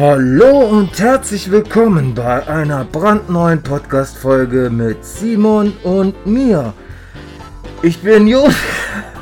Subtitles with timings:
[0.00, 6.72] Hallo und herzlich willkommen bei einer brandneuen Podcast-Folge mit Simon und mir.
[7.82, 8.48] Ich bin Jo.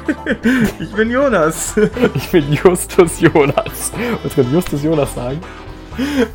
[0.78, 1.76] ich bin Jonas.
[2.14, 3.90] Ich bin Justus Jonas.
[4.22, 5.40] Was kann Justus Jonas sagen?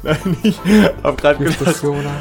[0.01, 0.59] Nein, ich
[1.03, 2.11] hab gerade Justus gesagt, Jonas.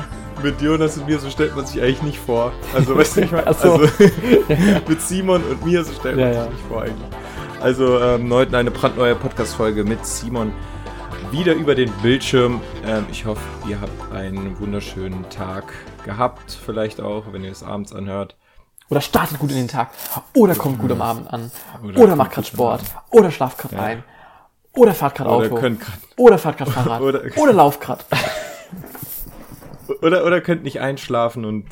[0.42, 2.52] mit Jonas und mir so stellt man sich eigentlich nicht vor.
[2.74, 3.72] Also, weißt du, ich meine, so.
[3.76, 3.88] also,
[4.86, 6.50] mit Simon und mir so stellt man Ja, sich ja.
[6.50, 7.08] nicht vor eigentlich.
[7.62, 10.52] Also, ähm, heute eine brandneue Podcast-Folge mit Simon.
[11.30, 12.60] Wieder über den Bildschirm.
[12.84, 15.72] Ähm, ich hoffe, ihr habt einen wunderschönen Tag
[16.04, 16.50] gehabt.
[16.64, 18.36] Vielleicht auch, wenn ihr es abends anhört.
[18.88, 19.90] Oder startet gut in den Tag.
[20.34, 21.50] Oder kommt gut am Abend an.
[21.84, 22.82] Oder Oder, macht gerade Sport.
[23.10, 23.82] Oder schlaft gerade Ja.
[23.82, 24.04] ein.
[24.74, 25.54] Oder fahrt gerade Oder Auto.
[25.56, 27.00] könnt grad, Oder fahrt gerade Fahrrad.
[27.02, 28.04] Oder- Oder, lauft gerade.
[30.02, 31.66] oder, oder könnt nicht einschlafen und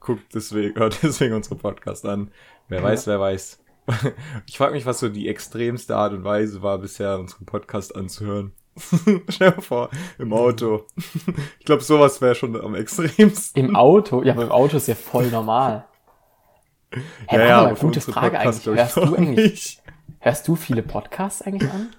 [0.00, 2.30] guckt deswegen, hört deswegen unsere Podcast an.
[2.68, 3.58] Wer weiß, wer weiß.
[4.46, 8.52] Ich frage mich, was so die extremste Art und Weise war, bisher unseren Podcast anzuhören.
[9.28, 10.86] Stell dir vor, im Auto.
[11.58, 13.64] Ich glaube, sowas wäre schon am extremsten.
[13.68, 14.22] Im Auto?
[14.22, 15.86] Ja, aber im Auto ist ja voll normal.
[16.92, 17.00] Hä,
[17.38, 18.80] warte mal, für gute Frage Podcasts, eigentlich.
[18.80, 19.82] Hörst du eigentlich, nicht.
[20.18, 21.90] hörst du viele Podcasts eigentlich an?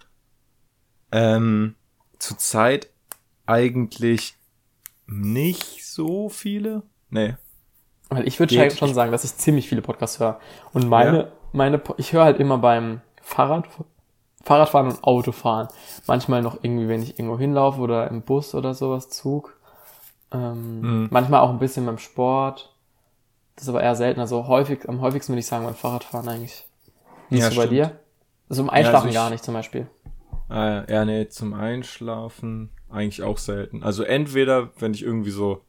[1.12, 1.76] Ähm,
[2.20, 2.90] zurzeit
[3.46, 4.36] eigentlich
[5.08, 6.84] nicht so viele.
[7.10, 7.36] Nee.
[8.10, 10.40] Weil ich würde schon sagen, dass ich ziemlich viele Podcasts höre.
[10.74, 11.28] Und meine, Ja.
[11.54, 13.68] meine, ich höre halt immer beim Fahrrad,
[14.46, 15.68] Fahrradfahren und Autofahren.
[16.08, 19.58] Manchmal noch irgendwie, wenn ich irgendwo hinlaufe oder im Bus oder sowas, Zug.
[20.32, 21.08] Ähm, Mhm.
[21.12, 22.74] Manchmal auch ein bisschen beim Sport.
[23.56, 24.20] Das ist aber eher selten.
[24.20, 26.66] Also häufig, am häufigsten würde ich sagen beim Fahrradfahren eigentlich.
[27.30, 28.00] Wie ist Ja, es so bei dir?
[28.50, 29.88] Also im Einschlafen ich- gar nicht zum Beispiel.
[30.50, 33.82] Äh, ja, nee, zum Einschlafen eigentlich auch selten.
[33.82, 35.62] Also entweder, wenn ich irgendwie so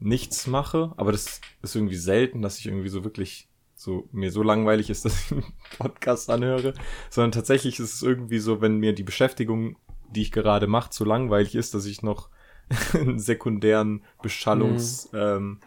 [0.00, 3.48] nichts mache, aber das ist irgendwie selten, dass ich irgendwie so wirklich
[3.82, 5.44] so mir so langweilig ist, dass ich einen
[5.78, 6.74] Podcast anhöre,
[7.10, 9.76] sondern tatsächlich ist es irgendwie so, wenn mir die Beschäftigung,
[10.10, 12.28] die ich gerade mache, so langweilig ist, dass ich noch
[12.94, 15.60] einen sekundären Beschallungs ähm,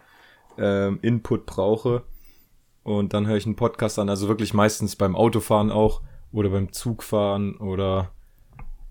[0.57, 2.03] ähm, Input brauche
[2.83, 6.01] und dann höre ich einen Podcast an, also wirklich meistens beim Autofahren auch
[6.31, 8.11] oder beim Zugfahren oder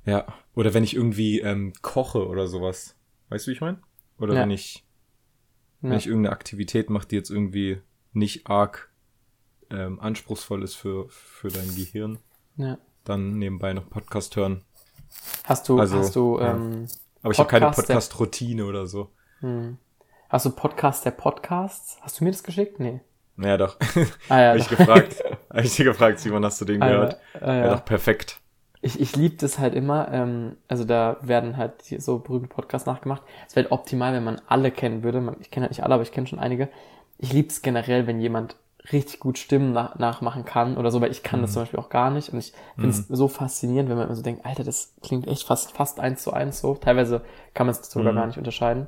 [0.04, 2.94] ja, oder wenn ich irgendwie ähm, koche oder sowas.
[3.30, 3.80] Weißt du, wie ich meine?
[4.18, 4.42] Oder Ja.
[4.42, 4.84] wenn ich
[5.80, 5.96] wenn Ja.
[5.98, 7.80] ich irgendeine Aktivität mache, die jetzt irgendwie
[8.12, 8.90] nicht arg
[9.74, 12.18] ähm, anspruchsvoll ist für, für dein Gehirn,
[12.56, 12.78] Ja.
[13.04, 14.62] dann nebenbei noch Podcast hören.
[15.44, 16.52] Hast du, Also, hast du, ja.
[16.52, 16.86] ähm,
[17.22, 19.10] Aber ich habe keine Podcast-Routine oder so.
[19.40, 19.78] hm.
[20.28, 21.98] hast du Podcast der Podcasts?
[22.00, 22.80] Hast du mir das geschickt?
[22.80, 23.00] Nee.
[23.36, 23.76] Naja, doch.
[24.28, 24.48] Ah ja.
[24.50, 25.24] Habe ich gefragt.
[25.50, 27.16] Habe ich dir gefragt, Simon, hast du den Ah, gehört?
[27.40, 27.74] Ah, Ja, ja.
[27.74, 28.40] doch, perfekt.
[28.80, 30.08] Ich, ich liebe das halt immer.
[30.12, 33.22] Ähm, also da werden halt so berühmte Podcasts nachgemacht.
[33.48, 35.36] Es wäre halt optimal, wenn man alle kennen würde.
[35.40, 36.68] Ich kenne halt nicht alle, aber ich kenne schon einige.
[37.18, 38.56] Ich liebe es generell, wenn jemand
[38.92, 41.88] richtig gut Stimmen nach, nachmachen kann oder so, weil ich kann das zum Beispiel auch
[41.88, 42.30] gar nicht.
[42.30, 45.46] Und ich finde es so faszinierend, wenn man immer so denkt, Alter, das klingt echt
[45.46, 46.74] fast, fast eins zu eins so.
[46.74, 47.22] Teilweise
[47.54, 48.16] kann man es sogar Mhm.
[48.16, 48.86] gar nicht unterscheiden.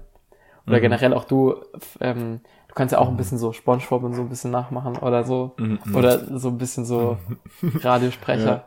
[0.67, 0.83] Oder Mhm.
[0.83, 1.55] generell auch du,
[2.01, 5.25] ähm, du kannst ja auch ein bisschen so Spongebob und so ein bisschen nachmachen oder
[5.25, 5.53] so.
[5.57, 5.95] Mhm, mhm.
[5.95, 7.17] Oder so ein bisschen so
[7.63, 8.45] Radiosprecher.
[8.47, 8.65] Ja,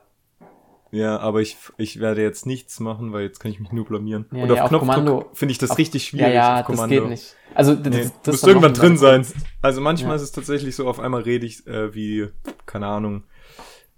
[0.92, 4.26] aber ich, ich werde jetzt nichts machen, weil jetzt kann ich mich nur blamieren.
[4.32, 5.30] Ja, Und ja, auf auf Knopfdruck Kommando.
[5.34, 6.28] finde ich das Auf- richtig schwierig.
[6.28, 6.96] Ja, ja, das Kommando.
[7.02, 7.36] geht nicht.
[7.54, 9.26] Also das, Nee, das, du das musst dann irgendwann drin sein.
[9.62, 10.16] Also manchmal Ja.
[10.16, 12.28] ist es tatsächlich so, auf einmal rede ich äh, wie,
[12.66, 13.24] keine Ahnung,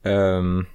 [0.03, 0.67] ähm,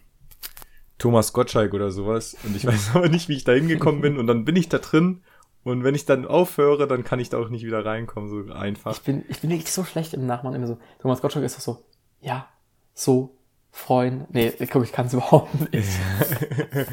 [0.99, 2.37] Thomas Gottschalk oder sowas.
[2.45, 4.19] Und ich weiß aber nicht, wie ich da hingekommen bin.
[4.19, 5.23] Und dann bin ich da drin.
[5.65, 8.93] Und wenn ich dann aufhöre, dann kann ich da auch nicht wieder reinkommen, so einfach.
[8.93, 10.55] Ich bin, ich bin wirklich so schlecht im Nachmachen.
[10.55, 11.85] Immer so, Thomas Gottschalk ist doch so,
[12.21, 12.49] ja,
[12.95, 13.36] so,
[13.77, 14.25] freuen.
[14.31, 15.89] Nee, guck, ich kann es überhaupt nicht.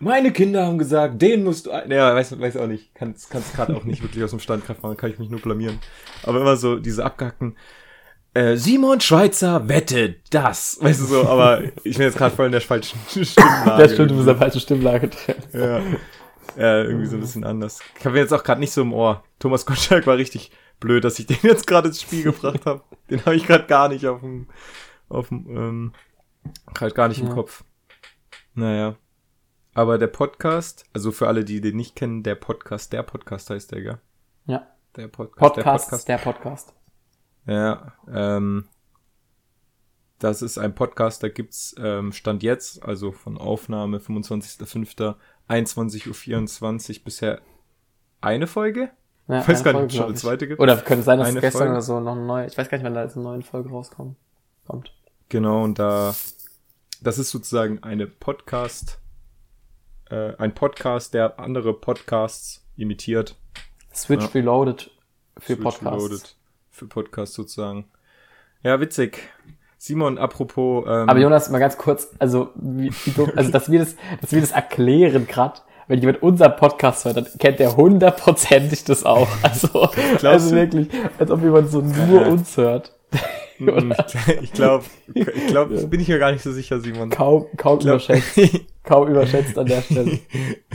[0.00, 1.70] Meine Kinder haben gesagt, den musst du.
[1.70, 2.94] ein- Ja, weiß, weiß auch nicht.
[2.94, 5.78] Kannst kannst gerade auch nicht wirklich aus dem Standkraft machen, kann ich mich nur blamieren.
[6.22, 7.56] Aber immer so diese abgehackten.
[8.34, 10.78] Äh, Simon Schweizer wettet das.
[10.80, 13.82] Weißt du so, aber ich bin jetzt gerade voll in der falschen Stimmlage.
[13.82, 15.34] Das stimmt, du bist der falsche Stimmlage drin.
[15.54, 15.78] Ja.
[16.58, 17.78] ja, irgendwie so ein bisschen anders.
[17.98, 19.24] Ich habe jetzt auch gerade nicht so im Ohr.
[19.38, 20.50] Thomas Gottschalk war richtig
[20.80, 22.82] blöd, dass ich den jetzt gerade ins Spiel gebracht habe.
[23.10, 24.48] Den habe ich gerade gar nicht auf dem,
[25.08, 25.92] auf dem, ähm,
[26.74, 27.34] gerade gar nicht im Ja.
[27.34, 27.64] Kopf.
[28.54, 28.96] Naja.
[29.74, 33.72] Aber der Podcast, also für alle, die den nicht kennen, der Podcast, der Podcast heißt
[33.72, 33.98] der, gell?
[34.46, 34.66] Ja.
[34.96, 36.74] Der Podcast, Podcast, der Podcast.
[37.44, 38.66] ja, ähm,
[40.18, 47.42] das ist ein Podcast, da gibt's ähm, Stand jetzt, also von Aufnahme 25.05.21.24 Uhr bisher
[48.22, 48.90] eine Folge.
[49.28, 50.60] Ja, Ich weiß gar nicht, Folge, ob es schon eine zweite gibt.
[50.60, 51.72] Oder könnte sein, dass Eine es gestern Folge.
[51.72, 53.68] oder so noch eine neue, ich weiß gar nicht, wann da jetzt eine neue Folge
[53.68, 54.16] rauskommt.
[54.66, 54.92] Kommt.
[55.28, 56.14] Genau, und da,
[57.00, 59.00] das ist sozusagen eine Podcast,
[60.10, 63.36] äh, ein Podcast, der andere Podcasts imitiert.
[63.94, 64.30] Switch Ja.
[64.34, 64.90] Reloaded
[65.38, 66.04] für Switch Podcasts.
[66.04, 66.36] Reloaded.
[66.70, 67.86] Für Podcasts sozusagen.
[68.62, 69.18] Ja, witzig.
[69.78, 73.78] Simon, apropos, ähm, Aber Jonas, mal ganz kurz, also wie, wie dumm, also dass wir
[73.78, 78.84] das, dass wir das erklären grad, wenn jemand unser Podcast hört, dann kennt der hundertprozentig
[78.84, 79.28] das auch.
[79.42, 79.82] Also,
[80.22, 82.95] also wirklich, als ob jemand so nur uns hört.
[83.58, 83.92] Mm,
[84.42, 85.86] ich glaube, ich glaube, ja.
[85.86, 87.10] bin ich mir gar nicht so sicher, Simon.
[87.10, 88.60] Kaum, kaum glaub, überschätzt.
[88.82, 90.18] kaum überschätzt an der Stelle.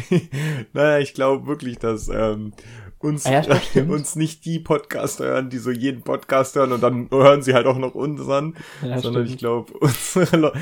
[0.74, 2.54] naja, ich glaube wirklich, dass ähm,
[3.00, 7.10] uns, ah ja, uns nicht die Podcaster hören, die so jeden Podcast hören und dann
[7.10, 9.30] hören sie halt auch noch unseren, ja, sondern stimmt.
[9.30, 10.54] ich glaube, unsere Le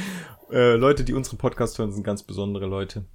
[0.51, 3.06] äh, Leute, die unseren Podcast hören, sind ganz besondere Leute.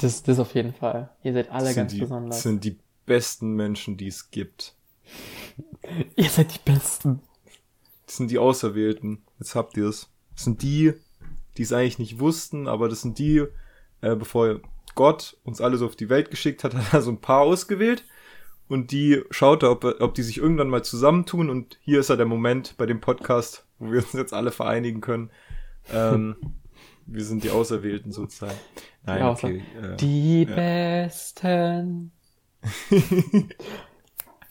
[0.00, 1.10] Das, das auf jeden Fall.
[1.22, 2.36] Ihr seid alle ganz die, besonders.
[2.36, 4.74] Das sind die besten Menschen, die es gibt.
[6.16, 7.20] Ihr seid die Besten.
[8.08, 9.22] Das sind die Auserwählten.
[9.38, 10.08] Jetzt habt ihr es.
[10.34, 10.94] Das sind die,
[11.58, 13.44] die es eigentlich nicht wussten, aber das sind die,
[14.00, 14.60] äh, bevor
[14.94, 18.04] Gott uns alle so auf die Welt geschickt hat, hat er so ein paar ausgewählt
[18.66, 22.16] und die schaut er, ob, ob die sich irgendwann mal zusammentun und hier ist ja
[22.16, 25.30] der Moment bei dem Podcast, wo wir uns jetzt alle vereinigen können.
[25.92, 26.36] Ähm,
[27.06, 28.58] wir sind die Auserwählten sozusagen.
[29.04, 29.62] Nein, ja, okay.
[29.82, 30.54] Äh, die ja.
[30.54, 32.12] Besten.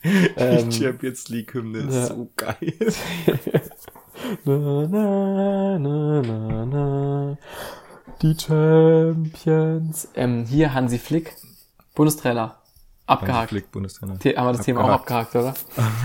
[0.36, 2.06] ähm, die Champions League Hymne ist ja.
[2.06, 2.74] so geil.
[4.44, 7.38] na, na, na, na, na.
[8.22, 10.08] Die Champions.
[10.14, 11.34] Ähm, hier Hansi Flick,
[11.94, 12.58] Bundestrainer.
[13.06, 13.48] Abgehakt.
[13.48, 14.14] Flick, Bundestrainer.
[14.14, 14.64] haben wir das abgehakt.
[14.64, 15.54] Thema auch abgehakt, oder?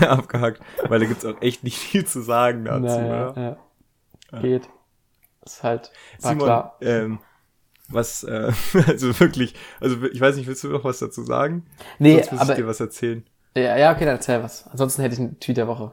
[0.10, 3.42] abgehakt, weil da gibt's auch echt nicht viel zu sagen dazu, naja, oder?
[3.42, 3.56] Ja.
[4.32, 4.40] ja.
[4.40, 4.68] Geht.
[5.44, 6.76] Ist halt, Simon, klar.
[6.80, 7.18] Ähm,
[7.88, 8.50] was, äh,
[8.86, 11.66] also wirklich, also ich weiß nicht, willst du noch was dazu sagen?
[11.98, 13.24] Nee, Sonst muss aber, ich dir was erzählen.
[13.56, 14.66] Ja, ja, okay, dann erzähl was.
[14.68, 15.92] Ansonsten hätte ich einen Tweet der Woche.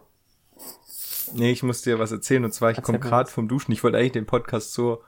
[1.33, 3.71] Nee, ich muss dir was erzählen und zwar, ich komme gerade vom Duschen.
[3.71, 5.03] Ich wollte eigentlich den Podcast so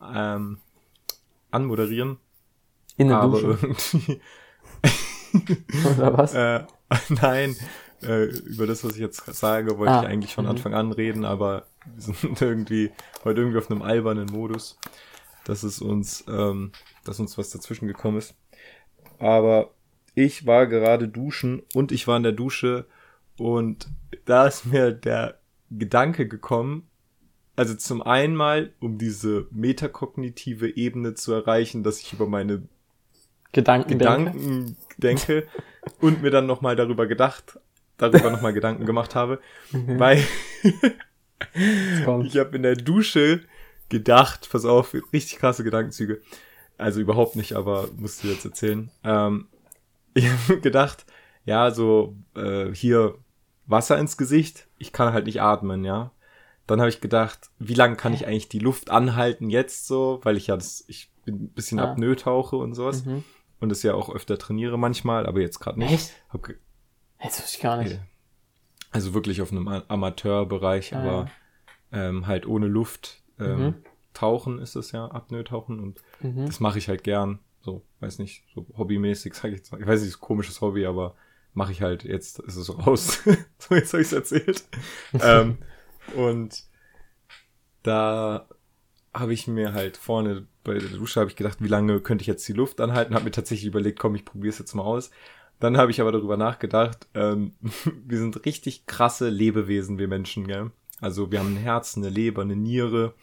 [0.00, 0.58] ähm,
[1.50, 2.18] anmoderieren.
[2.96, 3.58] In der aber Dusche.
[3.62, 4.20] irgendwie.
[5.96, 6.34] Oder was?
[6.88, 7.56] Äh, nein,
[8.02, 10.52] äh, über das, was ich jetzt sage, wollte ah, ich eigentlich von mhm.
[10.52, 12.92] Anfang an reden, aber wir sind irgendwie
[13.24, 14.78] heute irgendwie auf einem albernen Modus,
[15.44, 16.70] dass es uns, ähm,
[17.04, 18.34] dass uns was dazwischen gekommen ist.
[19.18, 19.70] Aber
[20.16, 22.86] ich war gerade duschen und ich war in der Dusche
[23.36, 23.86] und
[24.24, 25.38] da ist mir der
[25.70, 26.88] Gedanke gekommen,
[27.54, 32.62] also zum einen mal, um diese metakognitive Ebene zu erreichen, dass ich über meine
[33.52, 35.48] Gedanken, Gedanken denke, denke
[36.00, 37.60] und mir dann nochmal darüber gedacht,
[37.98, 39.38] darüber nochmal Gedanken gemacht habe,
[39.70, 39.98] mhm.
[39.98, 40.24] weil
[42.24, 43.42] ich habe in der Dusche
[43.90, 46.22] gedacht, pass auf, richtig krasse Gedankenzüge.
[46.78, 48.90] Also überhaupt nicht, aber musst du jetzt erzählen.
[49.04, 49.48] Ähm,
[50.16, 51.06] ich habe gedacht,
[51.44, 53.18] ja, so äh, hier
[53.66, 56.12] Wasser ins Gesicht, ich kann halt nicht atmen, ja.
[56.66, 60.36] Dann habe ich gedacht, wie lange kann ich eigentlich die Luft anhalten jetzt so, weil
[60.36, 61.92] ich ja das, ich bin ein bisschen ah.
[61.92, 63.04] Apnoe tauche und sowas.
[63.04, 63.22] Mhm.
[63.60, 65.92] Und das ja auch öfter trainiere manchmal, aber jetzt gerade nicht.
[65.92, 66.12] Echt?
[66.28, 66.48] Hab
[67.22, 68.00] Jetzt wusste ich gar nicht.
[68.90, 71.30] Also wirklich auf einem Amateurbereich, ah, aber
[71.92, 72.08] ja.
[72.08, 73.74] ähm, halt ohne Luft ähm, mhm.
[74.12, 76.46] tauchen ist es ja, Apnoe tauchen und mhm.
[76.46, 77.38] das mache ich halt gern.
[77.66, 79.80] So, weiß nicht, so hobbymäßig, sag ich jetzt mal.
[79.80, 81.16] Ich weiß nicht, ist ein komisches Hobby, aber
[81.52, 83.22] mache ich halt, jetzt ist es raus.
[83.58, 84.64] so, jetzt habe ich es erzählt.
[85.20, 85.58] ähm,
[86.14, 86.62] und
[87.82, 88.48] da
[89.12, 92.28] habe ich mir halt vorne bei der Dusche habe ich gedacht, wie lange könnte ich
[92.28, 93.14] jetzt die Luft anhalten?
[93.14, 95.10] Habe mir tatsächlich überlegt, komm, ich probiere es jetzt mal aus.
[95.58, 97.52] Dann habe ich aber darüber nachgedacht, ähm,
[98.04, 100.70] wir sind richtig krasse Lebewesen, wir Menschen, gell?
[101.00, 103.14] Also wir haben ein Herz, eine Leber, eine Niere,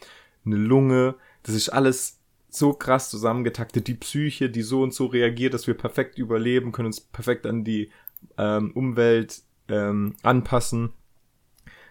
[0.44, 1.14] eine Lunge.
[1.42, 2.18] Das ist alles
[2.54, 6.86] so krass zusammengetaktet, die Psyche, die so und so reagiert, dass wir perfekt überleben, können
[6.86, 7.90] uns perfekt an die
[8.38, 10.92] ähm, Umwelt ähm, anpassen,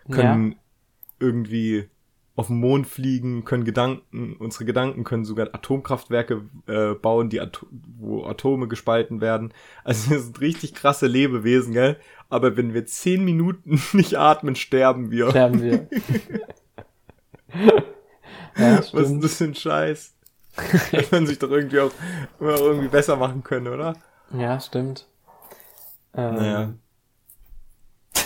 [0.09, 0.57] können ja.
[1.19, 1.89] irgendwie
[2.35, 7.67] auf dem Mond fliegen, können Gedanken, unsere Gedanken können sogar Atomkraftwerke äh, bauen, die Ato
[7.99, 9.53] wo Atome gespalten werden.
[9.83, 11.97] Also wir sind richtig krasse Lebewesen, gell?
[12.29, 15.29] Aber wenn wir zehn Minuten nicht atmen, sterben wir.
[15.29, 15.87] Sterben wir.
[18.57, 20.12] ja, Was ist das für ein Scheiß?
[20.91, 21.91] Dass man sich doch irgendwie auch
[22.39, 23.95] immer irgendwie besser machen können, oder?
[24.31, 25.07] Ja, stimmt.
[26.15, 26.59] Ähm, naja.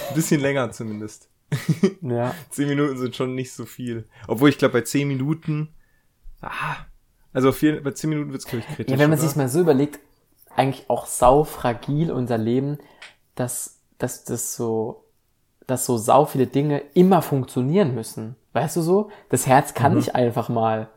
[0.10, 1.30] Ein bisschen länger zumindest.
[2.02, 2.34] ja.
[2.50, 4.08] Zehn Minuten sind schon nicht so viel.
[4.28, 5.74] Obwohl ich glaube, bei zehn Minuten.
[6.42, 6.78] Ah,
[7.34, 8.92] also auf jeden, bei zehn Minuten wird's glaube ich, kritisch.
[8.92, 10.00] Ja, wenn man sich mal so überlegt,
[10.56, 12.80] eigentlich auch sau fragil unser Leben,
[13.36, 15.06] dass, dass das so,
[15.68, 18.36] dass so sau viele Dinge immer funktionieren müssen.
[18.54, 19.12] Weißt du so?
[19.30, 20.00] Das Herz kann mhm.
[20.00, 20.90] nicht einfach mal.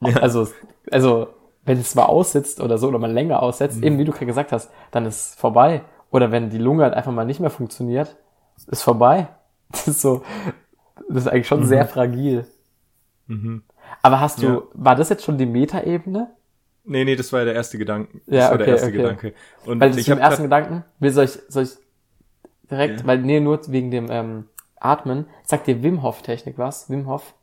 [0.00, 0.16] Ja.
[0.16, 0.48] Also,
[0.90, 1.28] also,
[1.64, 3.84] wenn es mal aussetzt oder so, oder man länger aussetzt, mhm.
[3.84, 5.82] eben wie du gerade gesagt hast, dann ist vorbei.
[6.10, 8.16] Oder wenn die Lunge halt einfach mal nicht mehr funktioniert,
[8.66, 9.28] ist vorbei.
[9.70, 10.22] Das ist so,
[11.08, 11.66] das ist eigentlich schon mhm.
[11.66, 12.46] sehr fragil.
[13.26, 13.64] Mhm.
[14.02, 14.62] Aber hast du, ja.
[14.74, 16.30] war das jetzt schon die Metaebene?
[16.84, 18.20] Nee, nee, das war ja der erste Gedanke.
[18.26, 18.96] Das ja, war okay, der erste okay.
[18.96, 19.34] Gedanke.
[19.64, 21.76] Und weil ich im ersten Gedanken, will soll ich, soll ich
[22.70, 23.06] direkt, ja.
[23.06, 24.44] weil, nee, nur wegen dem ähm,
[24.76, 25.26] Atmen.
[25.44, 26.90] Sagt dir Wim Hof Technik was?
[26.90, 27.34] Wim Hof?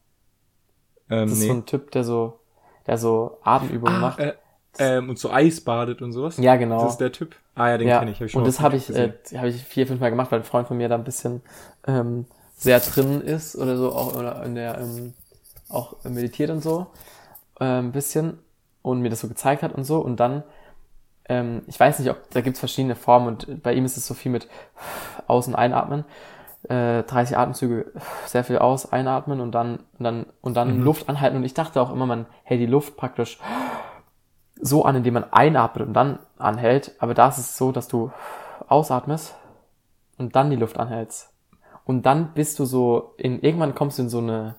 [1.10, 1.48] Ähm, das ist nee.
[1.48, 2.40] so ein Typ, der so,
[2.88, 4.20] der so Atemübungen ah, macht.
[4.20, 4.34] Äh,
[4.80, 6.38] ähm, und so Eis badet und sowas.
[6.38, 6.84] Ja, genau.
[6.84, 7.36] Das ist der Typ.
[7.56, 8.00] Ah ja, den ja.
[8.00, 8.20] kenne ich.
[8.20, 10.40] Hab ich schon und das habe ich, äh, habe ich vier, fünf Mal gemacht, weil
[10.40, 11.42] ein Freund von mir da ein bisschen
[11.86, 15.14] ähm, sehr drin ist oder so, auch oder in der ähm,
[15.68, 16.88] auch meditiert und so
[17.60, 18.40] äh, ein bisschen
[18.82, 20.44] und mir das so gezeigt hat und so und dann
[21.30, 24.14] ähm, ich weiß nicht, ob da gibt's verschiedene Formen und bei ihm ist es so
[24.14, 24.48] viel mit
[25.28, 26.06] Außen einatmen,
[26.72, 27.92] äh, 30 Atemzüge,
[28.26, 30.84] sehr viel aus, einatmen und dann und dann und dann Mhm.
[30.84, 33.40] Luft anhalten und ich dachte auch immer, man hält die Luft praktisch
[34.62, 38.12] so an, indem man einatmet und dann anhält, aber da ist es so, dass du
[38.68, 39.36] ausatmest
[40.18, 41.34] und dann die Luft anhältst.
[41.84, 44.56] Und dann bist du so in irgendwann kommst du in so eine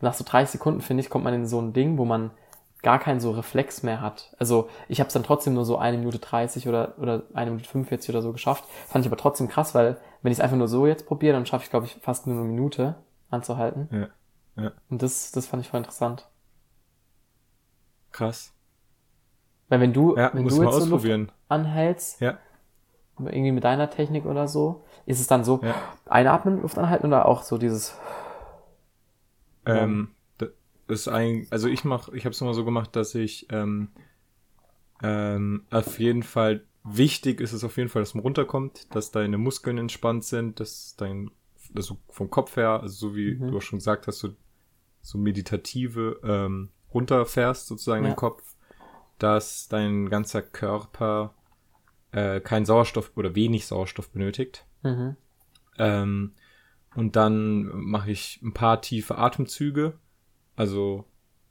[0.00, 2.30] nach so 30 Sekunden finde ich, kommt man in so ein Ding, wo man
[2.84, 4.34] gar keinen so Reflex mehr hat.
[4.38, 7.68] Also ich habe es dann trotzdem nur so eine Minute 30 oder, oder eine Minute
[7.68, 8.64] 45 oder so geschafft.
[8.86, 11.46] Fand ich aber trotzdem krass, weil wenn ich es einfach nur so jetzt probiere, dann
[11.46, 12.94] schaffe ich, glaube ich, fast nur eine Minute
[13.30, 13.88] anzuhalten.
[13.90, 14.62] Ja.
[14.62, 14.72] Ja.
[14.88, 16.28] Und das, das fand ich voll interessant.
[18.12, 18.52] Krass.
[19.68, 21.08] Weil wenn du, Ja, wenn du jetzt so Luft
[21.48, 22.38] anhältst, Ja.
[23.18, 25.74] irgendwie mit deiner Technik oder so, ist es dann so Ja.
[26.06, 27.96] einatmen, Luft anhalten oder auch so dieses
[29.66, 30.14] Ähm,
[30.88, 33.88] ist ein, also ich mach, ich habe es immer so gemacht, dass ich ähm,
[35.02, 39.38] ähm, auf jeden Fall wichtig ist es auf jeden Fall, dass man runterkommt, dass deine
[39.38, 41.30] Muskeln entspannt sind, dass dein,
[41.74, 43.50] also vom Kopf her, also so wie Mhm.
[43.50, 44.30] du auch schon gesagt hast, so,
[45.00, 48.10] so meditative ähm, runterfährst sozusagen Ja.
[48.10, 48.54] den Kopf,
[49.18, 51.34] dass dein ganzer Körper
[52.12, 54.66] äh, keinen Sauerstoff oder wenig Sauerstoff benötigt.
[54.82, 55.16] mhm.
[55.78, 56.34] Ähm,
[56.94, 59.98] und dann mache ich ein paar tiefe Atemzüge,
[60.56, 61.04] also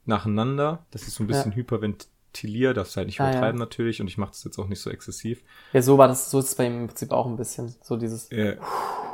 [0.04, 0.84] nacheinander.
[0.90, 1.56] Das ist so ein bisschen Ja.
[1.56, 3.30] hyperventilier, darfst halt nicht Ah, ja.
[3.30, 5.42] übertreiben natürlich und ich mache das jetzt auch nicht so exzessiv.
[5.72, 7.74] Ja, so war das, so ist es bei ihm im Prinzip auch ein bisschen.
[7.82, 8.54] So dieses, Ja,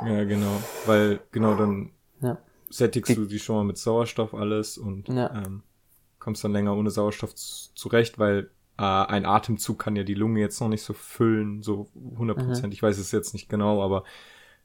[0.05, 2.37] ja genau, weil genau dann ja.
[2.69, 5.43] sättigst du die schon mal mit Sauerstoff alles und Ja.
[5.45, 5.63] ähm,
[6.19, 10.59] kommst dann länger ohne Sauerstoff zurecht, weil äh, ein Atemzug kann ja die Lunge jetzt
[10.61, 12.67] noch nicht so füllen, so 100 Prozent.
[12.67, 12.71] Mhm.
[12.73, 14.03] Ich weiß es jetzt nicht genau, aber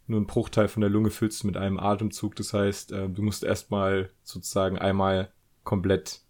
[0.06, 2.36] nur ein Bruchteil von der Lunge füllst mit einem Atemzug.
[2.36, 5.30] Das heißt, äh, du musst erstmal sozusagen einmal
[5.64, 6.20] komplett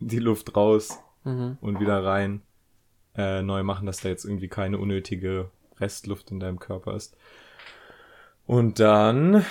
[0.00, 1.58] die Luft raus Mhm.
[1.60, 2.42] und wieder rein
[3.16, 7.16] äh, neu machen, dass da jetzt irgendwie keine unnötige Restluft in deinem Körper ist.
[8.46, 9.44] Und dann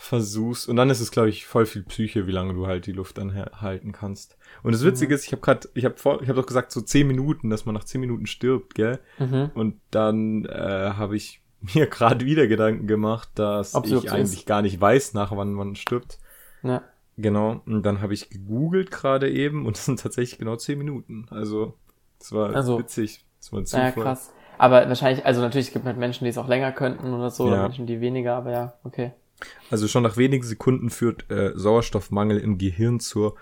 [0.00, 2.92] versuchst, und dann ist es, glaube ich, voll viel Psyche, wie lange du halt die
[2.92, 4.36] Luft anhalten kannst.
[4.62, 6.80] Und das Witzige ist, ich habe gerade, ich habe vor, ich habe doch gesagt, so
[6.80, 8.98] zehn Minuten, dass man nach zehn Minuten stirbt, gell?
[9.18, 9.50] Mhm.
[9.54, 14.46] Und dann äh, habe ich mir gerade wieder Gedanken gemacht, dass überhaupt ich eigentlich ist.
[14.46, 16.18] gar nicht weiß, nach wann man stirbt.
[16.62, 16.82] Ja.
[17.18, 17.62] Genau.
[17.66, 21.26] Und dann habe ich gegoogelt gerade eben und es sind tatsächlich genau zehn Minuten.
[21.30, 21.74] Also,
[22.18, 22.78] das war Also.
[22.78, 23.24] witzig.
[23.40, 23.92] Das war ein Ja, Zufall.
[23.92, 24.32] krass.
[24.58, 27.44] Aber wahrscheinlich, also natürlich es gibt halt Menschen, die es auch länger könnten oder so,
[27.44, 27.62] oder Ja.
[27.64, 29.12] Menschen, die weniger, aber ja, okay.
[29.70, 33.36] Also schon nach wenigen Sekunden führt äh, Sauerstoffmangel im Gehirn zur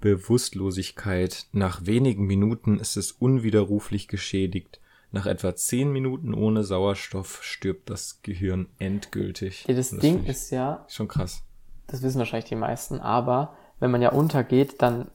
[0.00, 1.46] Bewusstlosigkeit.
[1.52, 4.80] Nach wenigen Minuten ist es unwiderruflich geschädigt.
[5.16, 9.64] Nach etwa zehn Minuten ohne Sauerstoff stirbt das Gehirn endgültig.
[9.66, 11.42] Ja, das Und Ding ist ja, schon krass.
[11.86, 15.10] das wissen wahrscheinlich die meisten, aber wenn man ja untergeht, dann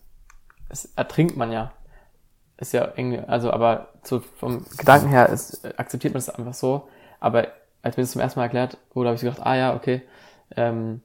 [0.95, 1.71] ertrinkt man ja.
[2.57, 6.87] Ist ja irgendwie, also aber so vom Gedanken her ist, akzeptiert man das einfach so.
[7.19, 7.49] Aber
[7.83, 10.01] als mir das zum ersten Mal erklärt wurde, habe ich gedacht, ah ja, okay,
[10.55, 11.01] ähm,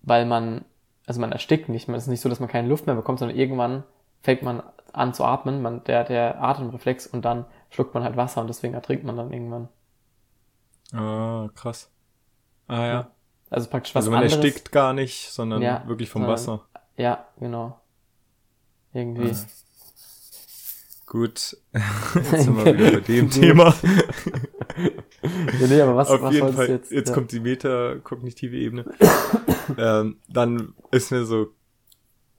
[0.00, 0.64] weil man,
[1.06, 3.18] also man erstickt nicht, man es ist nicht so, dass man keine Luft mehr bekommt,
[3.18, 3.84] sondern irgendwann
[4.22, 4.62] fängt man
[4.92, 8.74] an zu atmen, man, der, der Atemreflex und dann schluckt man halt Wasser und deswegen
[8.74, 9.68] ertrinkt man dann irgendwann.
[10.92, 11.90] Ah, krass.
[12.66, 13.10] Ah ja.
[13.50, 14.44] Also praktisch was Also man anderes.
[14.44, 16.66] erstickt gar nicht, sondern Ja, wirklich vom sondern- Wasser.
[16.96, 17.80] Ja, genau.
[18.92, 19.30] Irgendwie.
[19.30, 19.36] Ah.
[21.06, 21.56] Gut.
[22.14, 23.74] Jetzt sind wir wieder bei dem Thema.
[25.60, 27.08] Ja, nee, aber was, Auf was jeden Fall, jetzt, jetzt?
[27.08, 27.14] ja.
[27.14, 28.86] kommt die metakognitive Ebene.
[29.76, 31.48] ähm, dann ist mir so,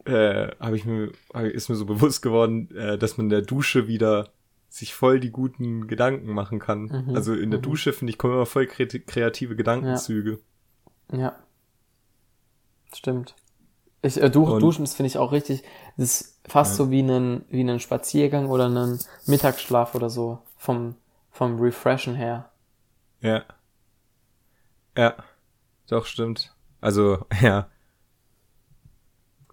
[0.06, 1.12] äh, habe ich mir,
[1.52, 4.30] ist mir so bewusst geworden, äh, dass man in der Dusche wieder
[4.70, 6.84] sich voll die guten Gedanken machen kann.
[6.84, 7.64] Mhm, Also in der mhm.
[7.64, 10.40] Dusche, finde ich, kommen immer voll kreati- kreative Gedankenzüge.
[11.12, 11.36] Ja.
[12.94, 13.36] Stimmt.
[14.02, 15.64] Ich, äh, du, Und- Duschen, das finde ich auch richtig.
[15.98, 16.78] Das ist fast Ja.
[16.86, 20.40] so wie ein, wie ein Spaziergang oder ein Mittagsschlaf oder so.
[20.58, 20.96] Vom,
[21.32, 22.52] vom Refreshen her.
[23.22, 23.44] Ja.
[24.98, 25.16] Ja.
[25.88, 26.56] Doch, stimmt.
[26.80, 27.70] Also, ja.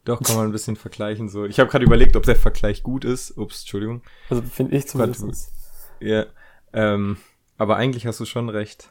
[0.09, 1.45] Doch, kann man ein bisschen vergleichen so.
[1.45, 3.37] Ich habe gerade überlegt, ob der Vergleich gut ist.
[3.37, 4.03] Ups, Entschuldigung.
[4.31, 5.53] Also finde ich zumindest.
[6.01, 6.25] Ja,
[6.73, 7.19] ähm,
[7.59, 8.91] aber eigentlich hast du schon recht.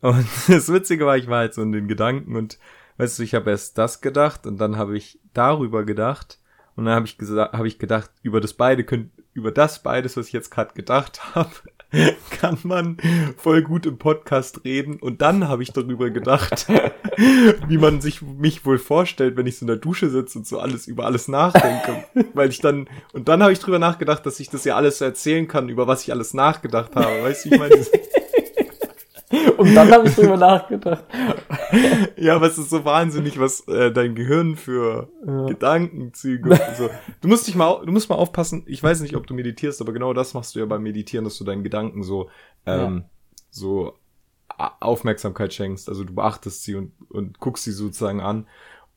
[0.00, 2.58] Und das Witzige war, ich war halt so in den Gedanken und
[2.96, 6.40] weißt du, ich habe erst das gedacht und dann habe ich darüber gedacht
[6.74, 10.16] und dann habe ich gesagt, habe ich gedacht, über das beide könnt, über das beides,
[10.16, 11.54] was ich jetzt gerade gedacht habe,
[12.30, 12.96] kann man
[13.36, 14.96] voll gut im Podcast reden.
[14.96, 16.66] Und dann habe ich darüber gedacht,
[17.68, 20.58] wie man sich mich wohl vorstellt, wenn ich so in der Dusche sitze und so
[20.58, 22.04] alles über alles nachdenke.
[22.34, 25.48] Weil ich dann, und dann habe ich drüber nachgedacht, dass ich das ja alles erzählen
[25.48, 27.22] kann, über was ich alles nachgedacht habe.
[27.22, 27.76] Weißt du, ich meine,
[29.56, 31.04] Und dann habe ich drüber nachgedacht.
[32.16, 35.46] ja, aber es ist so wahnsinnig, was äh, dein Gehirn für ja.
[35.46, 36.58] Gedankenzüge.
[36.76, 36.90] So.
[37.20, 38.62] Du musst dich mal, du musst mal aufpassen.
[38.66, 41.38] Ich weiß nicht, ob du meditierst, aber genau das machst du ja beim Meditieren, dass
[41.38, 42.30] du deinen Gedanken so,
[42.66, 43.04] ähm, ja.
[43.50, 43.94] so
[44.80, 45.88] Aufmerksamkeit schenkst.
[45.88, 48.46] Also du beachtest sie und, und guckst sie sozusagen an.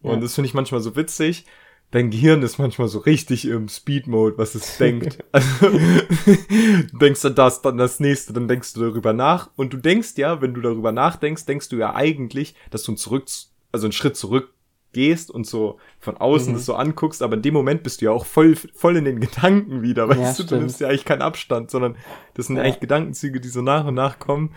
[0.01, 0.19] Und ja.
[0.19, 1.45] das finde ich manchmal so witzig,
[1.91, 5.23] dein Gehirn ist manchmal so richtig im Speed-Mode, was es denkt.
[5.31, 5.69] Also,
[6.99, 9.49] denkst du das, dann das nächste, dann denkst du darüber nach.
[9.55, 12.97] Und du denkst ja, wenn du darüber nachdenkst, denkst du ja eigentlich, dass du einen
[12.97, 13.25] zurück,
[13.71, 14.53] also einen Schritt zurück
[14.91, 16.57] gehst und so von außen mhm.
[16.57, 19.19] das so anguckst, aber in dem Moment bist du ja auch voll, voll in den
[19.19, 20.51] Gedanken wieder, weißt ja, du, stimmt.
[20.51, 21.95] du nimmst ja eigentlich keinen Abstand, sondern
[22.33, 22.63] das sind ja.
[22.63, 24.51] eigentlich Gedankenzüge, die so nach und nach kommen.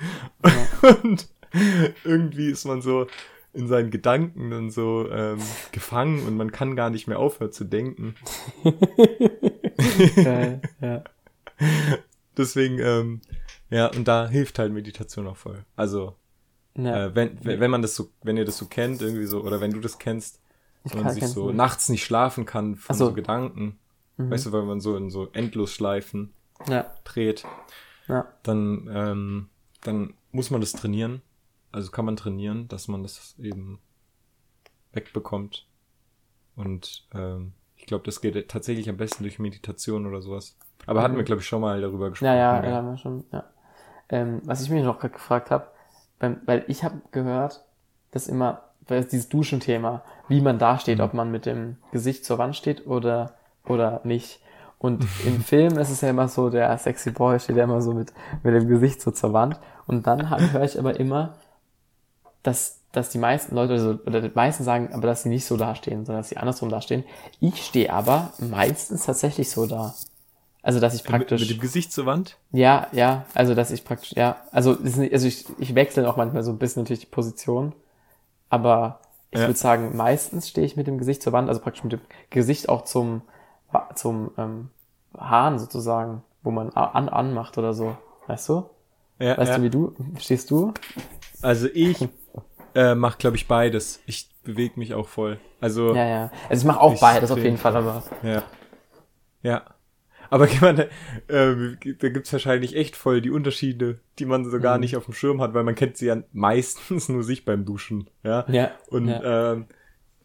[0.44, 0.96] Ja.
[1.02, 1.28] Und
[2.04, 3.06] irgendwie ist man so,
[3.54, 5.38] in seinen Gedanken dann so ähm,
[5.72, 8.14] gefangen und man kann gar nicht mehr aufhören zu denken.
[10.16, 11.04] Geil, ja.
[12.36, 13.20] Deswegen, ähm,
[13.68, 15.64] ja, und da hilft halt Meditation auch voll.
[15.76, 16.16] Also,
[16.76, 17.06] ja.
[17.06, 19.72] äh, wenn, wenn man das so, wenn ihr das so kennt, irgendwie so, oder wenn
[19.72, 20.40] du das kennst,
[20.84, 21.56] ich wenn man sich so nicht.
[21.56, 23.08] nachts nicht schlafen kann von so.
[23.08, 23.12] so.
[23.12, 23.78] Gedanken,
[24.16, 24.30] mhm.
[24.30, 26.32] weißt du, weil man so in so Endlosschleifen
[26.68, 26.90] ja.
[27.04, 27.44] dreht,
[28.08, 28.26] ja.
[28.42, 29.48] dann, ähm,
[29.82, 31.20] dann muss man das trainieren
[31.72, 33.80] also kann man trainieren, dass man das eben
[34.92, 35.66] wegbekommt.
[36.54, 40.56] Und ähm, ich glaube, das geht tatsächlich am besten durch Meditation oder sowas.
[40.86, 41.04] Aber mhm.
[41.04, 42.28] hatten wir, glaube ich, schon mal darüber gesprochen.
[42.28, 43.44] Ja, ja, ja, haben wir schon, ja.
[44.08, 45.66] Ähm, was ich mich noch gerade gefragt habe,
[46.18, 47.64] weil ich habe gehört,
[48.10, 51.04] dass immer, weil dieses Duschenthema, wie man da steht, mhm.
[51.04, 54.40] ob man mit dem Gesicht zur Wand steht oder, oder nicht.
[54.78, 57.94] Und im Film ist es ja immer so, der sexy Boy steht ja immer so
[57.94, 58.12] mit,
[58.42, 59.58] mit dem Gesicht so zur Wand.
[59.86, 61.34] Und dann höre ich aber immer,
[62.42, 65.56] dass, dass die meisten Leute, also, oder die meisten sagen aber, dass sie nicht so
[65.56, 67.04] dastehen, sondern dass sie andersrum dastehen.
[67.40, 69.94] Ich stehe aber meistens tatsächlich so da.
[70.62, 71.40] Also, dass ich praktisch.
[71.40, 72.36] Mit, mit, dem Gesicht zur Wand?
[72.52, 73.24] Ja, ja.
[73.34, 74.36] Also, dass ich praktisch, ja.
[74.52, 77.72] Also, also ich, ich wechsle auch manchmal so ein bisschen natürlich die Position.
[78.48, 79.00] Aber
[79.32, 79.46] ich ja.
[79.46, 82.68] würde sagen, meistens stehe ich mit dem Gesicht zur Wand, also praktisch mit dem Gesicht
[82.68, 83.22] auch zum,
[83.94, 84.68] zum ähm,
[85.18, 87.96] Hahn sozusagen, wo man an, anmacht oder so.
[88.26, 88.66] Weißt du?
[89.18, 89.56] Ja, weißt ja.
[89.56, 90.74] du, wie du, stehst du?
[91.40, 92.08] Also ich
[92.74, 94.00] äh, mache, glaube ich, beides.
[94.06, 95.38] Ich bewege mich auch voll.
[95.60, 95.94] Also.
[95.94, 96.30] Ja, ja.
[96.48, 98.02] Also ich mache auch beides auf jeden Fall, aber.
[98.22, 98.42] Ja.
[99.42, 99.64] Ja.
[100.30, 100.88] Aber man, äh,
[101.28, 104.80] da gibt's wahrscheinlich echt voll die Unterschiede, die man so gar mhm.
[104.80, 108.08] nicht auf dem Schirm hat, weil man kennt sie ja meistens nur sich beim Duschen.
[108.22, 108.46] Ja.
[108.48, 109.52] ja Und ja.
[109.52, 109.66] Ähm,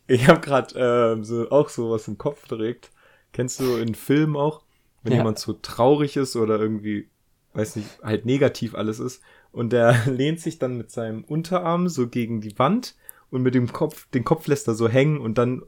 [0.08, 2.92] ich habe gerade äh, so auch so was im Kopf direkt.
[3.34, 4.64] Kennst du in Filmen auch,
[5.04, 5.18] wenn ja.
[5.20, 7.10] jemand so traurig ist oder irgendwie,
[7.54, 9.22] weiß nicht, halt negativ alles ist
[9.58, 12.96] und der lehnt sich dann mit seinem Unterarm so gegen die Wand
[13.30, 15.64] und mit dem Kopf, den Kopf lässt er so hängen und dann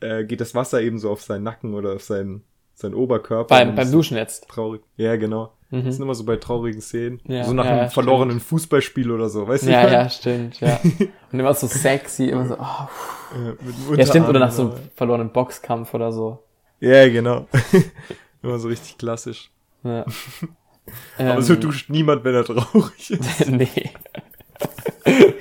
[0.00, 3.48] äh, geht das Wasser eben so auf seinen Nacken oder auf seinen, seinen Oberkörper.
[3.48, 4.48] Beim, beim Duschen jetzt.
[4.48, 4.82] Traurig.
[4.96, 5.52] Ja, genau.
[5.70, 5.86] Mhm.
[5.86, 7.20] Das sind immer so bei traurigen Szenen.
[7.26, 8.48] Ja, so nach ja, einem verlorenen stimmt.
[8.48, 9.70] Fußballspiel oder so, weißt du?
[9.70, 10.78] Ja, ja, stimmt, ja.
[11.32, 12.58] Und immer so sexy, immer so, oh.
[12.60, 16.42] Ja, ja stimmt, oder nach so einem verlorenen Boxkampf oder so.
[16.80, 17.48] Ja, genau.
[18.42, 19.50] immer so richtig klassisch.
[19.82, 20.04] Ja.
[21.18, 23.48] Aber ähm, so duscht niemand, wenn er traurig ist.
[23.48, 23.90] nee.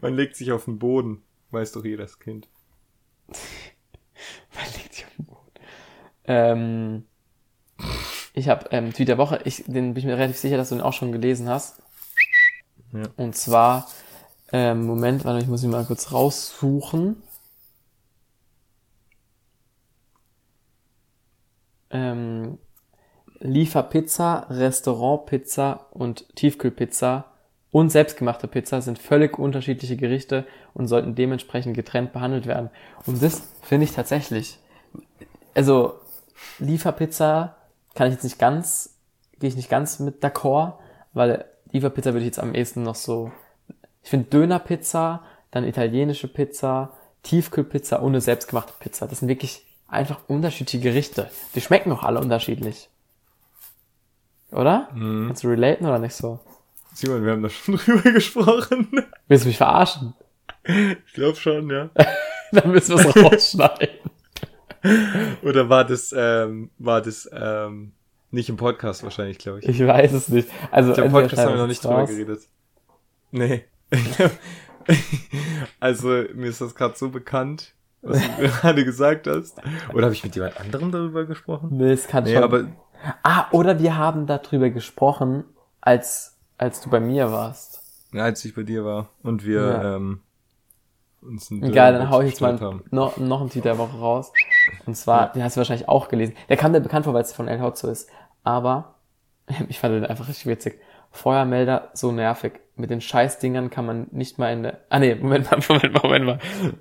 [0.00, 1.22] Man legt sich auf den Boden.
[1.50, 2.48] Weiß doch jedes Kind.
[3.28, 5.50] Man legt sich auf den Boden.
[6.24, 7.04] Ähm,
[8.32, 10.76] ich habe ähm, Tweet der Woche, ich, den bin ich mir relativ sicher, dass du
[10.76, 11.82] den auch schon gelesen hast.
[12.92, 13.02] Ja.
[13.16, 13.88] Und zwar,
[14.52, 17.22] ähm, Moment, warte, ich muss ihn mal kurz raussuchen.
[21.90, 22.58] Ähm,
[23.40, 27.26] Lieferpizza, Restaurantpizza und Tiefkühlpizza
[27.70, 32.70] und selbstgemachte Pizza sind völlig unterschiedliche Gerichte und sollten dementsprechend getrennt behandelt werden.
[33.04, 34.58] Und das finde ich tatsächlich.
[35.54, 35.94] Also
[36.58, 37.56] Lieferpizza
[37.94, 38.96] kann ich jetzt nicht ganz,
[39.40, 40.74] gehe ich nicht ganz mit d'accord,
[41.12, 43.30] weil Lieferpizza würde ich jetzt am ehesten noch so.
[44.02, 46.92] Ich finde Dönerpizza, dann italienische Pizza,
[47.24, 49.06] Tiefkühlpizza und eine selbstgemachte Pizza.
[49.06, 51.30] Das sind wirklich einfach unterschiedliche Gerichte.
[51.54, 52.88] Die schmecken auch alle unterschiedlich.
[54.50, 54.88] Oder?
[54.94, 55.28] Mhm.
[55.28, 56.40] Kannst du relaten oder nicht so?
[56.94, 58.88] Simon, wir haben da schon drüber gesprochen.
[59.28, 60.14] Willst du mich verarschen?
[60.64, 61.90] Ich glaube schon, ja.
[62.52, 64.10] Dann müssen wir es rausschneiden.
[65.42, 67.92] Oder war das, ähm, war das, ähm,
[68.30, 69.68] nicht im Podcast wahrscheinlich, glaube ich.
[69.68, 70.48] Ich weiß es nicht.
[70.70, 72.42] Also, ich im Podcast haben wir noch nicht drüber geredet.
[73.30, 73.64] Nee.
[75.80, 77.75] also, mir ist das gerade so bekannt
[78.08, 79.58] was du gerade gesagt hast.
[79.92, 81.68] Oder habe ich mit jemand anderem darüber gesprochen?
[81.72, 82.42] Nee, es kann nee, schon.
[82.42, 82.64] aber
[83.22, 85.44] Ah, oder wir haben darüber gesprochen,
[85.80, 87.82] als, als du bei mir warst.
[88.12, 89.96] Ja, als ich bei dir war und wir Ja.
[89.96, 90.20] ähm,
[91.20, 92.84] uns ein Egal, dann hau ich jetzt mal haben.
[92.90, 94.32] noch, noch einen Tweet der Woche raus.
[94.86, 96.34] Und zwar, den hast du wahrscheinlich auch gelesen.
[96.48, 98.08] Der kam dir bekannt vor, weil es von El Hotzo ist.
[98.44, 98.94] Aber,
[99.68, 100.80] ich fand den einfach richtig witzig.
[101.10, 102.60] Feuermelder, so nervig.
[102.76, 106.02] Mit den Scheißdingern kann man nicht mal in der, ah nee, Moment mal, Moment mal,
[106.02, 106.38] Moment mal.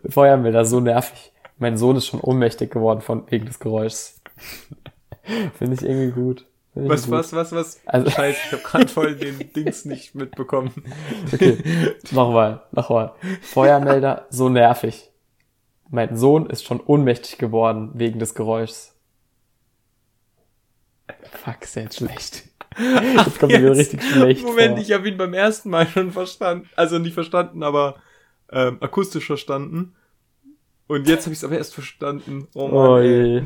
[0.10, 1.32] Feuermelder, so nervig.
[1.58, 4.20] Mein Sohn ist schon ohnmächtig geworden von wegen des Geräuschs.
[5.58, 6.46] Finde ich irgendwie gut.
[6.76, 7.14] Ich Was, gut.
[7.14, 7.82] was, was, was?
[7.86, 10.72] Also- Scheiße, ich habe gerade voll den Dings nicht mitbekommen.
[11.34, 11.58] Okay,
[12.12, 13.14] nochmal, nochmal.
[13.42, 15.10] Feuermelder, so nervig.
[15.90, 18.95] Mein Sohn ist schon ohnmächtig geworden wegen des Geräuschs.
[21.44, 22.44] Fuck, jetzt schlecht.
[22.78, 24.80] Jetzt kommt mir richtig schlecht Moment, vor.
[24.84, 26.70] ich habe ihn beim ersten Mal schon verstanden.
[26.76, 27.96] Also nicht verstanden, aber
[28.52, 29.96] ähm, akustisch verstanden.
[30.88, 32.48] Und jetzt habe ich es aber erst verstanden.
[32.54, 33.44] Oh Mann, Oh je.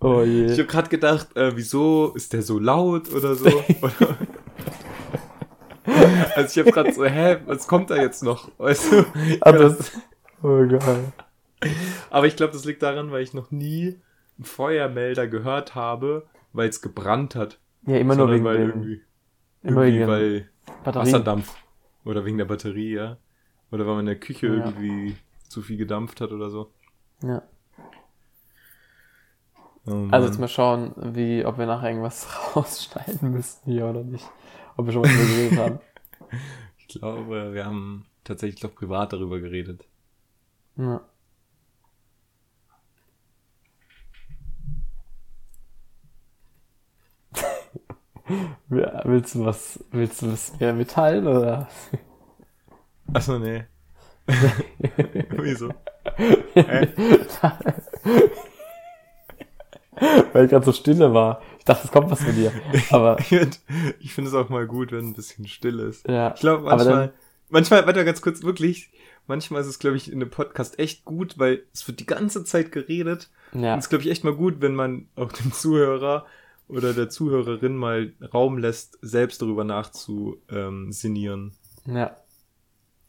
[0.00, 0.50] Oh Ich je.
[0.52, 3.46] habe gerade gedacht, äh, wieso ist der so laut oder so?
[3.82, 4.16] Oder
[6.34, 8.50] also ich habe gerade so, hä, was kommt da jetzt noch?
[8.58, 9.04] Weißt du?
[9.40, 9.92] Aber das,
[10.42, 11.12] oh geil.
[12.10, 13.98] Aber ich glaube, das liegt daran, weil ich noch nie
[14.36, 17.58] einen Feuermelder gehört habe, weil es gebrannt hat.
[17.86, 19.00] Ja, immer nur wegen weil dem irgendwie,
[19.62, 20.50] immer irgendwie wegen weil
[20.84, 21.12] Batterien.
[21.12, 21.54] Wasserdampf
[22.04, 23.18] oder wegen der Batterie, ja.
[23.70, 24.64] Oder weil man in der Küche Ja.
[24.64, 25.16] irgendwie
[25.48, 26.72] zu viel gedampft hat oder so.
[27.22, 27.42] Ja.
[29.86, 30.08] Oh.
[30.10, 34.28] Also jetzt mal schauen, wie, ob wir nachher irgendwas rausschneiden müssen hier oder nicht.
[34.76, 35.78] Ob wir schon mal drüber geredet haben.
[36.78, 39.86] ich glaube, wir haben tatsächlich doch privat darüber geredet.
[40.76, 41.00] Ja.
[48.68, 51.68] Willst du was, willst du was mehr mitteilen oder?
[53.12, 53.64] Achso, nee.
[55.38, 55.72] Wieso?
[60.32, 61.40] Weil gerade so Stille war.
[61.58, 62.52] Ich dachte, es kommt was von dir.
[62.90, 63.60] Aber Ich find-
[64.00, 66.06] ich finde es auch mal gut, wenn ein bisschen still ist.
[66.08, 67.12] ja, Ich glaube, manchmal,
[67.48, 68.90] manchmal, warte mal ganz kurz, wirklich,
[69.26, 72.44] manchmal ist es, glaube ich, in einem Podcast echt gut, weil es wird die ganze
[72.44, 73.30] Zeit geredet.
[73.52, 76.26] ja, Und es ist, glaube ich, echt mal gut, wenn man auch dem Zuhörer
[76.68, 80.84] oder der Zuhörerin mal Raum lässt, selbst darüber nachzusinnieren.
[80.86, 81.52] Ähm, sinnieren.
[81.86, 82.16] ja.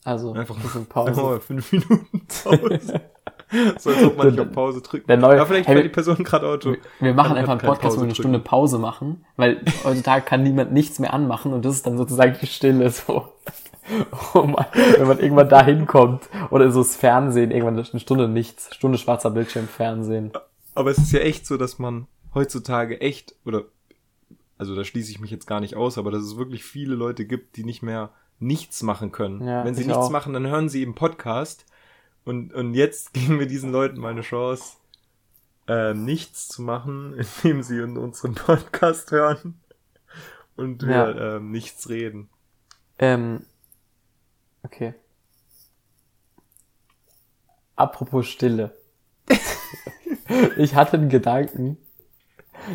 [0.04, 1.22] Also, Einfach ein bisschen Einfach Pause.
[1.22, 3.02] mal fünf Minuten Pause.
[3.78, 5.10] so als ob man nicht auf Pause drückt.
[5.10, 6.72] Der neue, Ja, vielleicht hey, fährt die Person gerade Auto.
[6.72, 8.39] wir, wir machen einfach einen Podcast, wo wir eine Pause Stunde.
[8.39, 12.48] Pause machen, weil heutzutage kann niemand nichts mehr anmachen und das ist dann sozusagen die
[12.48, 13.34] Stille so.
[14.34, 14.65] Oh Mann,
[14.98, 19.32] wenn man irgendwann da hinkommt oder so das Fernsehen, irgendwann eine Stunde nichts, Stunde schwarzer
[19.32, 20.32] Bildschirm Fernsehen.
[20.74, 23.66] Aber es ist ja echt so, dass man heutzutage echt, oder,
[24.58, 27.26] also da schließe ich mich jetzt gar nicht aus, aber dass es wirklich viele Leute
[27.26, 29.46] gibt, die nicht mehr nichts machen können.
[29.46, 30.12] Ja, Wenn sie ich nichts auch.
[30.12, 31.66] machen, dann hören sie eben Podcast.
[32.24, 34.78] Und, und jetzt geben wir diesen Leuten mal eine Chance,
[35.68, 37.13] äh, nichts zu machen,
[37.44, 39.60] indem sie in unseren Podcast hören
[40.56, 42.30] und wir ähm, nichts reden.
[43.00, 43.46] Ähm,
[44.63, 44.96] okay.
[47.76, 48.76] Apropos Stille.
[50.58, 51.78] ich hatte einen Gedanken.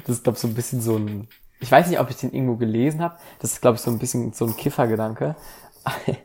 [0.07, 1.29] Das ist, glaube ich, so ein bisschen so ein.
[1.61, 3.17] Ich weiß nicht, ob ich den irgendwo gelesen habe.
[3.39, 5.37] Das ist, glaube ich, so ein bisschen so ein Kiffergedanke.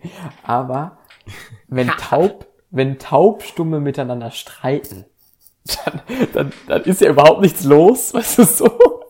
[0.43, 0.97] Aber
[1.67, 5.05] wenn taub, wenn Taubstumme miteinander streiten,
[5.85, 6.01] dann,
[6.33, 9.01] dann, dann ist ja überhaupt nichts los, weißt du so.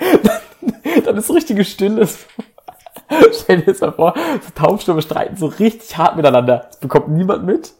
[0.00, 2.08] Dann, dann ist richtige Stille.
[3.32, 6.66] Stell dir jetzt mal vor, so Taubstumme streiten so richtig hart miteinander.
[6.68, 7.74] Das bekommt niemand mit.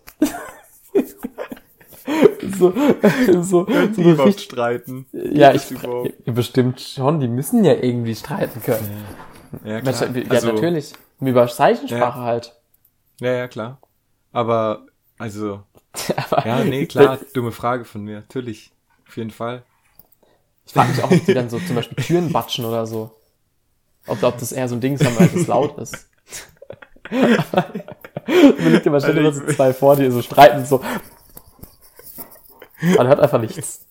[2.59, 2.73] So,
[3.27, 5.07] so, so, Können die so überhaupt richtig, streiten?
[5.13, 9.05] ja, ich, ja, bestimmt schon, die müssen ja irgendwie streiten können.
[9.65, 10.17] Ja, Ja, klar.
[10.17, 10.93] ja Also- natürlich.
[11.21, 12.25] Über Zeichensprache Ja.
[12.25, 12.57] halt.
[13.21, 13.79] Ja, ja, klar.
[14.33, 14.87] Aber,
[15.19, 15.63] also,
[16.31, 18.17] Aber ja, nee, klar, dumme Frage von mir.
[18.17, 18.73] Natürlich.
[19.07, 19.63] Auf jeden Fall.
[20.67, 23.11] Ich frage mich auch, ob die dann so zum Beispiel Türen batschen oder so.
[24.07, 26.09] Ob, ob das eher so ein Ding ist, weil es laut ist.
[28.27, 30.81] Überleg dir mal, stell dir mal so ich- zwei vor, die so streiten, so.
[32.83, 33.87] Man hört einfach nichts.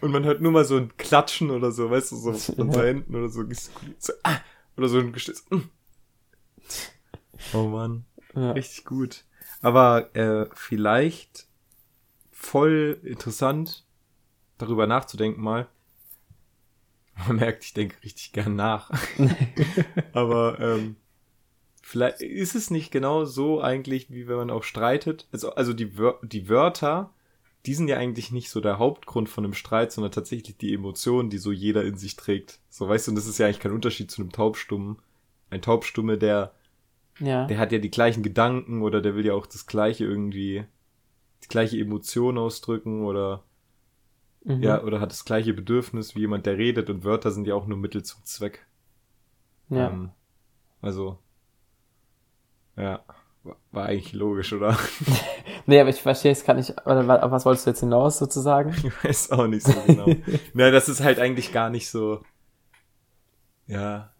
[0.00, 2.82] Und man hört nur mal so ein Klatschen oder so, weißt du, so von so
[2.82, 3.44] Händen oder so.
[3.98, 4.38] So, ah,
[4.76, 5.44] oder so ein Gestütz.
[5.50, 5.60] Mm.
[7.52, 8.52] Oh Mann, Ja.
[8.52, 9.24] richtig gut.
[9.60, 11.46] Aber äh, vielleicht
[12.30, 13.84] voll interessant,
[14.58, 15.68] darüber nachzudenken mal.
[17.28, 18.90] Man merkt, ich denke richtig gern nach.
[20.12, 20.96] Aber ähm,
[21.84, 25.28] vielleicht ist es nicht genau so eigentlich, wie wenn man auch streitet.
[25.32, 27.10] Also, also die, Wör die Wörter,
[27.66, 31.30] die sind ja eigentlich nicht so der Hauptgrund von einem Streit, sondern tatsächlich die Emotionen,
[31.30, 32.58] die so jeder in sich trägt.
[32.70, 34.98] So, weißt du, und das ist ja eigentlich kein Unterschied zu einem Taubstummen.
[35.50, 36.52] Ein Taubstumme, der,
[37.18, 37.46] Ja.
[37.46, 40.64] der hat ja die gleichen Gedanken oder der will ja auch das gleiche irgendwie,
[41.42, 43.44] die gleiche Emotion ausdrücken oder
[44.46, 44.62] Mhm.
[44.62, 47.66] ja, oder hat das gleiche Bedürfnis wie jemand, der redet und Wörter sind ja auch
[47.66, 48.66] nur Mittel zum Zweck.
[49.70, 49.88] Ja.
[49.88, 50.10] Ähm,
[50.82, 51.18] also,
[52.76, 53.04] ja,
[53.72, 54.76] war- eigentlich logisch, oder?
[55.66, 56.72] Nee, aber ich verstehe es gerade nicht.
[56.84, 58.74] Oder was wolltest du jetzt hinaus sozusagen?
[58.84, 60.14] Ich weiß auch nicht so genau.
[60.52, 62.22] Na, das ist halt eigentlich gar nicht so,
[63.66, 64.12] ja,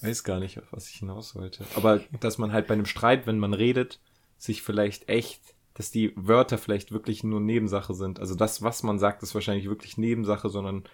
[0.00, 1.64] weiß gar nicht, auf was ich hinaus wollte.
[1.76, 4.00] Aber, dass man halt bei einem Streit, wenn man redet,
[4.38, 8.18] sich vielleicht echt, dass die Wörter vielleicht wirklich nur Nebensache sind.
[8.18, 10.84] Also das, was man sagt, ist wahrscheinlich wirklich Nebensache, sondern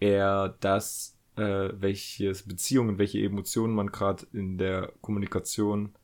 [0.00, 5.94] eher das, äh, welches Beziehungen, welche Emotionen man gerade in der Kommunikation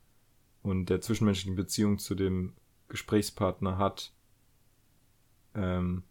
[0.62, 2.54] und der zwischenmenschlichen Beziehung zu dem
[2.88, 4.12] Gesprächspartner hat.
[5.54, 6.02] Ähm,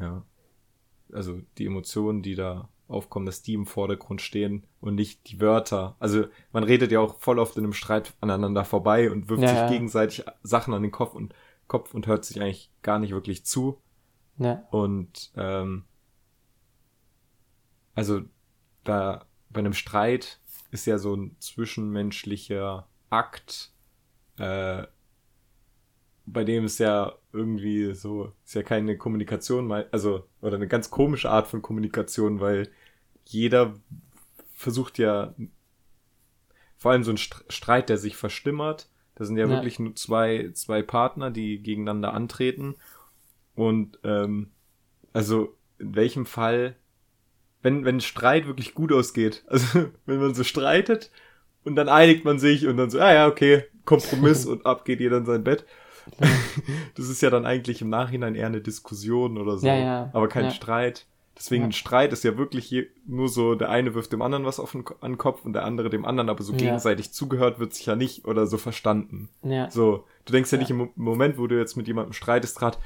[0.00, 0.24] ja.
[1.12, 5.96] Also die Emotionen, die da aufkommen, dass die im Vordergrund stehen und nicht die Wörter.
[6.00, 9.48] Also man redet ja auch voll oft in einem Streit aneinander vorbei und wirft Ja,
[9.48, 9.68] sich ja.
[9.68, 11.34] gegenseitig Sachen an den Kopf und
[11.68, 13.80] Kopf und hört sich eigentlich gar nicht wirklich zu.
[14.38, 14.64] Ja.
[14.70, 15.84] Und ähm,
[18.00, 18.22] also
[18.82, 23.72] da bei einem Streit ist ja so ein zwischenmenschlicher Akt,
[24.38, 24.86] äh,
[26.24, 31.28] bei dem es ja irgendwie so, ist ja keine Kommunikation, also, oder eine ganz komische
[31.28, 32.70] Art von Kommunikation, weil
[33.26, 33.74] jeder
[34.54, 35.34] versucht ja,
[36.78, 39.50] vor allem so ein St- Streit, der sich verstimmert, da sind ja, Ja.
[39.50, 42.76] wirklich nur zwei, zwei Partner, die gegeneinander antreten
[43.54, 44.52] und ähm,
[45.12, 46.76] also in welchem Fall,
[47.62, 51.10] wenn, wenn Streit wirklich gut ausgeht, also wenn man so streitet
[51.64, 55.00] und dann einigt man sich und dann so, ah ja, okay, Kompromiss und ab geht
[55.00, 55.64] jeder in sein Bett.
[56.96, 60.28] Das ist ja dann eigentlich im Nachhinein eher eine Diskussion oder so, Ja, ja, aber
[60.28, 60.50] kein ja.
[60.50, 61.06] Streit.
[61.36, 62.74] Deswegen ein Streit ist ja wirklich
[63.06, 65.64] nur so, der eine wirft dem anderen was auf den, an den Kopf und der
[65.64, 69.30] andere dem anderen, aber so gegenseitig zugehört wird sich ja nicht oder so verstanden.
[69.42, 69.70] Ja.
[69.70, 72.76] So, du denkst ja, nicht im Mo- Moment, wo du jetzt mit jemandem streitest, gerade,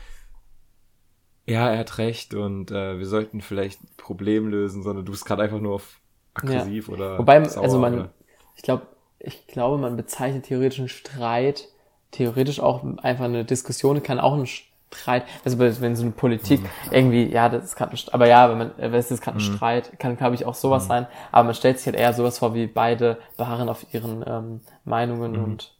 [1.46, 5.24] ja, er hat recht und äh, wir sollten vielleicht ein Problem lösen, sondern du bist
[5.26, 6.00] gerade einfach nur auf
[6.34, 8.14] aggressiv oder Wobei, sauer also man, oder,
[8.56, 8.86] ich glaube,
[9.18, 11.68] ich glaube, man bezeichnet theoretisch einen Streit,
[12.10, 16.70] theoretisch auch einfach eine Diskussion, kann auch ein Streit, also wenn so eine Politik Mhm.
[16.90, 19.38] irgendwie, ja, das ist gerade ein, aber ja, wenn man, äh, wenn es jetzt gerade
[19.38, 19.40] ein Mhm.
[19.40, 20.88] Streit, kann glaube ich auch sowas Mhm.
[20.88, 24.60] sein, aber man stellt sich halt eher sowas vor, wie beide beharren auf ihren ähm,
[24.84, 25.38] Meinungen Mhm.
[25.38, 25.74] und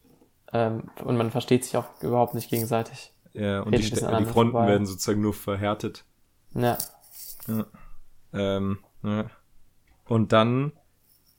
[0.52, 3.13] ähm, und man versteht sich auch überhaupt nicht gegenseitig.
[3.34, 4.68] Ja, und die, die Fronten vorbei.
[4.68, 6.04] werden sozusagen nur verhärtet.
[6.54, 6.78] Ja,
[7.46, 7.66] Ja.
[8.32, 9.30] Ähm, ja.
[10.06, 10.72] Und dann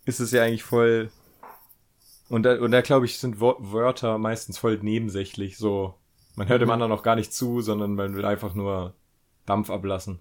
[0.05, 1.09] ist es ja eigentlich voll.
[2.29, 5.57] Und da, und da glaube ich, sind Wörter meistens voll nebensächlich.
[5.57, 5.95] So,
[6.35, 6.73] man hört dem Mhm.
[6.73, 8.93] anderen auch gar nicht zu, sondern man will einfach nur
[9.45, 10.19] Dampf ablassen.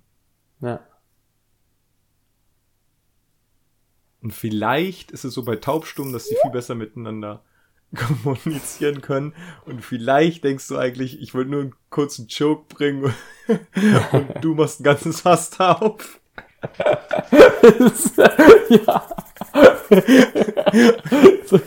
[0.60, 0.80] ja,
[4.22, 7.42] Und vielleicht ist es so bei Taubstummen, dass die viel besser miteinander
[7.94, 9.34] kommunizieren können.
[9.64, 13.14] Und vielleicht denkst du eigentlich, ich wollte nur einen kurzen Joke bringen
[14.12, 16.20] und du machst ein ganzes Fass auf.
[18.68, 19.06] ja.
[21.46, 21.60] so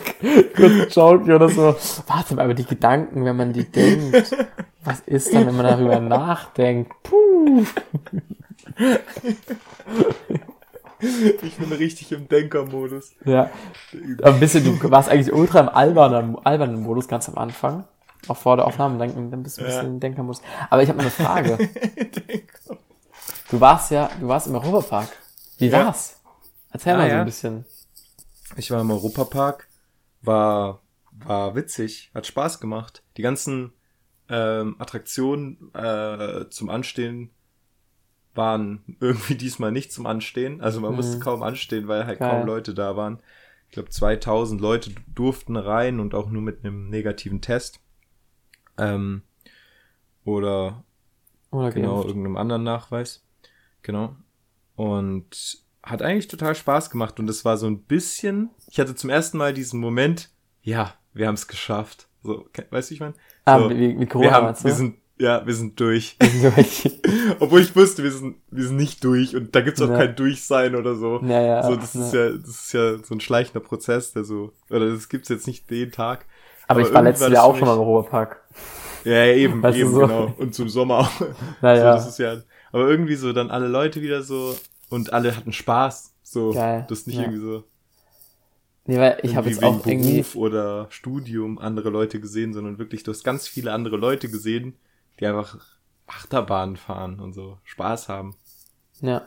[0.54, 1.76] kurz Joke oder so.
[2.06, 4.34] Warte mal, aber die Gedanken, wenn man die denkt,
[4.84, 6.92] was ist dann, wenn man darüber nachdenkt?
[7.02, 7.64] Puh.
[11.42, 13.12] Ich bin richtig im Denkermodus.
[13.24, 13.50] Ja.
[14.22, 17.86] Aber ein bisschen, du warst eigentlich ultra im albernen, albernen Modus ganz am Anfang.
[18.26, 19.88] Auch vor der Aufnahme, dann, dann bist du ein bisschen Ja.
[19.88, 20.42] im Denkermodus.
[20.70, 21.58] Aber ich habe mal eine Frage.
[23.50, 25.08] Du warst ja, du warst im Europapark.
[25.56, 25.86] Wie Ja.
[25.86, 26.20] war's?
[26.70, 27.20] Erzähl Ah, mal so ja.
[27.20, 27.64] ein bisschen.
[28.56, 29.68] Ich war im Europapark,
[30.20, 30.82] war,
[31.12, 33.02] war witzig, hat Spaß gemacht.
[33.16, 33.72] Die ganzen
[34.28, 37.30] ähm, Attraktionen äh, zum Anstehen
[38.38, 40.62] waren irgendwie diesmal nicht zum Anstehen.
[40.62, 40.96] Also man Mhm.
[40.96, 42.28] musste kaum anstehen, weil halt Geil.
[42.30, 43.20] kaum Leute da waren.
[43.66, 47.80] Ich glaube 2000 Leute durften rein und auch nur mit einem negativen Test.
[48.78, 49.20] Ähm,
[50.24, 50.84] oder
[51.50, 52.08] Oder genau, geimpft.
[52.08, 53.24] irgendeinem anderen Nachweis.
[53.82, 54.16] Genau.
[54.76, 57.18] Und hat eigentlich total Spaß gemacht.
[57.18, 60.30] Und es war so ein bisschen, ich hatte zum ersten Mal diesen Moment,
[60.62, 62.08] ja, wir haben es geschafft.
[62.22, 63.14] So, weißt du, ich meine?
[63.44, 66.16] Ah, so, wie, wie Corona wir, haben, wir sind, ja, wir sind durch.
[66.42, 66.90] Durch.
[67.40, 69.34] Obwohl ich wusste, wir sind, wir sind nicht durch.
[69.34, 69.96] Und da gibt's auch Ja.
[69.98, 71.20] kein Durchsein oder so.
[71.24, 71.62] ja, ja.
[71.62, 75.08] so, das ist ja, das ist ja so ein schleichender Prozess, der so, oder das
[75.08, 76.26] gibt's jetzt nicht jeden Tag.
[76.66, 78.42] Aber, ich aber war irgendwie letztes war Jahr auch schon mal im Europapark.
[79.04, 80.00] Ja, ja eben, Weißt eben, so.
[80.00, 80.34] genau.
[80.38, 81.10] Und zum Sommer auch.
[81.62, 81.98] Naja.
[81.98, 82.36] So, ja,
[82.72, 84.54] aber irgendwie so dann alle Leute wieder so
[84.90, 86.12] und alle hatten Spaß.
[86.22, 87.22] So, Geil, das ist nicht ja.
[87.22, 87.64] irgendwie so
[88.88, 90.22] Nee, weil ich habe jetzt auch wegen irgendwie.
[90.22, 94.76] Beruf oder Studium andere Leute gesehen, sondern wirklich, du hast ganz viele andere Leute gesehen,
[95.20, 95.56] die einfach
[96.06, 98.34] Achterbahn fahren und so Spaß haben.
[99.00, 99.22] Ja.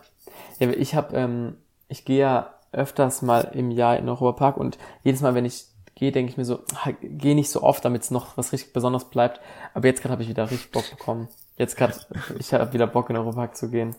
[0.60, 4.78] ja ich habe, ähm, ich gehe ja öfters mal im Jahr in den Europapark und
[5.04, 8.02] jedes Mal, wenn ich gehe, denke ich mir so, ah, geh nicht so oft, damit
[8.04, 9.40] es noch was richtig Besonderes bleibt.
[9.74, 11.28] Aber jetzt gerade habe ich wieder richtig Bock bekommen.
[11.58, 11.94] jetzt gerade,
[12.40, 13.96] ich habe wieder Bock in Europapark zu gehen.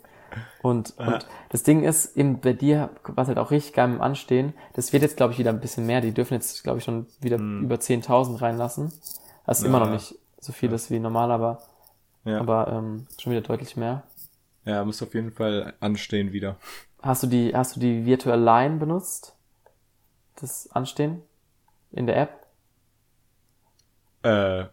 [0.62, 1.14] Und, Aha.
[1.14, 4.92] und das Ding ist, eben bei dir, was halt auch richtig geil im Anstehen, das
[4.94, 6.00] wird jetzt, glaube ich, wieder ein bisschen mehr.
[6.00, 8.92] Die dürfen jetzt, glaube ich, schon wieder über 10.000 reinlassen.
[9.46, 9.84] Das ist immer Ja.
[9.84, 11.62] noch nicht so viel ist wie normal, aber,
[12.24, 12.38] Ja.
[12.40, 14.04] aber ähm, schon wieder deutlich mehr.
[14.64, 16.56] ja, muss auf jeden Fall anstehen wieder.
[17.02, 19.36] Hast du die, hast du die Virtual Line benutzt?
[20.40, 21.22] Das Anstehen?
[21.90, 22.46] In der App?
[24.22, 24.66] Äh,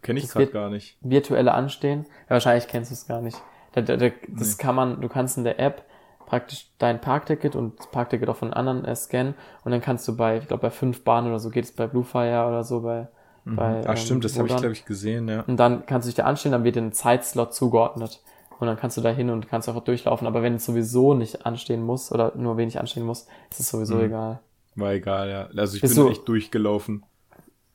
[0.00, 0.96] kenne ich gerade gar nicht.
[1.00, 2.06] virtuelle Anstehen.
[2.24, 3.40] Ja, wahrscheinlich kennst du es gar nicht.
[3.72, 5.84] Da, da, da, das kann man, du kannst in der App
[6.24, 10.16] praktisch dein Parkticket und das Parkticket auch von anderen äh, scannen und dann kannst du
[10.16, 13.08] bei, ich glaube bei fünf Bahnen oder so geht es bei Bluefire oder so bei,
[13.46, 15.42] bei Ah, stimmt, das habe ich, glaube ich, gesehen, ja.
[15.42, 18.20] Und dann kannst du dich da anstehen, dann wird dir ein Zeitslot zugeordnet.
[18.58, 20.26] Und dann kannst du da hin und kannst auch durchlaufen.
[20.26, 23.96] Aber wenn du sowieso nicht anstehen musst oder nur wenig anstehen musst, ist es sowieso
[23.96, 24.04] Mhm.
[24.06, 24.40] egal.
[24.74, 25.48] War egal, ja.
[25.56, 27.04] Also ich Bist bin du- echt durchgelaufen.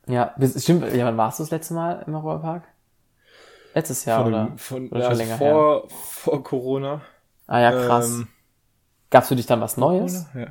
[0.08, 0.92] Ja, bis- stimmt.
[0.92, 2.64] Ja, wann warst du das letzte Mal im Europapark?
[3.74, 4.52] Letztes Jahr, von, oder?
[4.56, 7.00] von oder ja, schon also länger vor, vor Corona.
[7.46, 8.08] Ah ja, krass.
[8.10, 8.28] Ähm,
[9.10, 10.26] Gab's für dich dann was Neues?
[10.34, 10.48] Ja.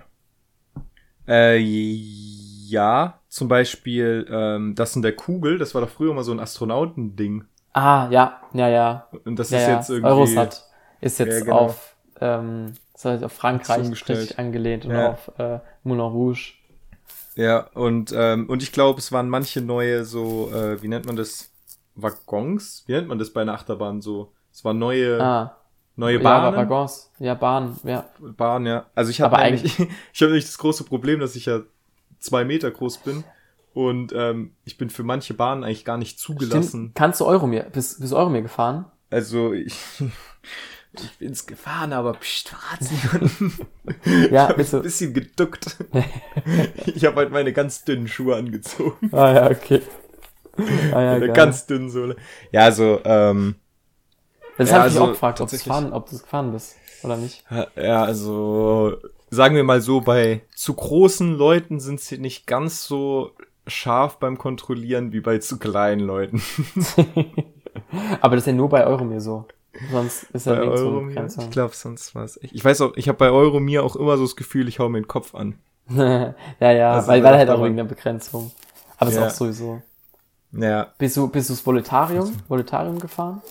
[1.27, 1.57] Äh,
[2.71, 6.39] ja, zum Beispiel ähm, das in der Kugel, das war doch früher mal so ein
[6.39, 7.43] Astronautending.
[7.73, 9.07] Ah, ja, ja, ja.
[9.25, 9.75] Und das ja, ist ja.
[9.75, 10.09] jetzt irgendwie.
[10.11, 10.65] Eurosat
[11.01, 11.57] ist jetzt Ja, genau.
[11.57, 15.11] auf, ähm, das heißt auf Frankreich richtig angelehnt und Ja.
[15.11, 16.53] auf äh, Moulin Rouge.
[17.35, 21.15] Ja, und, ähm, und ich glaube, es waren manche neue so, äh, wie nennt man
[21.15, 21.49] das?
[21.95, 22.83] Waggons?
[22.87, 24.31] Wie nennt man das bei einer Achterbahn so?
[24.51, 25.57] Es waren neue, Ah,
[25.95, 26.57] neue ja, Bahnen.
[26.57, 27.11] Waggons.
[27.19, 28.05] Ja, Bahn, ja.
[28.19, 28.85] Bahn, ja.
[28.95, 29.77] Also ich habe eigentlich,
[30.13, 31.61] ich habe nämlich das große Problem, dass ich ja
[32.21, 33.23] zwei Meter groß bin
[33.73, 36.67] und ähm, ich bin für manche Bahnen eigentlich gar nicht zugelassen.
[36.69, 36.95] Stimmt.
[36.95, 38.85] Kannst du Euromir, bist, bist du Euromir gefahren?
[39.09, 39.75] Also ich,
[40.93, 43.53] ich bin's gefahren, aber pst, verrat's niemandem.
[44.31, 45.77] Ja, ich hab bist ein bisschen geduckt.
[46.85, 49.09] ich habe halt meine ganz dünnen Schuhe angezogen.
[49.13, 49.81] Ah ja, okay.
[50.57, 51.35] Ah ja, Eine geil.
[51.35, 52.17] ganz dünnen Sohle.
[52.51, 53.55] Ja, also, ähm,
[54.57, 56.75] Das Ja, habe ich also auch gefragt, ob du tatsächlich- fahren, ob du gefahren bist
[57.03, 57.43] oder nicht.
[57.77, 58.97] ja, also,
[59.31, 63.31] sagen wir mal so, bei zu großen Leuten sind sie nicht ganz so
[63.65, 66.41] scharf beim Kontrollieren wie bei zu kleinen Leuten.
[68.21, 69.45] Aber das ist ja nur bei Euromir so.
[69.91, 72.53] Sonst ist nirgendwo eine Euromir, ich glaube, sonst war es echt.
[72.53, 74.99] Ich weiß auch, ich habe bei Euromir auch immer so das Gefühl, ich hau mir
[75.01, 75.55] den Kopf an.
[75.89, 78.51] ja, ja, Also weil, weil halt auch war- irgendeine Begrenzung.
[78.97, 79.27] Aber ist Ja.
[79.27, 79.81] auch sowieso.
[80.51, 83.41] Ja, Bist du, bist du das Voletarium, Voletarium gefahren?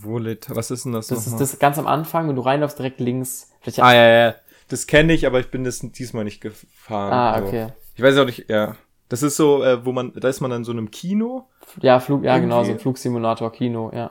[0.00, 1.40] Volet, was ist denn das, Das ist nochmal?
[1.40, 3.50] das ganz am Anfang, wenn du reinläufst, direkt links.
[3.60, 4.34] Vielleicht Ah, ja, ja.
[4.68, 7.12] Das kenne ich, aber ich bin das diesmal nicht gefahren.
[7.12, 7.46] Ah, so.
[7.46, 7.68] okay.
[7.96, 8.76] Ich weiß auch nicht, ja.
[9.08, 11.46] Das ist so, äh, wo man, da ist man an so einem Kino
[11.80, 14.10] Ja, Flug, ja, genau, so Irgendwie- Flugsimulator, Kino, ja.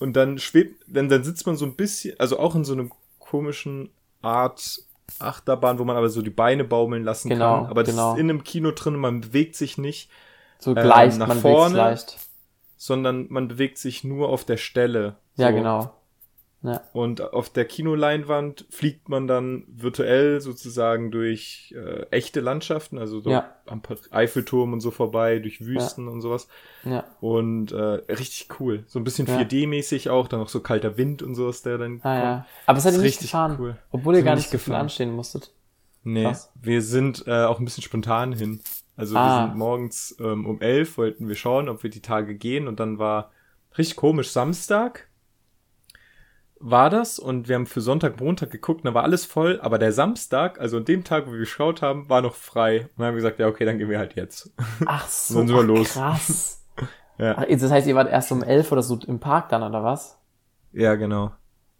[0.00, 2.92] und dann schwebt, dann, dann sitzt man so ein bisschen, also auch in so einem
[3.20, 4.80] komischen Art
[5.20, 7.66] Achterbahn, wo man aber so die Beine baumeln lassen Genau, kann.
[7.70, 8.12] Aber das genau.
[8.14, 10.10] ist in einem Kino drin und man bewegt sich nicht,
[10.58, 11.98] So Ähm, leicht, nach man bewegt's vorne.
[12.76, 15.16] sondern man bewegt sich nur auf der Stelle.
[15.36, 15.54] Ja, So.
[15.54, 15.94] genau.
[16.60, 23.20] Ja, Und auf der Kinoleinwand fliegt man dann virtuell sozusagen durch äh, echte Landschaften, also
[23.20, 23.54] so Ja.
[23.66, 26.48] am Eiffelturm und so vorbei, durch Wüsten und sowas.
[26.84, 27.04] ja.
[27.20, 27.76] Und äh,
[28.12, 28.82] richtig cool.
[28.88, 29.38] So ein bisschen Ja.
[29.38, 32.46] 4D-mäßig auch, dann noch so kalter Wind und sowas, der dann Ah, ja.
[32.66, 33.56] Aber es hat richtig gefahren.
[33.60, 33.76] cool.
[33.92, 34.80] Obwohl ihr gar nicht so viel gefahren.
[34.82, 35.52] anstehen musstet.
[36.02, 36.50] Nee, Krass.
[36.60, 38.60] wir sind äh, auch ein bisschen spontan hin.
[38.96, 39.42] Also Ah.
[39.42, 42.80] wir sind morgens ähm, um elf, wollten wir schauen, ob wir die Tage gehen und
[42.80, 43.30] dann war
[43.76, 45.07] richtig komisch Samstag
[46.60, 49.92] war das und wir haben für Sonntag, Montag geguckt, da war alles voll, aber der
[49.92, 52.80] Samstag, also an dem Tag, wo wir geschaut haben, war noch frei.
[52.82, 54.50] Und dann haben wir gesagt, ja okay, dann gehen wir halt jetzt.
[54.86, 55.92] Ach so, Dann sind wir los.
[55.94, 56.54] krass.
[57.20, 59.82] Ja, Ach, das heißt, ihr wart erst um elf oder so im Park dann, oder
[59.82, 60.18] was?
[60.72, 61.32] ja genau.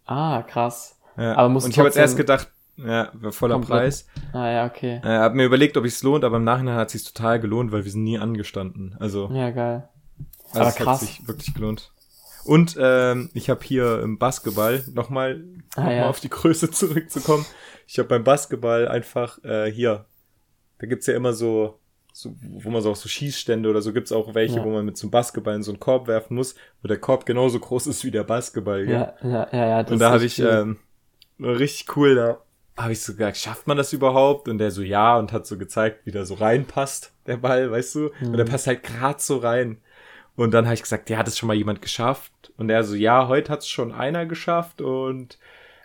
[0.04, 0.98] Ah, krass.
[1.16, 1.36] Ja.
[1.36, 4.06] Aber musst und ich habe jetzt erst gedacht, ja, voller komplett- Preis.
[4.32, 5.00] Ah, ja, okay.
[5.04, 7.70] Äh, hab mir überlegt, ob es lohnt, aber im Nachhinein hat es sich total gelohnt,
[7.70, 8.96] weil wir sind nie angestanden.
[8.98, 9.88] Also Ja, geil.
[10.50, 11.02] Also Aber krass.
[11.02, 11.92] hat sich wirklich gelohnt.
[12.48, 15.44] Und ähm, ich habe hier im Basketball nochmal
[15.76, 16.08] Ah, noch mal ja.
[16.08, 17.44] auf die Größe zurückzukommen.
[17.87, 20.06] Ich habe beim Basketball einfach äh, hier,
[20.78, 21.78] da gibt's ja immer so,
[22.12, 24.64] so, wo man so auch so Schießstände oder so gibt's auch welche, Ja.
[24.64, 27.26] wo man mit so einem Basketball in so einen Korb werfen muss, wo der Korb
[27.26, 28.84] genauso groß ist wie der Basketball.
[28.87, 28.94] gell?
[28.94, 29.82] Ja, ja, ja, ja.
[29.82, 30.78] das Und da habe ich ähm,
[31.38, 32.38] richtig cool, da
[32.82, 34.48] habe ich so gesagt, schafft man das überhaupt?
[34.48, 37.94] Und der so, ja, und hat so gezeigt, wie der so reinpasst, der Ball, weißt
[37.96, 38.06] du?
[38.22, 38.37] Und Mhm.
[38.38, 39.82] der passt halt grad so rein.
[40.36, 42.32] Und dann habe ich gesagt, ja, hat es schon mal jemand geschafft?
[42.59, 45.38] Und er so, ja, heute hat es schon einer geschafft und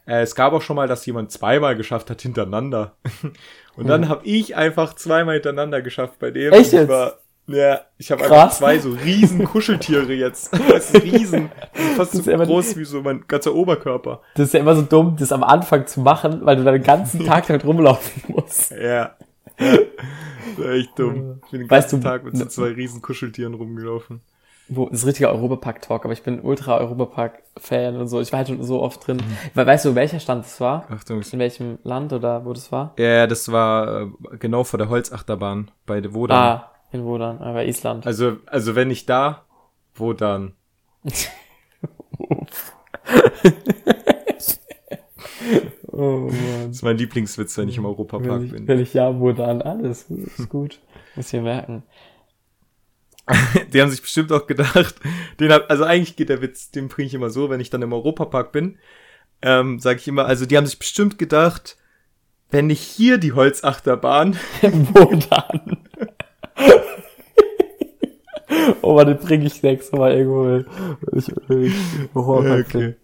[0.05, 2.95] äh, es gab auch schon mal, dass jemand zweimal geschafft hat hintereinander.
[3.75, 6.53] Und dann habe ich einfach zweimal hintereinander geschafft bei dem.
[6.53, 6.89] Echt jetzt?
[6.89, 7.17] War,
[7.47, 10.51] ja, ich habe einfach zwei so riesen Kuscheltiere jetzt.
[10.69, 11.49] Das ist riesen.
[11.95, 14.21] Fast Das so groß wie so mein ganzer Oberkörper.
[14.35, 16.83] Das ist ja immer so dumm, das am Anfang zu machen, weil du dann den
[16.83, 18.71] ganzen Tag damit rumlaufen musst.
[18.71, 19.15] Ja.
[19.57, 19.77] Das
[20.57, 21.41] war echt dumm.
[21.45, 24.21] Ich bin den Weißt ganzen du- Tag mit so zwei riesen Kuscheltieren rumgelaufen.
[24.75, 28.21] Wo, das ist richtiger Europapark-Talk, aber ich bin ultra Europapark-Fan und so.
[28.21, 29.17] Ich war halt schon so oft drin.
[29.17, 29.65] Mhm.
[29.65, 30.85] Weißt du, welcher Stand das war?
[30.89, 31.21] Achtung.
[31.31, 32.93] In welchem Land oder wo das war?
[32.97, 34.07] Ja, das war äh,
[34.39, 36.37] genau vor der Holzachterbahn bei Wodan.
[36.37, 38.05] Ah, in Wodan, äh, bei Island.
[38.05, 39.43] Also, also wenn nicht da,
[39.95, 40.53] wo dann?
[45.91, 46.67] oh Mann.
[46.67, 48.67] Das ist mein Lieblingswitz, wenn ich im Europapark bin.
[48.67, 50.09] Wenn ich ja, wo dann, alles.
[50.09, 50.79] Ist gut.
[51.15, 51.83] Muss hier merken.
[53.73, 54.95] die haben sich bestimmt auch gedacht,
[55.39, 57.81] den hab, also eigentlich geht der Witz, den bringe ich immer so, wenn ich dann
[57.81, 58.77] im Europapark bin,
[59.41, 61.77] ähm, sage ich immer, also die haben sich bestimmt gedacht,
[62.51, 65.77] wenn nicht hier die Holzachterbahn, wo dann?
[68.81, 70.67] oh man, den bringe ich nächstes Mal irgendwo mit.
[71.13, 72.95] Ich, ich, okay.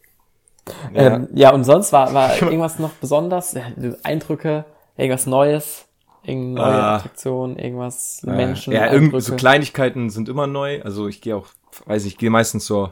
[0.93, 1.15] Ja.
[1.15, 3.55] Ähm, ja, und sonst war, war irgendwas noch besonders?
[4.03, 4.65] Eindrücke,
[4.97, 5.88] irgendwas Neues?
[6.23, 6.95] Irgendeine neue ah.
[6.97, 8.73] Attraktion, irgendwas, äh, Menschen.
[8.73, 10.81] Ja, irgendwie so Kleinigkeiten sind immer neu.
[10.83, 11.47] Also ich gehe auch,
[11.85, 12.91] weiß ich, gehe meistens so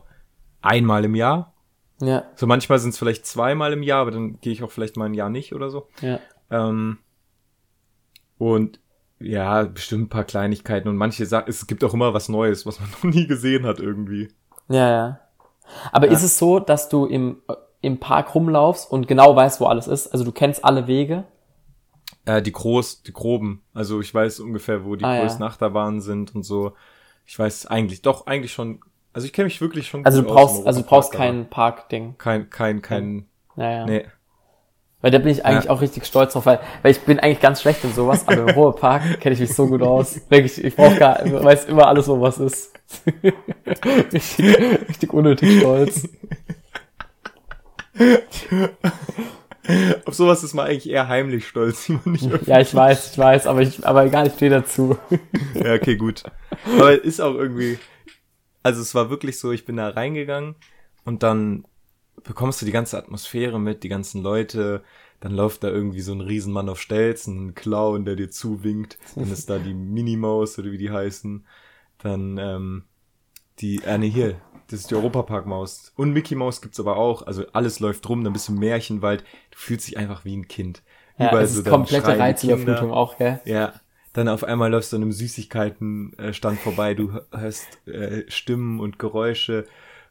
[0.61, 1.53] einmal im Jahr.
[1.99, 2.23] Ja.
[2.35, 5.05] So manchmal sind es vielleicht zweimal im Jahr, aber dann gehe ich auch vielleicht mal
[5.05, 5.87] ein Jahr nicht oder so.
[6.01, 6.19] Ja.
[6.49, 6.99] Ähm,
[8.37, 8.79] und
[9.19, 12.79] ja, bestimmt ein paar Kleinigkeiten und manche Sachen, es gibt auch immer was Neues, was
[12.79, 14.29] man noch nie gesehen hat irgendwie.
[14.69, 15.19] Ja, ja.
[15.91, 16.13] Aber ja.
[16.13, 17.41] ist es so, dass du im,
[17.81, 20.07] im Park rumlaufst und genau weißt, wo alles ist?
[20.07, 21.25] Also du kennst alle Wege?
[22.25, 23.63] Äh, die groß, die groben.
[23.73, 25.47] Also ich weiß ungefähr, wo die ah, größten ja.
[25.47, 26.73] Achterbahnen sind und so.
[27.25, 28.79] Ich weiß eigentlich, doch, eigentlich schon.
[29.13, 32.15] Also ich kenne mich wirklich schon Also du brauchst, also du brauchst kein Parkding.
[32.17, 33.27] Kein, kein, kein.
[33.55, 33.85] Naja.
[33.85, 34.05] Nee.
[35.01, 35.71] Weil da bin ich eigentlich ja.
[35.71, 38.49] auch richtig stolz drauf, weil, weil ich bin eigentlich ganz schlecht in sowas, aber im
[38.55, 40.19] Ruhrpark kenne ich mich so gut aus.
[40.29, 42.73] Wirklich, ich brauche gar, weiß immer alles, wo was ist.
[44.13, 44.39] richtig,
[44.89, 46.09] richtig unnötig stolz.
[50.05, 51.91] Auf sowas ist man eigentlich eher heimlich stolz,
[52.45, 54.97] Ja, ich weiß, ich weiß, aber ich, aber egal, ich stehe dazu.
[55.53, 56.23] ja, okay, gut.
[56.77, 57.77] Aber ist auch irgendwie,
[58.63, 60.55] also es war wirklich so, ich bin da reingegangen
[61.05, 61.65] und dann
[62.23, 64.83] bekommst du die ganze Atmosphäre mit, die ganzen Leute,
[65.19, 69.31] dann läuft da irgendwie so ein Riesenmann auf Stelzen, ein Clown, der dir zuwinkt, dann
[69.31, 71.45] ist da die Minimaus oder wie die heißen,
[71.99, 72.83] dann ähm,
[73.59, 74.39] die, äh, nee, hier,
[74.69, 75.93] das ist die Europapark-Maus.
[75.95, 77.25] Und Mickey Maus gibt's aber auch.
[77.25, 79.23] Also alles läuft rum, dann bist du im Märchenwald.
[79.51, 80.83] Du fühlst dich einfach wie ein Kind.
[81.17, 83.39] Ja, Überall es ist so komplette Reizüberflutung auch, gell?
[83.45, 83.73] Ja.
[84.13, 86.95] Dann auf einmal läufst du an einem Süßigkeitenstand vorbei.
[86.95, 89.65] Du hörst äh, Stimmen und Geräusche,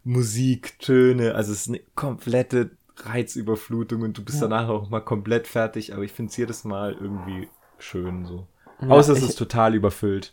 [0.05, 1.35] Musik, Töne.
[1.35, 4.49] Also es ist eine komplette Reizüberflutung und du bist ja.
[4.49, 5.93] danach auch mal komplett fertig.
[5.93, 7.49] Aber ich finde es jedes Mal irgendwie
[7.79, 8.47] schön so.
[8.81, 10.33] Ja, Außer es ist total überfüllt.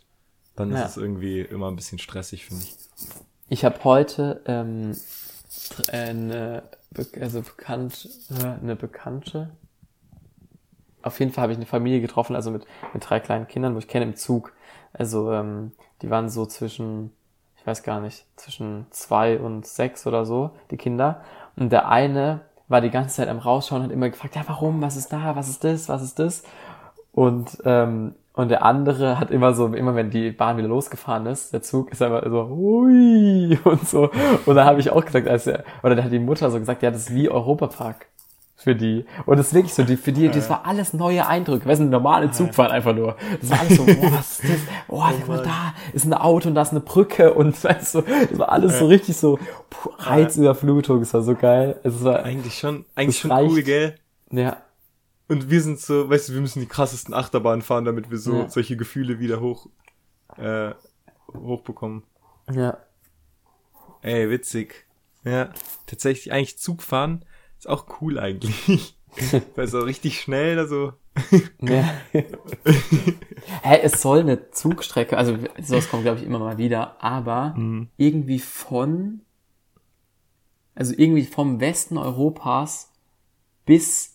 [0.56, 2.76] Dann ist es irgendwie immer ein bisschen stressig, finde ich.
[3.48, 4.96] Ich habe heute ähm,
[5.92, 6.62] eine,
[7.20, 8.08] also bekannt,
[8.62, 9.50] eine Bekannte.
[11.02, 13.78] Auf jeden Fall habe ich eine Familie getroffen, also mit, mit drei kleinen Kindern, wo
[13.78, 14.54] ich kenne im Zug.
[14.94, 17.12] Also ähm, die waren so zwischen,
[17.58, 21.22] ich weiß gar nicht, zwischen zwei und sechs oder so, die Kinder.
[21.56, 24.80] Und der eine war die ganze Zeit am Rausschauen und hat immer gefragt, ja warum,
[24.80, 26.44] was ist da, was ist das, was ist das?
[27.12, 31.52] Und ähm, und der andere hat immer so, immer wenn die Bahn wieder losgefahren ist,
[31.52, 34.10] der Zug ist einfach so, hui, und so.
[34.44, 36.82] Und da habe ich auch gesagt, als er, oder da hat die Mutter so gesagt,
[36.82, 38.06] ja, das ist wie Europapark
[38.56, 39.04] für die.
[39.26, 41.66] Und das ist wirklich so, die, für die, das war alles neue Eindrücke.
[41.66, 43.16] Weißt du, normale Zugfahrt einfach nur.
[43.40, 44.60] Das war alles so, boah, was ist das?
[44.88, 48.02] Oh, guck mal, da ist ein Auto und da ist eine Brücke und weißt du,
[48.02, 49.38] das war alles so richtig so,
[49.70, 51.78] puh, Reizüberflutung, das war so geil.
[51.84, 53.52] Es war, eigentlich schon, eigentlich schon reicht.
[53.52, 53.94] cool, gell?
[54.30, 54.56] Ja.
[55.28, 58.34] Und wir sind so, weißt du, wir müssen die krassesten Achterbahnen fahren, damit wir so
[58.40, 58.48] ja.
[58.48, 59.68] solche Gefühle wieder hoch,
[60.36, 60.72] äh,
[61.32, 62.02] hochbekommen.
[62.52, 62.78] Ja.
[64.02, 64.86] Ey, witzig.
[65.24, 65.50] Ja,
[65.86, 67.24] tatsächlich, eigentlich Zug fahren
[67.58, 68.98] ist auch cool eigentlich.
[69.54, 70.92] Weil so richtig schnell da so.
[71.60, 71.94] ja.
[73.62, 77.88] Hä, es soll eine Zugstrecke, also sowas kommt glaube ich immer mal wieder, aber mhm.
[77.96, 79.20] irgendwie von,
[80.74, 82.92] also irgendwie vom Westen Europas
[83.64, 84.13] bis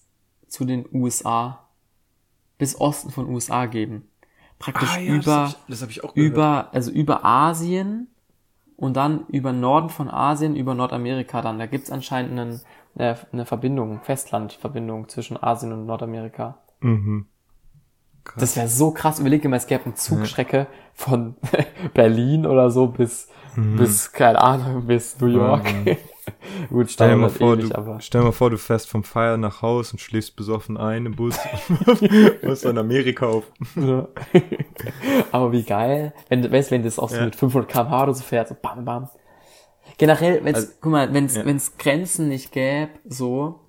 [0.49, 1.67] zu den USA,
[2.57, 4.07] bis Osten von USA geben.
[4.59, 8.07] Praktisch ah, ja, über, das hab ich, das hab ich auch über, also über Asien
[8.75, 11.59] und dann über Norden von Asien, über Nordamerika dann.
[11.59, 12.61] Da gibt's anscheinend einen,
[12.95, 16.57] eine, eine Verbindung, Festlandverbindung zwischen Asien und Nordamerika.
[16.81, 17.27] Mhm.
[18.29, 18.41] Krass.
[18.41, 19.19] Das wäre so krass.
[19.19, 20.67] Überleg dir mal, es gäbe eine Zugstrecke ja.
[20.93, 21.35] von
[21.95, 23.77] Berlin oder so bis, mhm.
[23.77, 25.63] bis, keine Ahnung, bis New York.
[25.63, 25.97] Mhm.
[26.69, 27.99] Gut, stell dir mal vor, ewig, du, aber.
[28.01, 31.39] stell mal vor, du fährst vom Feier nach Haus und schläfst besoffen ein im Bus
[31.87, 33.45] und musst in Amerika auf.
[33.75, 34.07] Ja.
[35.31, 37.25] aber wie geil, wenn, weißt, wenn das auch so ja.
[37.25, 39.09] mit 500 km/h oder so fährt, so bam, bam.
[39.97, 41.45] Generell, wenn's, also, guck mal, wenn's, ja.
[41.45, 43.59] wenn's Grenzen nicht gäbe, so,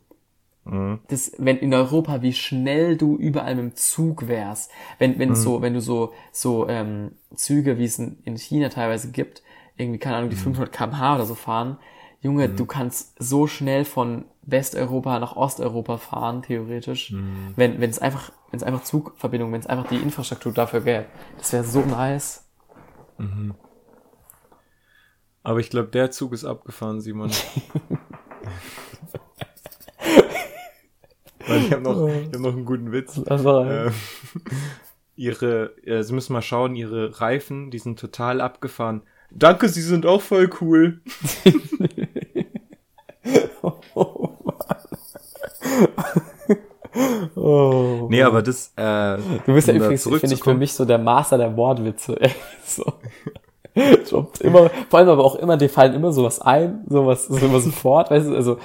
[0.71, 1.01] mhm.
[1.09, 5.35] das, wenn in Europa, wie schnell du überall mit dem Zug wärst, wenn, wenn mhm.
[5.35, 9.43] so, wenn du so, so, ähm, Züge, wie es in, in China teilweise gibt,
[9.77, 11.79] irgendwie, keine Ahnung, die 500 kmh oder so fahren.
[12.23, 17.14] Junge, du kannst so schnell von Westeuropa nach Osteuropa fahren, theoretisch.
[17.57, 21.07] Wenn, wenn es einfach, wenn es einfach Zugverbindungen, wenn es einfach die Infrastruktur dafür gäbe.
[21.39, 22.47] Das wäre so nice.
[25.43, 27.31] Aber ich glaube, der Zug ist abgefahren, Simon.
[31.47, 33.20] Weil ich habe noch, ich hab noch einen guten Witz.
[33.26, 33.93] Also, Ähm,
[35.16, 39.03] ihre, äh, Sie müssen mal schauen, ihre Reifen, die sind total abgefahren.
[39.30, 41.01] Danke, Sie sind auch voll cool.
[47.36, 48.07] oh.
[48.11, 51.38] Nee, aber das, äh, Du bist ja übrigens, finde ich, für mich so der Master
[51.38, 52.18] der Wortwitze.
[52.64, 52.84] so.
[54.09, 57.61] Droppt immer, vor allem aber auch immer, dir fallen immer sowas ein, sowas, so immer
[57.61, 58.59] sofort, weißt du, also,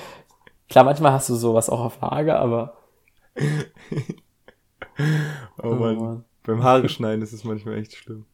[0.70, 2.78] klar, manchmal hast du sowas auch auf Lager, aber,
[5.62, 5.98] Oh Mann.
[5.98, 6.26] Mann.
[6.44, 8.26] Beim Haare schneiden ist es manchmal echt schlimm.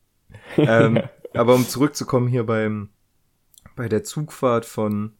[0.56, 1.02] ähm,
[1.34, 2.90] aber um zurückzukommen hier beim,
[3.74, 5.12] bei der Zugfahrt von,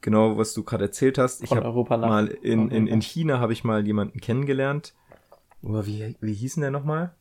[0.00, 1.42] genau, was du gerade erzählt hast.
[1.42, 3.00] Ich habe mal in, in, in.
[3.00, 4.94] China habe ich mal jemanden kennengelernt.
[5.62, 7.14] Oder wie, wie hieß denn der nochmal?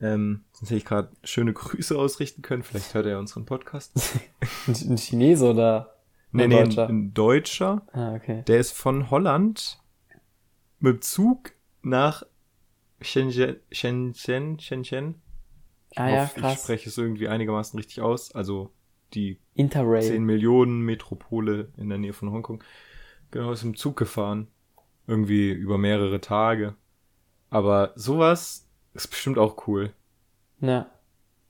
[0.00, 2.62] Ähm, sonst hätte ich gerade schöne Grüße ausrichten können.
[2.62, 3.92] Vielleicht hört er ja unseren Podcast.
[4.66, 5.93] ein, ein Chinese oder
[6.34, 6.88] Nee, ein nee, Deutscher?
[6.88, 7.86] ein, Deutscher.
[7.92, 8.42] Ah, okay.
[8.46, 9.80] Der ist von Holland
[10.80, 12.24] mit Zug nach
[13.00, 15.22] Shenzhen, Shenzhen, Shenzhen.
[15.90, 16.62] Ich Ah ja, hoffe, ich krass.
[16.62, 18.34] spreche es irgendwie einigermaßen richtig aus.
[18.34, 18.72] Also
[19.14, 20.20] die 10 Interrail.
[20.20, 22.62] Millionen Metropole in der Nähe von Hongkong.
[23.30, 24.48] Genau, ist im Zug gefahren.
[25.06, 26.74] Irgendwie über mehrere Tage.
[27.50, 29.92] Aber sowas ist bestimmt auch cool.
[30.60, 30.90] Ja.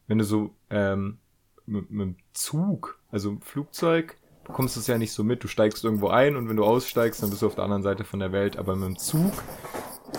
[0.07, 1.19] Wenn du so ähm,
[1.65, 5.43] mit, mit dem Zug, also im Flugzeug, bekommst du es ja nicht so mit.
[5.43, 8.05] Du steigst irgendwo ein und wenn du aussteigst, dann bist du auf der anderen Seite
[8.05, 8.57] von der Welt.
[8.59, 9.33] Aber mit dem Zug,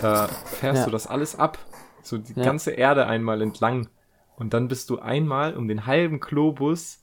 [0.00, 0.84] da fährst Ja.
[0.86, 1.58] du das alles ab.
[2.02, 2.44] So die Ja.
[2.44, 3.88] ganze Erde einmal entlang.
[4.36, 6.98] Und dann bist du einmal um den halben Globus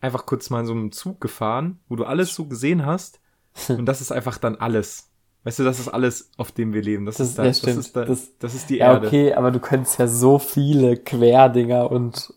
[0.00, 3.20] einfach kurz mal in so einem Zug gefahren, wo du alles so gesehen hast.
[3.68, 5.10] Und das ist einfach dann alles.
[5.44, 7.04] Weißt du, das ist alles, auf dem wir leben.
[7.04, 9.08] Das, Das- ist, da, ja, das, ist da, Das- das ist die Ja, Erde.
[9.08, 12.32] okay, aber du könntest ja so viele Querdinger und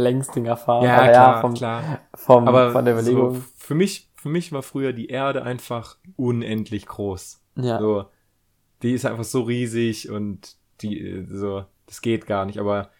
[0.00, 0.84] Längsdinger fahren.
[0.84, 2.00] Ja, aber klar, vom, klar.
[2.14, 3.34] Vom, Aber von der Überlegung.
[3.36, 7.42] So, für mich, für mich war früher die Erde einfach unendlich groß.
[7.56, 7.78] ja.
[7.78, 8.06] So,
[8.82, 12.58] die ist einfach so riesig und die, äh, so, das geht gar nicht.
[12.58, 12.90] Aber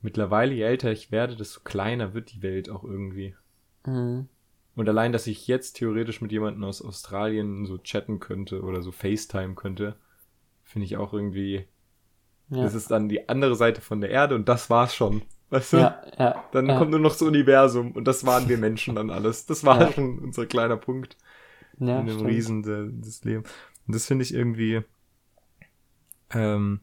[0.00, 3.34] mittlerweile, je älter ich werde, desto kleiner wird die Welt auch irgendwie.
[3.84, 4.28] Mhm.
[4.76, 8.92] Und allein, dass ich jetzt theoretisch mit jemandem aus Australien so chatten könnte oder so
[8.92, 9.96] FaceTime könnte,
[10.62, 11.66] finde ich auch irgendwie,
[12.48, 12.62] Ja.
[12.62, 15.22] das ist dann die andere Seite von der Erde und das war's schon.
[15.50, 15.76] Weißt du?
[15.78, 16.44] ja, ja.
[16.52, 16.78] Dann ja.
[16.78, 19.46] kommt nur noch das Universum und das waren wir Menschen dann alles.
[19.46, 19.92] Das war Ja.
[19.92, 21.16] schon unser kleiner Punkt
[21.78, 22.30] ja, in dem stimmt.
[22.30, 23.48] Riesen de, des Lebens.
[23.86, 24.82] Und das finde ich irgendwie
[26.34, 26.80] ähm,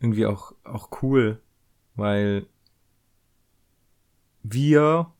[0.00, 1.40] irgendwie auch auch cool,
[1.94, 2.46] weil
[4.42, 5.12] wir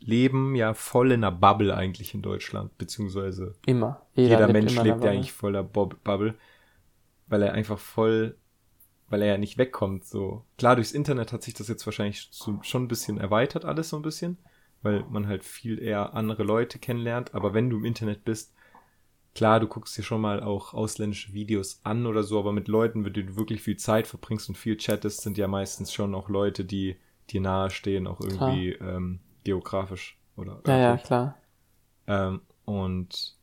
[0.00, 4.02] leben ja voll in einer Bubble eigentlich in Deutschland, beziehungsweise Immer.
[4.14, 6.34] jeder, lebt Mensch lebt ja eigentlich voller Bubble,
[7.26, 8.36] weil er einfach voll,
[9.08, 10.04] weil er ja nicht wegkommt.
[10.04, 13.88] So klar, durchs Internet hat sich das jetzt wahrscheinlich so, schon ein bisschen erweitert alles
[13.90, 14.38] so ein bisschen,
[14.82, 17.34] weil man halt viel eher andere Leute kennenlernt.
[17.34, 18.54] Aber wenn du im Internet bist,
[19.34, 23.00] klar, du guckst dir schon mal auch ausländische Videos an oder so, aber mit Leuten,
[23.00, 26.28] mit denen du wirklich viel Zeit verbringst und viel chattest, sind ja meistens schon auch
[26.28, 26.96] Leute, die
[27.30, 31.36] dir nahestehen, auch irgendwie ähm, geografisch oder Ja, ja, klar.
[32.06, 33.35] Ähm, und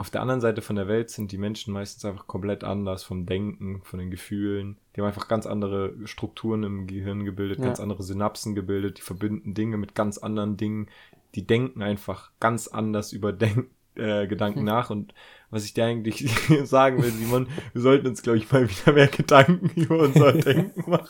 [0.00, 3.26] auf der anderen Seite von der Welt sind die Menschen meistens einfach komplett anders vom
[3.26, 4.78] Denken, von den Gefühlen.
[4.96, 7.66] Die haben einfach ganz andere Strukturen im Gehirn gebildet, Ja.
[7.66, 10.88] ganz andere Synapsen gebildet, die verbinden Dinge mit ganz anderen Dingen.
[11.34, 14.88] Die denken einfach ganz anders über Denk äh, Gedanken nach.
[14.88, 15.12] Und
[15.50, 16.26] was ich dir eigentlich
[16.64, 20.90] sagen will, Simon, wir sollten uns, glaube ich, mal wieder mehr Gedanken über unser Denken
[20.90, 21.08] machen.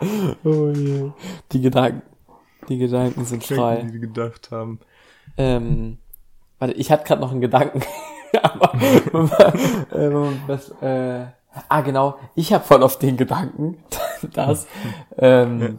[0.44, 1.10] Oh je.
[1.52, 2.02] Die Gedanken.
[2.68, 3.82] Die Gedanken sind frei.
[3.82, 4.80] Die wir gedacht haben.
[5.38, 5.98] Ähm,
[6.58, 7.80] warte, ich hatte gerade noch einen Gedanken.
[8.42, 10.10] Aber äh,
[10.46, 11.26] was, äh,
[11.68, 13.82] ah genau, ich habe voll auf den Gedanken,
[14.32, 14.66] dass
[15.18, 15.78] ähm,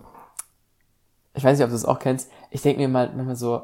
[1.38, 2.32] ich weiß nicht, ob du es auch kennst.
[2.50, 3.62] Ich denke mir mal manchmal so,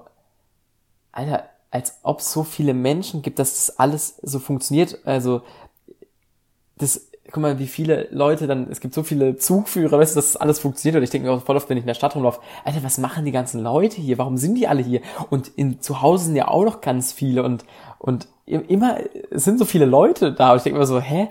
[1.12, 5.00] Alter, als ob es so viele Menschen gibt, dass das alles so funktioniert.
[5.06, 5.42] Also
[6.78, 10.34] das, guck mal, wie viele Leute dann, es gibt so viele Zugführer, weißt du, dass
[10.34, 10.98] das alles funktioniert.
[10.98, 13.00] Und ich denke mir auch voll oft, wenn ich in der Stadt rumlaufe, Alter, was
[13.00, 14.20] machen die ganzen Leute hier?
[14.20, 15.02] Warum sind die alle hier?
[15.32, 17.66] Und in, zu Hause sind ja auch noch ganz viele und,
[17.98, 18.98] und immer,
[19.32, 20.52] sind so viele Leute da.
[20.52, 21.30] Und ich denke mir so, hä?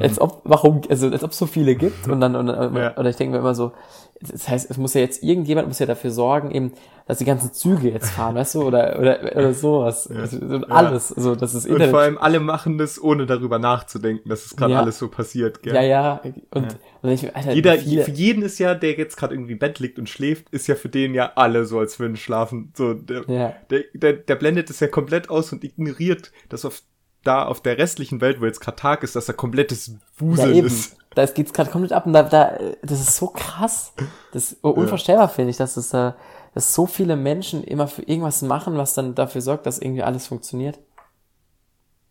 [0.00, 2.08] Als ob, warum, also als ob es so viele gibt.
[2.08, 2.96] Und dann, und, Ja.
[2.96, 3.72] oder ich denke mir immer so,
[4.20, 6.72] das heißt, es muss ja jetzt irgendjemand muss ja dafür sorgen, eben,
[7.06, 10.20] dass die ganzen Züge jetzt fahren, weißt du, oder oder oder sowas, ja.
[10.20, 11.22] also, alles, ja.
[11.22, 11.88] so das ist Internet.
[11.88, 15.62] Und vor allem alle machen das ohne darüber nachzudenken, dass es gerade alles so passiert.
[15.62, 15.74] Gell?
[15.74, 16.20] ja, ja,
[16.50, 19.58] und, und ich Alter, Jeder, viele, für jeden ist ja, der jetzt gerade irgendwie im
[19.58, 22.72] Bett liegt und schläft, ist ja für den ja alle so, als würden schlafen.
[22.76, 26.82] So, der, der, der, der blendet es ja komplett aus und ignoriert, dass auf
[27.24, 30.54] da auf der restlichen Welt, wo jetzt gerade Tag ist, dass da komplettes ja Wuseln
[30.54, 30.96] eben, ist.
[31.14, 33.92] da geht's gerade komplett ab und da, da, das ist so krass,
[34.32, 36.16] das ist unvorstellbar finde ich, dass es da,
[36.54, 40.26] dass so viele Menschen immer für irgendwas machen, was dann dafür sorgt, dass irgendwie alles
[40.26, 40.78] funktioniert.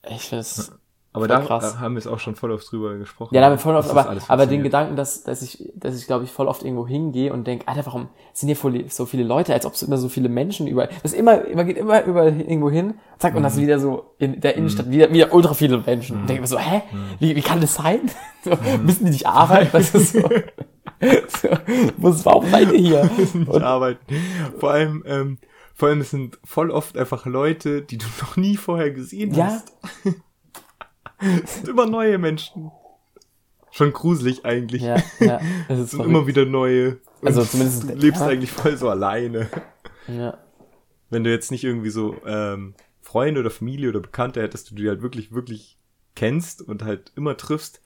[0.09, 0.71] Ich finde es
[1.13, 3.35] Aber da äh, haben wir es auch schon voll oft drüber gesprochen.
[3.35, 4.63] Ja, da haben wir voll oft, aber, aber den.
[4.63, 7.85] Gedanken, dass, dass ich, dass ich glaube ich voll oft irgendwo hingehe und denke, Alter,
[7.85, 11.13] warum sind hier so viele Leute, als ob es immer so viele Menschen über, das
[11.13, 13.59] immer, man geht immer überall irgendwo hin, zack, und das Mhm.
[13.59, 16.21] ist wieder so in der Innenstadt, wieder, wieder ultra viele Menschen.
[16.21, 16.83] Und denke mir so, hä?
[16.91, 16.97] Mhm.
[17.19, 17.99] Wie, wie kann das sein?
[18.43, 19.69] So, Müssen die nicht arbeiten?
[19.71, 20.21] Was ist so?
[21.01, 21.49] so,
[21.97, 23.03] was, warum seid ihr hier?
[23.33, 23.99] nicht Und, arbeiten.
[24.59, 25.37] Vor allem, ähm,
[25.75, 29.45] vor allem, es sind voll oft einfach Leute, die du noch nie vorher gesehen ja,
[29.45, 29.73] hast.
[31.43, 32.71] Es sind immer neue Menschen.
[33.71, 34.81] Schon gruselig eigentlich.
[34.81, 36.99] ja, ja, Es ist sind immer wieder neue.
[37.21, 38.27] Und Also zumindest- Du lebst ja.
[38.27, 39.49] eigentlich voll so alleine.
[40.07, 40.37] Ja,
[41.09, 44.89] Wenn du jetzt nicht irgendwie so ähm, Freunde oder Familie oder Bekannte hättest, die du
[44.89, 45.77] halt wirklich, wirklich
[46.15, 47.81] kennst und halt immer triffst,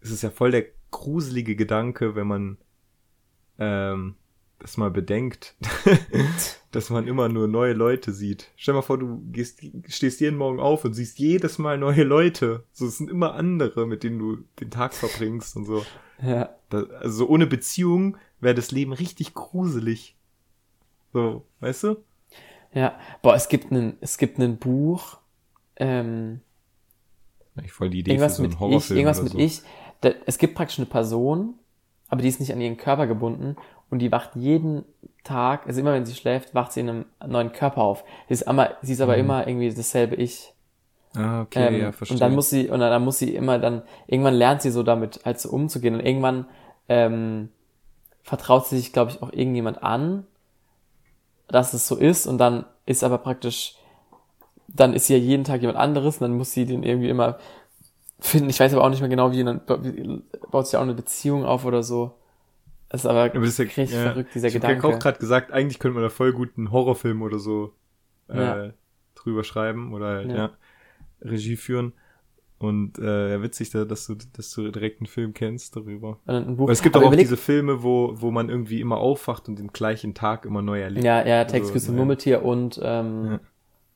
[0.00, 2.58] ist es ja voll der gruselige Gedanke, wenn man
[3.58, 4.16] ähm,
[4.60, 5.56] das mal bedenkt,
[6.70, 8.52] dass man immer nur neue Leute sieht.
[8.56, 12.64] Stell mal vor, du gehst, stehst jeden Morgen auf und siehst jedes Mal neue Leute.
[12.72, 15.84] So, es sind immer andere, mit denen du den Tag verbringst und so.
[16.22, 20.16] ja, Da, also so ohne Beziehung wäre das Leben richtig gruselig.
[21.12, 21.96] So, weißt du?
[22.72, 22.98] ja.
[23.22, 25.18] Boah, es gibt einen, es gibt ein Buch,
[25.76, 26.40] ähm,
[27.56, 29.38] Eigentlich voll die Idee irgendwas für so mit einen ich, Horrorfilm irgendwas oder mit so.
[29.38, 29.62] ich.
[30.02, 31.54] Da, es gibt praktisch eine Person,
[32.08, 33.56] aber die ist nicht an ihren Körper gebunden
[33.90, 34.84] und die wacht jeden
[35.24, 38.04] Tag, also immer wenn sie schläft, wacht sie in einem neuen Körper auf.
[38.28, 39.20] Sie ist, aber, sie ist aber Mhm.
[39.20, 40.54] immer irgendwie dasselbe Ich.
[41.16, 42.14] Ah, okay, Ähm, ja, verstehe.
[42.14, 44.82] und dann muss sie, und dann, dann muss sie immer dann, irgendwann lernt sie so
[44.82, 46.46] damit halt so umzugehen und irgendwann
[46.88, 47.50] ähm,
[48.22, 50.26] vertraut sie sich, glaube ich, auch irgendjemand an,
[51.48, 53.74] dass es so ist und dann ist aber praktisch,
[54.68, 57.38] dann ist sie ja jeden Tag jemand anderes und dann muss sie den irgendwie immer
[58.20, 58.50] finden.
[58.50, 61.44] Ich weiß aber auch nicht mehr genau, wie, dann wie- baut sich auch eine Beziehung
[61.44, 62.12] auf oder so.
[62.90, 64.86] Das ist aber, Aber das ist ja, richtig ja, verrückt, dieser ich Gedanke.
[64.86, 67.72] auch gerade gesagt, eigentlich könnte man da voll gut einen Horrorfilm oder so
[68.28, 68.70] äh, Ja.
[69.14, 70.36] drüber schreiben oder halt, Ja.
[70.36, 70.50] ja.
[71.22, 71.92] Regie führen.
[72.58, 76.18] Und äh, ja, witzig, da, dass du, dass du direkt einen Film kennst darüber.
[76.26, 79.58] Weil es gibt Aber auch überleg- diese Filme, wo, wo man irgendwie immer aufwacht und
[79.58, 81.04] den gleichen Tag immer neu erlebt.
[81.06, 81.92] Ja, ja, Text Also.
[81.92, 83.40] Murmeltier und, ähm.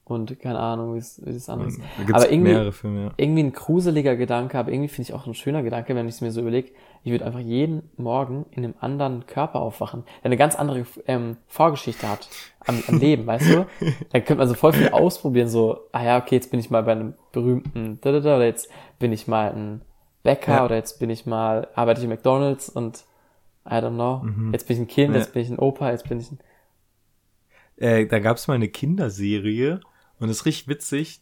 [0.07, 1.81] Und keine Ahnung, wie es andere ist.
[2.07, 3.11] Da Aber irgendwie- Filme, ja.
[3.17, 6.21] irgendwie ein gruseliger Gedanke, aber irgendwie finde ich auch ein schöner Gedanke, wenn ich es
[6.21, 6.73] mir so überlege.
[7.05, 11.37] Ich würde einfach jeden Morgen in einem anderen Körper aufwachen, der eine ganz andere ähm,
[11.47, 12.29] Vorgeschichte hat
[12.67, 13.67] am, am Leben, weißt du?
[14.11, 16.83] Da könnte man so voll viel ausprobieren, so, ah ja, okay, jetzt bin ich mal
[16.83, 19.81] bei einem berühmten da, da, da, oder jetzt bin ich mal ein
[20.23, 20.65] Bäcker Ja.
[20.67, 23.05] oder jetzt bin ich mal, arbeite ich in McDonalds und
[23.67, 24.53] I don't know, Mhm.
[24.53, 25.21] jetzt bin ich ein Kind, Ja.
[25.21, 26.39] jetzt bin ich ein Opa, jetzt bin ich ein,
[27.77, 29.81] Äh, da gab's mal eine Kinderserie
[30.19, 31.21] und das ist richtig witzig.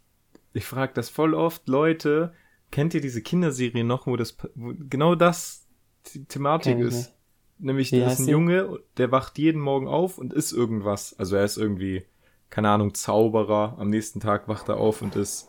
[0.53, 2.34] Ich frage das voll oft Leute,
[2.70, 5.66] kennt ihr diese Kinderserie noch, wo das wo genau das
[6.12, 7.14] die Thematik ich ist?
[7.59, 8.28] Nämlich Wie da ist ein?
[8.28, 11.16] Junge, der wacht jeden Morgen auf und ist irgendwas.
[11.18, 12.05] Also er ist irgendwie,
[12.51, 13.76] keine Ahnung, Zauberer.
[13.78, 15.49] Am nächsten Tag wacht er auf und ist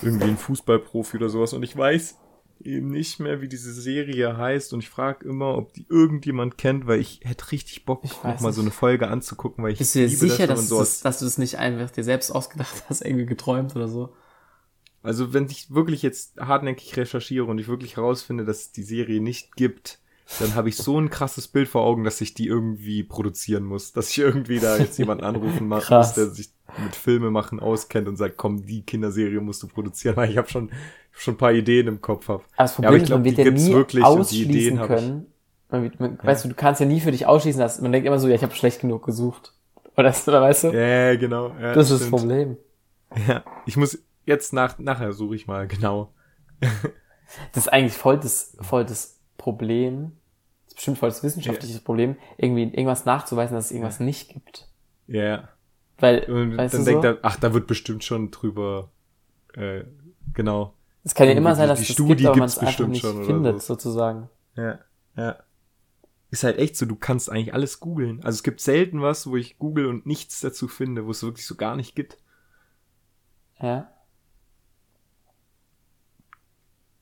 [0.00, 1.52] irgendwie ein Fußballprofi oder sowas.
[1.52, 2.18] Und ich weiß
[2.64, 4.72] eben nicht mehr, wie diese Serie heißt.
[4.72, 8.34] Und ich frage immer, ob die irgendjemand kennt, weil ich hätte richtig Bock, Ich weiß
[8.36, 8.70] noch mal so eine.
[8.70, 11.24] Folge anzugucken, weil ich Bist du dir liebe sicher, dass, man so das, dass du
[11.24, 14.14] das nicht einfach dir selbst ausgedacht hast, irgendwie geträumt oder so?
[15.02, 19.20] Also wenn ich wirklich jetzt hartnäckig recherchiere und ich wirklich herausfinde, dass es die Serie
[19.20, 19.98] nicht gibt,
[20.38, 23.92] dann habe ich so ein krasses Bild vor Augen, dass ich die irgendwie produzieren muss.
[23.92, 26.14] Dass ich irgendwie da jetzt jemanden anrufen ma- muss, Krass.
[26.14, 30.30] der sich mit Filme machen auskennt und sagt, komm, die Kinderserie musst du produzieren, weil
[30.30, 30.70] ich habe schon,
[31.10, 32.42] schon ein paar Ideen im Kopf hab.
[32.42, 34.30] Aber das Ja, aber ich ist, glaub, man wird die ja gibt's nie wirklich und
[34.30, 34.86] die ausschließen Ideen ich.
[34.86, 35.26] können.
[35.70, 38.18] Man, man, Weißt du, du kannst ja nie für dich ausschließen, dass man denkt immer
[38.18, 39.54] so, ja, ich habe schlecht genug gesucht.
[39.96, 40.68] Oder, oder weißt du?
[40.68, 41.48] Ja, genau.
[41.60, 42.10] Ja, das ist das.
[42.10, 42.56] Problem.
[43.28, 46.12] Ja, ich muss jetzt nach, nachher suche ich mal, genau.
[47.52, 50.12] Das ist eigentlich voll das, voll das Problem.
[50.64, 54.68] Das ist bestimmt voll das wissenschaftliche Problem, irgendwie irgendwas nachzuweisen, dass es irgendwas nicht gibt.
[55.06, 55.48] Ja.
[55.98, 57.08] Weil, Und weißt dann du denkt so?
[57.08, 58.90] er, ach, da wird bestimmt schon drüber,
[59.54, 59.84] äh,
[60.34, 60.74] genau.
[61.04, 62.90] es kann ja immer sein, dass die es Studie gibt, aber man es einfach bestimmt
[62.90, 63.74] nicht findet, so.
[63.74, 64.28] sozusagen.
[64.56, 64.78] Ja,
[65.16, 65.36] ja.
[66.30, 68.24] Ist halt echt so, du kannst eigentlich alles googeln.
[68.24, 71.46] Also es gibt selten was, wo ich google und nichts dazu finde, wo es wirklich
[71.46, 72.16] so gar nicht gibt.
[73.60, 73.92] Ja.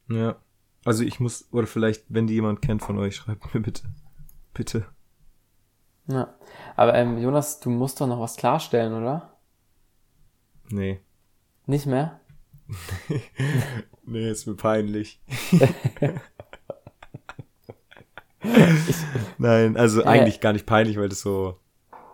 [0.08, 0.36] Ja.
[0.84, 3.84] Also ich muss, oder vielleicht, wenn die jemand kennt von euch, schreibt mir bitte.
[4.52, 4.86] Bitte.
[6.06, 6.34] Ja.
[6.76, 9.36] Aber ähm, Jonas, du musst doch noch was klarstellen, oder?
[10.70, 11.00] Nee.
[11.66, 12.20] Nicht mehr?
[14.04, 15.20] nee, ist mir peinlich.
[19.38, 20.06] Nein, also Äh.
[20.06, 21.58] eigentlich gar nicht peinlich, weil das so,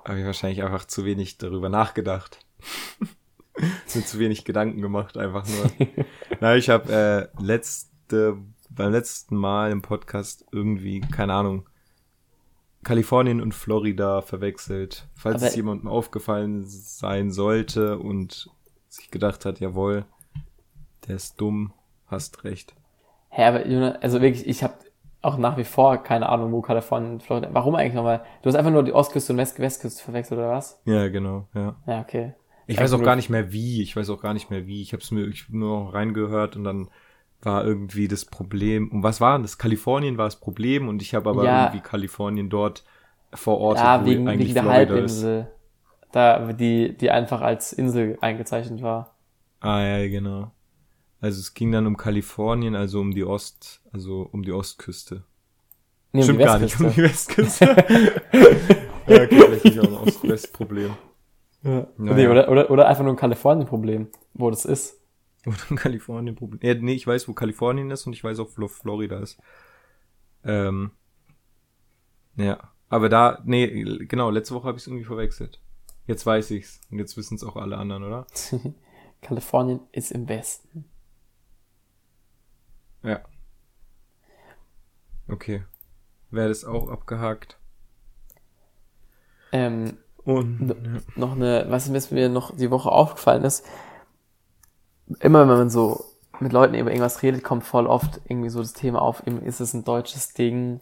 [0.04, 2.38] habe ich wahrscheinlich einfach zu wenig darüber nachgedacht.
[3.94, 5.70] Mir zu wenig Gedanken gemacht, einfach nur.
[6.40, 8.36] Nein, ich habe äh, letzte,
[8.68, 11.66] beim letzten Mal im Podcast irgendwie, keine Ahnung,
[12.86, 15.06] Kalifornien und Florida verwechselt.
[15.14, 18.48] Falls Aber- es jemandem aufgefallen sein sollte und
[18.88, 20.04] sich gedacht hat, jawohl,
[21.06, 21.72] der ist dumm,
[22.06, 22.74] hast recht.
[23.28, 24.74] Hä, aber Jonas, also wirklich, ich habe
[25.20, 27.48] auch nach wie vor keine Ahnung, wo Kalifornien und Florida.
[27.52, 28.22] Warum eigentlich nochmal?
[28.42, 30.80] Du hast einfach nur die Ostküste und West Westküste verwechselt, oder was?
[30.84, 31.74] Ja, genau, ja.
[31.86, 32.34] Ja, okay.
[32.68, 33.82] Ich weiß auch gar nicht mehr wie.
[33.82, 34.80] Ich weiß auch gar nicht mehr wie.
[34.82, 36.88] Ich habe es mir ich nur reingehört und dann
[37.46, 38.90] war irgendwie das Problem.
[38.90, 39.56] Und was war denn das?
[39.56, 41.66] Kalifornien war das Problem und ich habe aber Ja.
[41.66, 42.84] irgendwie Kalifornien dort
[43.32, 45.22] verortet, Ja, wo wegen, eigentlich wegen der Florida ist.
[45.22, 45.50] Halbinsel.
[46.12, 49.16] Da, die, die einfach als Insel eingezeichnet war.
[49.60, 50.50] Ah ja, genau.
[51.20, 55.22] Also es ging dann um Kalifornien, also um die Ost, also um die Ostküste.
[56.12, 57.64] Nee, um Stimmt gar nicht, um die Westküste.
[59.06, 60.94] ja, okay, vielleicht nicht auch ein Ost-West-Problem.
[61.62, 61.86] Ja.
[61.96, 62.16] Naja.
[62.16, 65.00] Nee, oder, oder, oder einfach nur ein Kalifornien-Problem, wo das ist.
[65.46, 66.60] Oder ein Kalifornien-Problem.
[66.62, 69.38] Ja, nee, ich weiß, wo Kalifornien ist und ich weiß auch, wo Florida ist.
[70.44, 70.90] Ähm,
[72.36, 73.66] ja, aber da, nee,
[74.06, 75.60] genau, letzte Woche habe ich es irgendwie verwechselt.
[76.06, 78.26] Jetzt weiß ich's und jetzt wissen es auch alle anderen, oder?
[79.22, 80.84] Kalifornien ist im Westen.
[83.02, 83.20] Ja.
[85.28, 85.64] Okay.
[86.30, 87.58] Wäre das auch abgehakt.
[89.52, 93.64] Ähm, Und N- noch eine, was mir noch die Woche aufgefallen ist,
[95.20, 96.04] immer wenn man so
[96.40, 99.60] mit Leuten über irgendwas redet, kommt voll oft irgendwie so das Thema auf, eben ist
[99.60, 100.80] es ein deutsches Ding,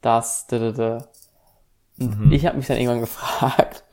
[0.00, 1.08] das, da, da, da.
[1.98, 2.32] Und Mhm.
[2.32, 3.84] ich habe mich dann irgendwann gefragt,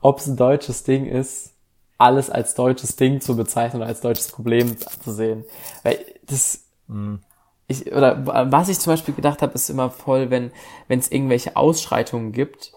[0.00, 1.54] ob es ein deutsches Ding ist,
[1.98, 5.44] alles als deutsches Ding zu bezeichnen oder als deutsches Problem zu sehen.
[5.82, 7.20] Weil das, Mhm.
[7.66, 10.52] ich, oder was ich zum Beispiel gedacht habe, ist immer voll, wenn
[10.86, 12.72] wenn es irgendwelche Ausschreitungen gibt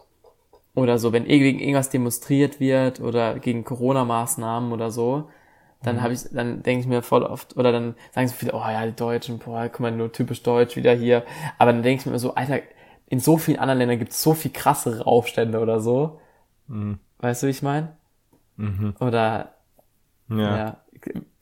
[0.76, 5.30] oder so, wenn gegen irgendwas demonstriert wird oder gegen Corona-Maßnahmen oder so,
[5.84, 8.60] dann habe ich, dann denke ich mir voll oft, oder dann sagen so viele, oh
[8.60, 11.24] ja, die Deutschen, boah, guck mal, nur typisch deutsch wieder hier.
[11.58, 12.60] Aber dann denke ich mir so, Alter,
[13.08, 16.20] in so vielen anderen Ländern gibt es so viel krassere Aufstände oder so.
[16.68, 17.00] Mhm.
[17.20, 17.96] Weißt du, wie ich meine?
[18.58, 18.96] Mhm.
[19.00, 19.56] Oder
[20.30, 20.58] Ja.
[20.58, 20.78] ja.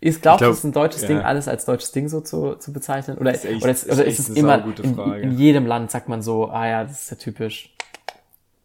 [0.02, 1.08] Ist, glaubst du, glaub, es ist ein deutsches ja.
[1.10, 3.18] Ding, alles als deutsches Ding so zu, zu bezeichnen?
[3.18, 5.92] Oder, ist echt- oder, ist, ist oder echt ist es immer, in, in jedem Land
[5.92, 7.76] sagt man so, ah ja, das ist ja typisch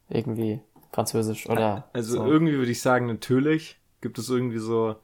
[0.09, 0.61] irgendwie
[0.93, 2.25] französisch oder Also so.
[2.25, 4.95] irgendwie würde ich sagen, natürlich gibt es irgendwie so,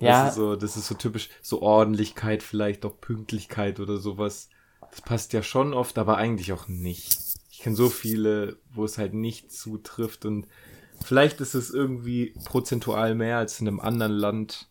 [0.00, 4.48] ja, das ist so, das ist so typisch, so Ordentlichkeit, vielleicht auch Pünktlichkeit oder sowas.
[4.90, 7.18] Das passt ja schon oft, aber eigentlich auch nicht.
[7.50, 10.46] Ich kenne so viele, wo es halt nicht zutrifft und
[11.04, 14.68] vielleicht ist es irgendwie prozentual mehr als in einem anderen Land.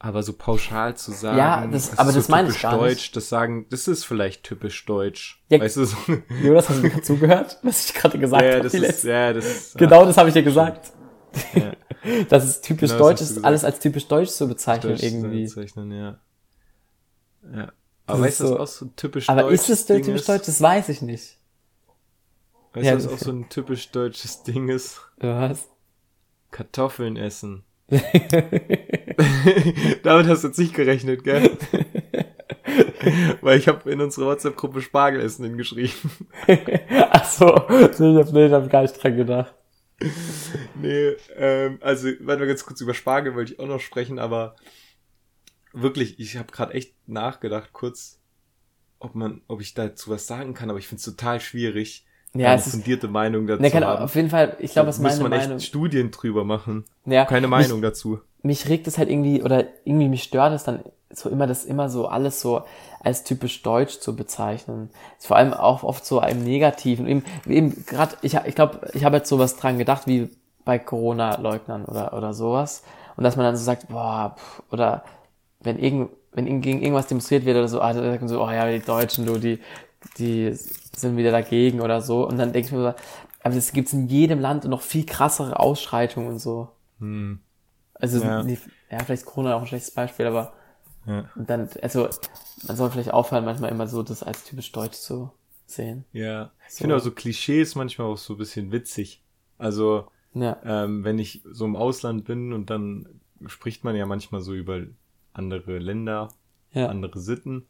[0.00, 2.72] Aber so pauschal zu sagen, Ja, das- ist aber so das meine ich typisch gar
[2.72, 2.82] nicht.
[2.98, 5.42] deutsch, das sagen, das ist vielleicht typisch deutsch.
[5.48, 5.96] Ja, weißt du, so,
[6.42, 8.62] Jonas, hast du mir gerade zugehört, was ich gerade gesagt ja, habe?
[8.64, 10.92] das ist, ja, das Genau das habe ich dir gesagt.
[11.54, 11.72] Ja.
[12.28, 15.46] Dass es typisch Genau das deutsch ist, alles als typisch deutsch zu bezeichnen Deutsch irgendwie.
[15.46, 16.18] Zeichnen, ja.
[17.50, 17.66] Ja.
[17.66, 17.72] Das
[18.06, 20.20] Aber ist weißt du, so- auch so ein typisch Aber deutsches ist es Ding typisch
[20.20, 20.28] ist?
[20.28, 20.46] deutsch?
[20.46, 21.38] Das weiß ich nicht.
[22.74, 25.00] Weißt Ja, du, was das- auch so ein typisch deutsches Ding ist?
[25.18, 25.68] Was?
[26.50, 27.64] Kartoffeln essen.
[30.02, 31.56] Damit hast du jetzt nicht gerechnet, gell?
[33.40, 36.10] Weil ich habe in unsere WhatsApp-Gruppe Spargelessen hingeschrieben.
[37.10, 39.54] Ach so, nee, ich hab, nee, ich hab gar nicht dran gedacht.
[40.74, 44.56] Nee, ähm, also, warte mal ganz kurz über Spargel wollte ich auch noch sprechen, aber
[45.72, 48.18] wirklich, ich habe gerade echt nachgedacht, kurz,
[48.98, 52.50] ob man, ob ich dazu was sagen kann, aber ich finde es total schwierig, Ja,
[52.50, 54.02] eine es ist, fundierte Meinung dazu ne, kann, haben.
[54.02, 56.84] auf jeden Fall, ich glaube, was Muss meine man Meinung, echt Studien drüber machen.
[57.06, 58.20] ja, Keine Meinung dazu.
[58.42, 60.82] mich regt es halt irgendwie, oder irgendwie mich stört es dann
[61.14, 62.62] so immer, das immer so alles so
[63.00, 64.90] als typisch deutsch zu bezeichnen.
[65.18, 67.06] Ist vor allem auch oft so im Negativen.
[67.06, 70.30] Eben, eben gerade, ich, ich glaube, ich habe jetzt sowas dran gedacht, wie
[70.64, 72.82] bei Corona-Leugnern oder, oder sowas.
[73.16, 75.04] Und dass man dann so sagt, boah, pff, oder
[75.60, 78.70] wenn irgend, wenn gegen irgendwas demonstriert wird oder so, ah, da sagen so, oh ja,
[78.70, 79.60] die Deutschen, du, die,
[80.18, 82.26] die sind wieder dagegen oder so.
[82.26, 82.94] Und dann denke ich mir so,
[83.42, 86.68] aber das gibt's in jedem Land und noch viel krassere Ausschreitungen und so.
[86.98, 87.40] Hm,
[87.94, 88.40] Also, Ja.
[88.42, 88.56] ja,
[88.90, 90.52] ja vielleicht ist Corona auch ein schlechtes Beispiel, aber
[91.06, 91.28] ja.
[91.34, 92.08] dann, also,
[92.66, 95.30] man soll vielleicht aufhören, manchmal immer so das als typisch deutsch zu
[95.66, 96.04] sehen.
[96.12, 96.52] Ja.
[96.68, 96.78] Ich So.
[96.78, 99.22] finde auch so Klischees manchmal auch so ein bisschen witzig.
[99.58, 103.08] Also, Ja, ähm, wenn ich so im Ausland bin und dann
[103.46, 104.82] spricht man ja manchmal so über
[105.32, 106.28] andere Länder,
[106.72, 107.66] ja, andere Sitten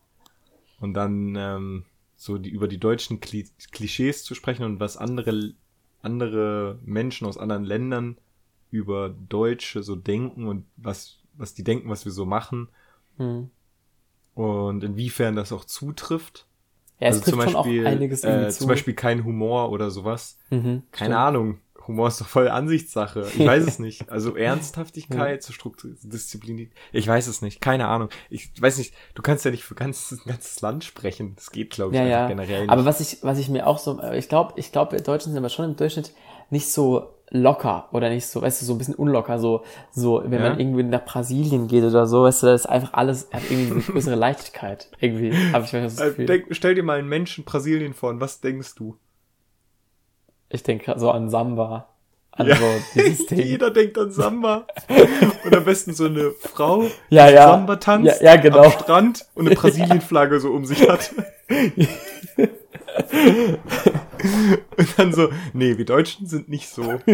[0.80, 1.84] und dann ähm,
[2.16, 5.54] so die über die deutschen Kli Klischees zu sprechen und was andere
[6.02, 8.16] andere Menschen aus anderen Ländern
[8.70, 12.68] über Deutsche so denken und was, was die denken, was wir so machen.
[13.18, 13.50] Hm.
[14.34, 16.46] Und inwiefern das auch zutrifft.
[16.98, 18.58] Ja, es also zum trifft schon Beispiel, auch einiges äh, zu.
[18.60, 20.38] zum Beispiel kein Humor oder sowas.
[20.50, 21.14] mhm, Keine stimmt.
[21.14, 21.58] Ahnung.
[21.86, 23.28] Humor ist doch voll Ansichtssache.
[23.36, 24.08] Ich weiß es nicht.
[24.10, 26.70] Also Ernsthaftigkeit, so Struktur, Disziplin.
[26.92, 27.60] Ich weiß es nicht.
[27.60, 28.08] Keine Ahnung.
[28.30, 28.94] Ich weiß nicht.
[29.14, 31.34] Du kannst ja nicht für ganz, ein ganzes Land sprechen.
[31.36, 32.28] Das geht, glaube ich, Ja, ja.
[32.28, 32.70] generell nicht.
[32.70, 35.30] Aber was ich, was ich mir auch so, äh, ich glaube, ich glaube, wir Deutschen
[35.32, 36.12] sind aber schon im Durchschnitt
[36.48, 40.40] nicht so locker oder nicht so, weißt du, so ein bisschen unlocker, so, so, wenn
[40.42, 40.50] Ja.
[40.50, 43.72] man irgendwie nach Brasilien geht oder so, weißt du, das ist einfach alles, hat irgendwie
[43.72, 44.88] eine größere Leichtigkeit.
[45.00, 46.26] Irgendwie, habe ich manchmal das Äh, Gefühl.
[46.26, 48.96] denk, stell dir mal einen Menschen Brasilien vor und was denkst du?
[50.50, 51.88] ich denke so an Samba.
[52.30, 52.56] An Ja.
[52.56, 52.64] so
[52.94, 53.40] dieses Ding.
[53.40, 54.66] Jeder denkt an Samba.
[55.44, 57.48] und am besten so eine Frau, Ja, die ja.
[57.48, 58.64] Samba tanzt Ja, ja, genau.
[58.64, 61.12] am Strand und eine Brasilienflagge so um sich hat.
[64.76, 67.00] und dann so, nee, wir Deutschen sind nicht so.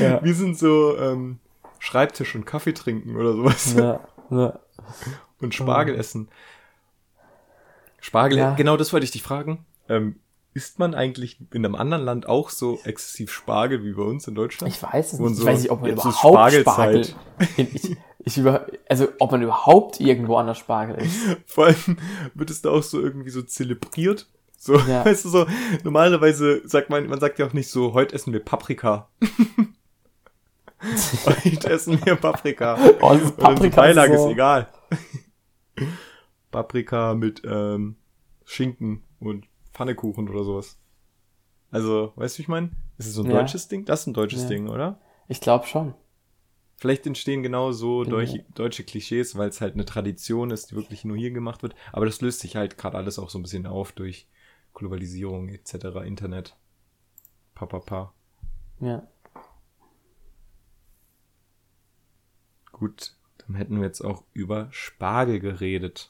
[0.00, 0.20] Ja.
[0.24, 1.38] Wir sind so ähm,
[1.78, 3.74] Schreibtisch und Kaffee trinken oder sowas.
[3.76, 4.58] Ja, ja.
[5.40, 6.28] Und Spargel essen.
[8.00, 8.54] Spargel, Ja.
[8.54, 9.64] genau das wollte ich dich fragen.
[9.88, 10.16] Ähm,
[10.54, 14.34] isst man eigentlich in einem anderen Land auch so exzessiv Spargel wie bei uns in
[14.34, 14.74] Deutschland?
[14.74, 15.36] Ich weiß es nicht.
[15.36, 16.62] so, ich weiß nicht, ob man überhaupt Spargel.
[16.62, 17.16] Spargelzeit.
[17.56, 21.36] Ich, ich über, also, ob man überhaupt irgendwo anders Spargel isst.
[21.46, 21.96] Vor allem
[22.34, 24.28] wird es da auch so irgendwie so zelebriert.
[24.56, 25.04] So, Ja.
[25.06, 25.46] weißt du, so,
[25.82, 29.08] normalerweise sagt man, man sagt ja auch nicht so, heute essen wir Paprika.
[31.44, 32.78] heute essen wir Paprika.
[33.00, 34.68] Oh, das ist Paprika Beilage so- ist egal.
[36.50, 37.96] Paprika mit ähm,
[38.44, 40.78] Schinken und Pfannekuchen oder sowas.
[41.70, 42.70] Also, weißt du, wie ich meine?
[42.98, 43.38] Ist es so ein Ja.
[43.40, 43.84] deutsches Ding?
[43.86, 44.48] Das ist ein deutsches Ja.
[44.50, 45.00] Ding, oder?
[45.28, 45.94] Ich glaube schon.
[46.82, 50.74] Vielleicht entstehen genau so Bin deutsche, deutsche Klischees, weil es halt eine Tradition ist, die
[50.74, 51.76] wirklich nur hier gemacht wird.
[51.92, 54.26] Aber das löst sich halt gerade alles auch so ein bisschen auf durch
[54.74, 56.56] Globalisierung etc., Internet.
[57.54, 58.12] Pa, pa, pa.
[58.80, 59.06] Ja.
[62.72, 63.14] Gut,
[63.46, 66.08] dann hätten wir jetzt auch über Spargel geredet.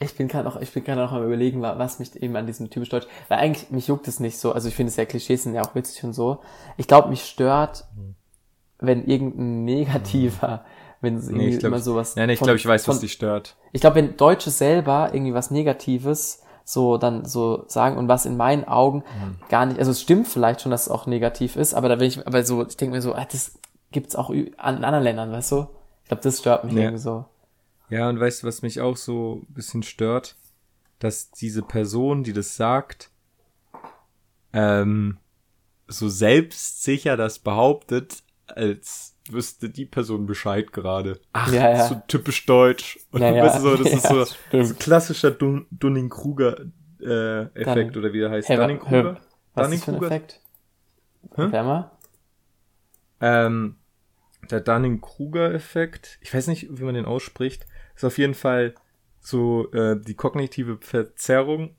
[0.00, 2.46] Ich bin gerade noch, ich bin gerade noch am überlegen, wa- was mich eben an
[2.46, 5.06] diesem typisch Deutsch, weil eigentlich mich juckt es nicht so, also ich finde es ja
[5.06, 6.42] Klischees sind ja auch witzig und so.
[6.76, 7.86] Ich glaube, mich stört,
[8.82, 10.64] wenn irgendein negativer,
[11.00, 12.14] wenn es irgendwie Nee, ich glaube, immer sowas.
[12.14, 13.56] ja, nee, ich, von- glaub, ich weiß, was von- dich stört.
[13.72, 18.36] Ich glaube, wenn Deutsche selber irgendwie was Negatives so dann so sagen und was in
[18.36, 19.36] meinen Augen Mhm.
[19.48, 22.06] gar nicht, also es stimmt vielleicht schon, dass es auch negativ ist, aber da will
[22.06, 23.58] ich, aber so, ich denke mir so, ah, das
[23.90, 24.54] gibt's auch an in
[24.84, 25.66] anderen Ländern, weißt du?
[26.04, 26.82] Ich glaube, das stört mich Ja.
[26.82, 27.24] irgendwie so.
[27.90, 30.36] Ja, und weißt du, was mich auch so ein bisschen stört?
[31.00, 33.10] Dass diese Person, die das sagt,
[34.52, 35.18] ähm,
[35.88, 38.22] so selbstsicher das behauptet,
[38.56, 41.20] als wüsste die Person Bescheid gerade.
[41.32, 41.86] Ach, Ja, ja.
[41.88, 42.98] so typisch deutsch.
[43.12, 43.44] Und Ja, ja.
[43.44, 44.66] weißt du, so, das ist Ja, so, stimmt.
[44.66, 47.96] so klassischer Dun Dunning-Kruger-Effekt, Dunning.
[47.96, 48.48] oder wie der heißt.
[48.48, 49.20] Hey, Dunning-Kruger?
[49.54, 50.02] Was ist das für ein?
[50.04, 50.40] Effekt?
[51.36, 51.90] Mal.
[53.20, 53.76] Ähm,
[54.50, 58.74] der Dunning-Kruger-Effekt, ich weiß nicht, wie man den ausspricht, ist auf jeden Fall
[59.20, 61.76] so äh, die kognitive Verzerrung,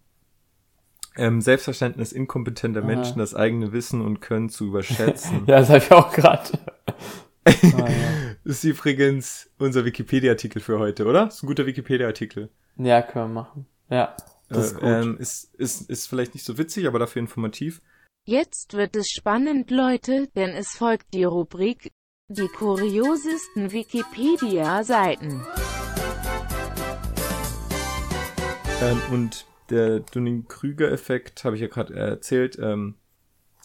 [1.17, 2.87] ähm, Selbstverständnis inkompetenter Aha.
[2.87, 5.43] Menschen, das eigene Wissen und Können zu überschätzen.
[5.47, 6.59] Ja, das habe ich auch gerade.
[7.45, 7.87] ah, ja.
[8.43, 11.25] Ist übrigens unser Wikipedia-Artikel für heute, oder?
[11.25, 12.49] Das ist ein guter Wikipedia-Artikel.
[12.77, 13.65] ja, können wir machen.
[13.89, 14.15] Ja,
[14.49, 14.83] das ist Äh, gut.
[14.83, 17.81] ähm, ist, ist, ist vielleicht nicht so witzig, aber dafür informativ.
[18.25, 21.91] Jetzt wird es spannend, Leute, denn es folgt die Rubrik
[22.29, 25.45] Die kuriosesten Wikipedia-Seiten.
[28.81, 32.95] Ähm, und der Dunning-Krüger-Effekt, habe ich ja gerade erzählt, ähm,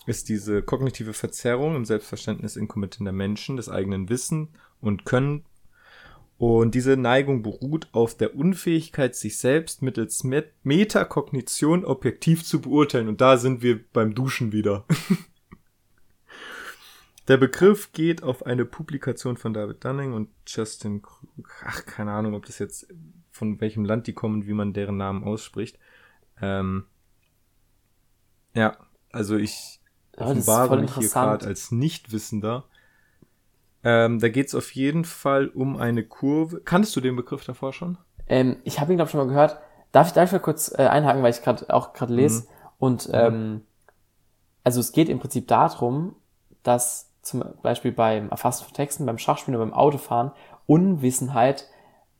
[0.06, 4.48] ist diese kognitive Verzerrung im Selbstverständnis inkompetenter Menschen, des eigenen Wissen
[4.80, 5.44] und Können.
[6.38, 13.08] Und diese Neigung beruht auf der Unfähigkeit, sich selbst mittels Met Metakognition objektiv zu beurteilen.
[13.08, 14.84] Und da sind wir beim Duschen wieder.
[17.26, 21.50] Der Begriff geht auf eine Publikation von David Dunning und Justin Krug.
[21.62, 22.88] Ach, keine Ahnung, ob das jetzt
[23.30, 25.78] von welchem Land die kommen, wie man deren Namen ausspricht.
[26.40, 26.84] Ähm,
[28.54, 28.76] ja,
[29.12, 29.80] also ich
[30.16, 31.40] Ja, offenbare mich hier interessant.
[31.40, 32.64] gerade als Nichtwissender.
[33.84, 36.60] Ähm, da geht es auf jeden Fall um eine Kurve.
[36.60, 37.96] Kanntest du den Begriff davor schon?
[38.26, 39.58] Ähm, ich habe ihn, glaube ich, schon mal gehört.
[39.92, 42.42] Darf ich, ich mal kurz äh, einhaken, weil ich gerade auch gerade lese?
[42.42, 42.46] Mhm.
[42.78, 43.62] Und ähm,
[44.64, 46.14] also es geht im Prinzip darum,
[46.62, 50.32] dass zum Beispiel beim Erfassen von Texten, beim Schachspielen oder beim Autofahren
[50.66, 51.66] Unwissenheit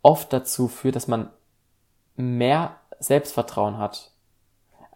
[0.02, 1.30] oft dazu führt, dass man
[2.16, 4.12] mehr Selbstvertrauen hat.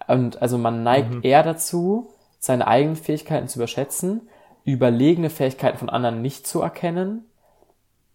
[0.09, 1.21] Und also man neigt Mhm.
[1.23, 4.29] eher dazu, seine eigenen Fähigkeiten zu überschätzen,
[4.65, 7.25] überlegene Fähigkeiten von anderen nicht zu erkennen,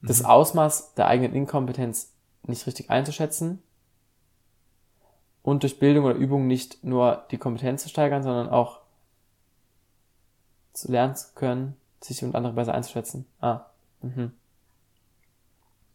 [0.01, 2.13] das Ausmaß der eigenen Inkompetenz
[2.43, 3.61] nicht richtig einzuschätzen
[5.43, 8.81] und durch Bildung oder Übung nicht nur die Kompetenz zu steigern, sondern auch
[10.73, 13.25] zu lernen zu können, sich und andere besser einzuschätzen.
[13.41, 13.61] Ah.
[14.01, 14.33] Mhm.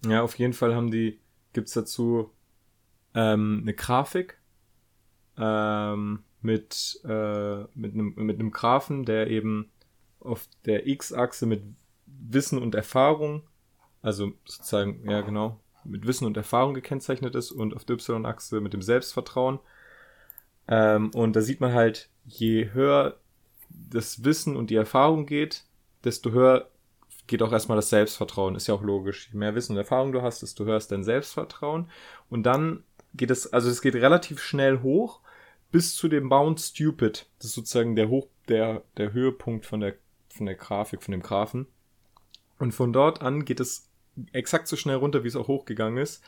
[0.06, 1.20] Ja, auf jeden Fall haben die,
[1.52, 2.30] gibt's dazu
[3.14, 4.38] ähm, eine Grafik
[5.38, 9.70] ähm, mit, äh, mit, einem, mit einem Graphen, der eben
[10.20, 11.62] auf der X-Achse mit
[12.06, 13.42] Wissen und Erfahrung,
[14.02, 18.72] also sozusagen, ja genau, mit Wissen und Erfahrung gekennzeichnet ist und auf der Y-Achse mit
[18.72, 19.58] dem Selbstvertrauen.
[20.68, 23.18] Ähm, und da sieht man halt, je höher
[23.68, 25.64] das Wissen und die Erfahrung geht,
[26.04, 26.68] desto höher
[27.26, 28.54] geht auch erstmal das Selbstvertrauen.
[28.54, 29.30] Ist ja auch logisch.
[29.32, 31.90] Je mehr Wissen und Erfahrung du hast, desto höher ist dein Selbstvertrauen.
[32.28, 32.84] Und dann
[33.14, 35.20] geht es, also es geht relativ schnell hoch
[35.70, 37.26] bis zu dem Bound Stupid.
[37.38, 39.94] Das ist sozusagen der Hoch, der, der Höhepunkt von der,
[40.28, 41.66] von der Grafik, von dem Graphen.
[42.58, 43.88] Und von dort an geht es
[44.32, 46.22] exakt so schnell runter, wie es auch hochgegangen ist.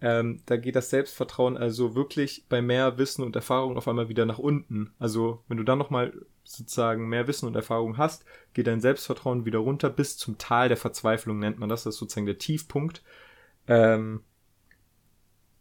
[0.00, 4.26] Ähm, da geht das Selbstvertrauen also wirklich bei mehr Wissen und Erfahrung auf einmal wieder
[4.26, 4.92] nach unten.
[4.98, 6.12] Also wenn du dann nochmal
[6.44, 10.76] sozusagen mehr Wissen und Erfahrung hast, geht dein Selbstvertrauen wieder runter bis zum Tal der
[10.76, 11.84] Verzweiflung, nennt man das.
[11.84, 13.02] Das ist sozusagen der Tiefpunkt.
[13.68, 14.22] Ähm,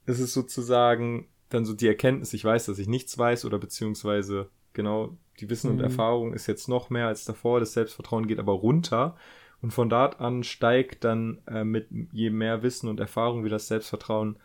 [0.06, 4.50] es ist sozusagen dann so die Erkenntnis, ich weiß, dass ich nichts weiß oder beziehungsweise
[4.74, 5.78] genau die Wissen mhm.
[5.78, 9.16] und Erfahrung ist jetzt noch mehr als davor, das Selbstvertrauen geht aber runter
[9.62, 13.68] und von dort an steigt dann äh, mit je mehr Wissen und Erfahrung wie das
[13.68, 14.38] Selbstvertrauen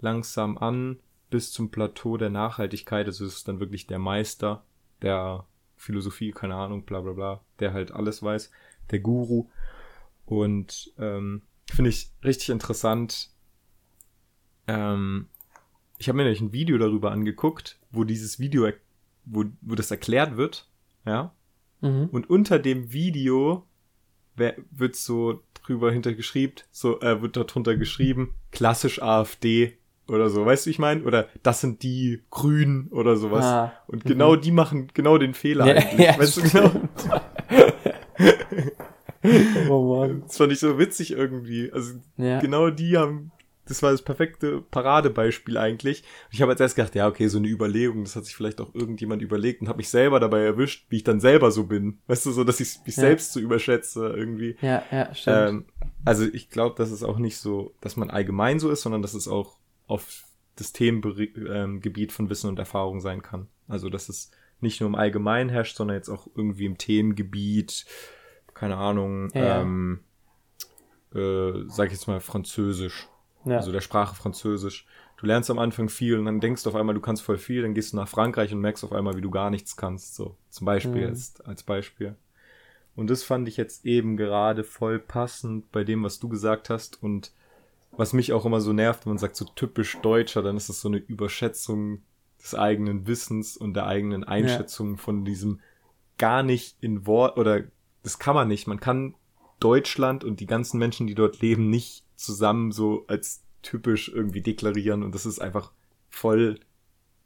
[0.00, 0.98] langsam an
[1.30, 3.06] bis zum Plateau der Nachhaltigkeit.
[3.06, 4.64] Also es ist dann wirklich der Meister
[5.02, 5.46] der
[5.76, 8.50] Philosophie, keine Ahnung, bla bla bla, der halt alles weiß,
[8.90, 9.48] der Guru.
[10.24, 13.30] Und ähm, finde ich richtig interessant.
[14.66, 15.26] Ähm,
[15.98, 18.68] ich habe mir nämlich ein Video darüber angeguckt, wo dieses Video,
[19.24, 20.68] wo, wo das erklärt wird,
[21.04, 21.32] ja.
[21.80, 22.08] Mhm.
[22.10, 23.66] Und unter dem Video
[24.36, 30.70] wird so drüber hintergeschrieben, so äh, wird darunter geschrieben, klassisch AfD oder so, weißt du,
[30.70, 31.02] ich meine?
[31.02, 33.44] Oder das sind die Grünen oder sowas.
[33.44, 34.08] Ah, und mhm.
[34.08, 36.06] genau die machen genau den Fehler ja, eigentlich.
[36.06, 36.70] Ja, weißt du genau?
[39.70, 40.22] oh Mann.
[40.26, 41.72] Das fand ich so witzig irgendwie.
[41.72, 42.38] Also ja.
[42.40, 43.32] genau die haben
[43.66, 46.04] das war das perfekte Paradebeispiel eigentlich.
[46.30, 48.74] ich habe jetzt erst gedacht, ja, okay, so eine Überlegung, das hat sich vielleicht auch
[48.74, 51.98] irgendjemand überlegt und habe mich selber dabei erwischt, wie ich dann selber so bin.
[52.06, 53.02] Weißt du, so, dass ich mich ja.
[53.02, 54.56] selbst so überschätze irgendwie.
[54.60, 55.48] Ja, ja, stimmt.
[55.48, 55.64] Ähm,
[56.04, 59.14] also ich glaube, dass es auch nicht so, dass man allgemein so ist, sondern dass
[59.14, 63.48] es auch auf das Themengebiet von Wissen und Erfahrung sein kann.
[63.68, 67.84] Also dass es nicht nur im Allgemeinen herrscht, sondern jetzt auch irgendwie im Themengebiet,
[68.54, 70.00] keine Ahnung, ja, ähm,
[71.14, 73.08] äh, sag ich jetzt mal Französisch
[73.46, 73.56] ja.
[73.56, 74.86] Also der Sprache Französisch.
[75.16, 77.62] Du lernst am Anfang viel und dann denkst du auf einmal, du kannst voll viel,
[77.62, 80.14] dann gehst du nach Frankreich und merkst auf einmal, wie du gar nichts kannst.
[80.14, 81.08] So, zum Beispiel mhm.
[81.08, 82.16] jetzt, als Beispiel.
[82.96, 87.02] Und das fand ich jetzt eben gerade voll passend bei dem, was du gesagt hast
[87.02, 87.32] und
[87.92, 90.80] was mich auch immer so nervt, wenn man sagt so typisch Deutscher, dann ist es
[90.80, 92.02] so eine Überschätzung
[92.42, 94.96] des eigenen Wissens und der eigenen Einschätzung ja.
[94.96, 95.60] von diesem
[96.18, 97.64] gar nicht in Wort oder
[98.02, 98.66] das kann man nicht.
[98.66, 99.14] Man kann
[99.60, 105.02] Deutschland und die ganzen Menschen, die dort leben, nicht zusammen so als typisch irgendwie deklarieren
[105.02, 105.72] und das ist einfach
[106.08, 106.60] voll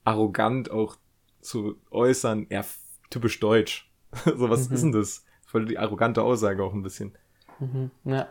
[0.04, 0.96] arrogant auch
[1.40, 2.64] zu äußern, ja,
[3.10, 3.90] typisch deutsch.
[4.24, 4.74] so, was mhm.
[4.74, 5.24] ist denn das?
[5.46, 7.16] Voll die arrogante Aussage auch ein bisschen.
[7.58, 7.90] Mhm.
[8.04, 8.28] Ja.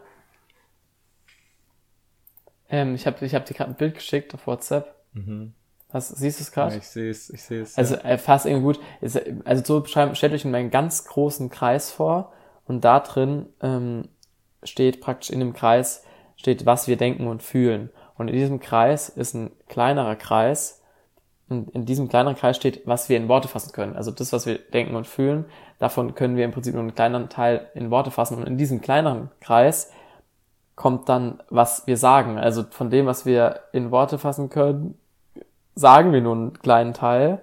[2.70, 4.95] Ähm, ich habe ich hab dir gerade ein Bild geschickt auf WhatsApp.
[5.14, 5.54] Mhm.
[5.91, 6.74] Was, siehst du es gerade?
[6.74, 7.78] Ja, ich sehe es, ich sehe es.
[7.78, 8.02] Also ja.
[8.02, 8.80] äh, fast irgendwie gut.
[9.02, 12.32] Ist, also so beschreiben, stellt euch einen ganz großen Kreis vor
[12.70, 14.08] und da drin ähm,
[14.64, 16.04] steht praktisch in dem Kreis
[16.40, 17.90] steht, was wir denken und fühlen.
[18.18, 20.82] Und in diesem Kreis ist ein kleinerer Kreis.
[21.50, 23.96] Und in diesem kleineren Kreis steht, was wir in Worte fassen können.
[23.96, 25.46] Also das, was wir denken und fühlen,
[25.80, 28.38] davon können wir im Prinzip nur einen kleinen Teil in Worte fassen.
[28.38, 29.92] Und in diesem kleineren Kreis
[30.76, 32.38] kommt dann, was wir sagen.
[32.38, 34.98] Also von dem, was wir in Worte fassen können,
[35.76, 37.42] sagen wir nur einen kleinen Teil.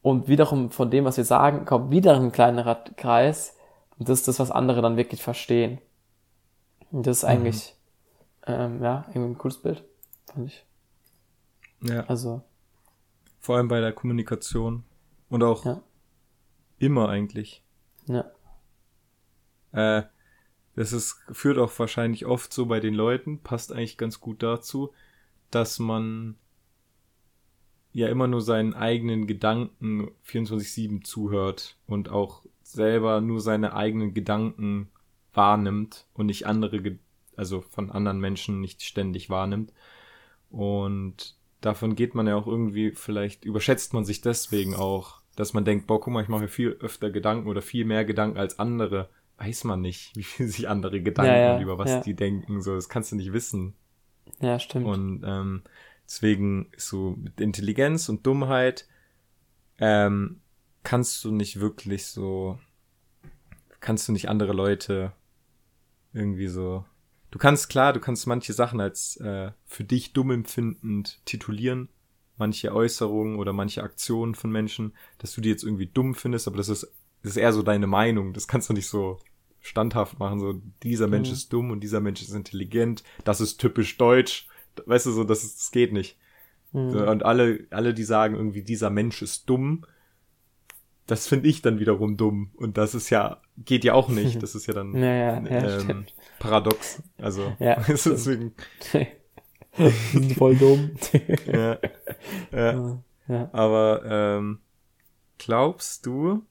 [0.00, 3.57] Und wiederum von dem, was wir sagen, kommt wieder ein kleinerer Kreis.
[3.98, 5.80] Und das ist das, was andere dann wirklich verstehen.
[6.90, 7.28] Und das ist mhm.
[7.28, 7.74] eigentlich,
[8.46, 8.54] mhm.
[8.54, 9.84] ähm, ja, irgendwie ein cooles Bild,
[10.26, 10.64] fand ich.
[11.82, 12.04] Ja.
[12.06, 12.42] Also.
[13.40, 14.84] Vor allem bei der Kommunikation.
[15.28, 15.82] Und auch ja.
[16.78, 17.62] immer eigentlich.
[18.06, 18.24] Ja.
[19.72, 20.04] Äh,
[20.74, 24.92] das ist, führt auch wahrscheinlich oft so bei den Leuten, passt eigentlich ganz gut dazu,
[25.50, 26.36] dass man
[27.92, 34.90] ja immer nur seinen eigenen Gedanken 24-7 zuhört und auch selber nur seine eigenen Gedanken
[35.34, 36.98] wahrnimmt und nicht andere,
[37.36, 39.72] also von anderen Menschen nicht ständig wahrnimmt.
[40.50, 45.64] Und davon geht man ja auch irgendwie, vielleicht überschätzt man sich deswegen auch, dass man
[45.64, 49.08] denkt, boah, guck mal, ich mache viel öfter Gedanken oder viel mehr Gedanken als andere.
[49.36, 52.00] Weiß man nicht, wie viel sich andere Gedanken ja, ja, über was ja.
[52.00, 53.74] die denken, so, das kannst du nicht wissen.
[54.40, 54.86] Ja, stimmt.
[54.86, 55.62] Und ähm,
[56.08, 58.88] Deswegen so mit Intelligenz und Dummheit
[59.78, 60.40] ähm,
[60.88, 62.58] kannst du nicht wirklich so,
[63.80, 65.12] kannst du nicht andere Leute
[66.14, 66.86] irgendwie so.
[67.30, 71.90] Du kannst klar, du kannst manche Sachen als äh, für dich dumm empfindend titulieren,
[72.38, 76.56] manche Äußerungen oder manche Aktionen von Menschen, dass du die jetzt irgendwie dumm findest, aber
[76.56, 76.90] das ist,
[77.22, 78.32] das ist eher so deine Meinung.
[78.32, 79.18] Das kannst du nicht so
[79.60, 81.34] standhaft machen, so dieser Mensch Mhm.
[81.34, 84.48] ist dumm und dieser Mensch ist intelligent, das ist typisch deutsch.
[84.86, 86.16] Weißt du so, das, ist, das geht nicht.
[86.72, 86.94] Mhm.
[86.96, 89.84] Und alle, alle, die sagen irgendwie, dieser Mensch ist dumm,
[91.08, 92.52] das finde ich dann wiederum dumm.
[92.54, 94.42] Und das ist ja, geht ja auch nicht.
[94.42, 96.04] Das ist ja dann Ja, ja, ähm,
[96.38, 97.02] paradox.
[97.16, 98.54] Also, Ja, deswegen,
[100.36, 100.90] voll dumm.
[101.50, 101.78] ja,
[102.52, 103.02] ja.
[103.26, 103.48] ja.
[103.52, 104.60] Aber ähm,
[105.38, 106.42] glaubst du,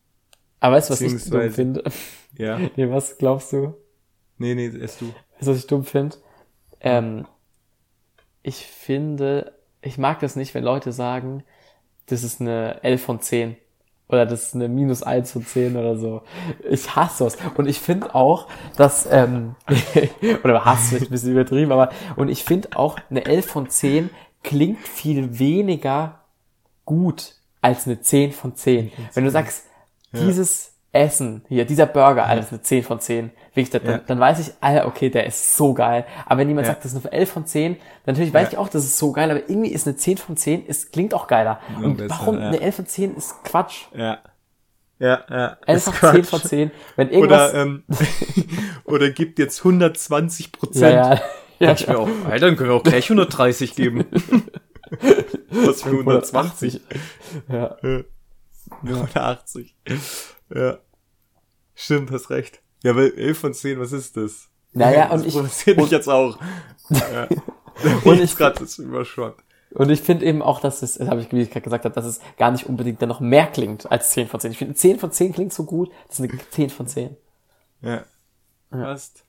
[0.59, 1.83] Aber weißt du, was ich dumm finde?
[2.37, 3.75] ja, Nee, was glaubst du?
[4.39, 5.05] nee, nee, erst du.
[5.35, 6.17] Weißt du, was ich dumm finde?
[6.79, 7.27] Ähm,
[8.41, 11.43] ich finde, ich mag das nicht, wenn Leute sagen,
[12.07, 13.55] das ist eine 11 von 10.
[14.09, 16.21] Oder das ist eine minus 1 von 10 oder so.
[16.69, 17.37] Ich hasse das.
[17.55, 18.47] Und ich finde auch,
[18.77, 19.55] dass, ähm,
[20.43, 24.09] oder Hass ist ein bisschen übertrieben, aber, und ich finde auch, eine 11 von 10
[24.43, 26.21] klingt viel weniger
[26.85, 28.91] gut als eine 10 von 10.
[29.13, 29.65] Wenn du sagst,
[30.13, 33.31] dieses Essen hier, dieser Burger, Alter, das ist eine 10 von 10.
[33.53, 33.97] Wirklich, dann, Ja.
[33.99, 36.05] dann weiß ich, Alter, okay, der ist so geil.
[36.25, 36.73] Aber wenn jemand Ja.
[36.73, 37.73] sagt, das ist eine 11 von 10,
[38.05, 38.49] dann natürlich weiß Ja.
[38.53, 41.13] ich auch, das ist so geil, aber irgendwie ist eine 10 von 10, es klingt
[41.13, 41.59] auch geiler.
[41.83, 43.85] Und besser, warum eine 11 von 10 ist Quatsch.
[43.95, 44.19] Ja.
[44.99, 45.45] Ja, ja.
[45.67, 46.25] ist Einfach 10 Quatsch.
[46.29, 46.71] von 10.
[46.95, 47.83] Wenn irgendwas, Oder, ähm,
[48.85, 50.93] oder gibt jetzt 120 Prozent.
[50.93, 51.21] ja, ja,
[51.59, 54.05] ja, Ich mir auch, Alter, dann können wir auch gleich 130 geben.
[55.51, 56.81] Was für 120?
[57.49, 57.75] ja.
[57.83, 58.01] Ja.
[58.83, 59.75] 180.
[60.53, 60.79] Ja.
[61.75, 62.61] Stimmt, hast recht.
[62.83, 64.49] Ja, weil 11 von 10, was ist das?
[64.73, 66.39] Naja, das und ich- provoziert mich und- jetzt auch.
[66.89, 67.27] Ja.
[68.05, 69.43] Und ich- ich gerade das überschwappt.
[69.71, 71.93] Und ich finde eben auch, dass es, das habe ich, wie ich gerade gesagt habe,
[71.93, 74.51] dass es gar nicht unbedingt dann noch mehr klingt als 10 von 10.
[74.51, 77.15] Ich finde, 10 von 10 klingt so gut, das ist eine 10 von 10.
[77.81, 78.03] Ja.
[78.71, 79.25] Passt.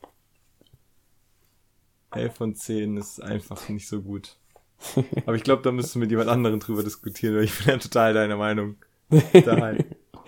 [2.11, 4.35] 11 von 10 ist einfach nicht so gut.
[5.25, 7.77] Aber ich glaube, da müsst du mit jemand anderem drüber diskutieren, weil ich bin ja
[7.77, 8.77] total deiner Meinung.
[9.33, 9.85] Total.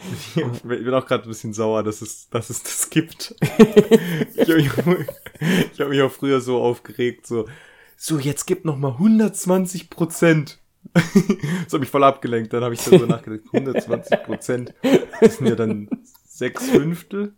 [0.36, 3.36] Ich bin auch gerade ein bisschen sauer, dass es, dass es das gibt.
[4.36, 5.08] Ich habe mich,
[5.74, 7.48] ich hab mich auch früher so aufgeregt, so,
[7.96, 10.60] so jetzt gib noch mal 120 Prozent.
[10.94, 12.52] Das hat mich voll abgelenkt.
[12.54, 14.74] Dann habe ich darüber nachgedacht, 120 Prozent,
[15.22, 15.90] das sind ja dann
[16.26, 17.34] sechs Fünftel.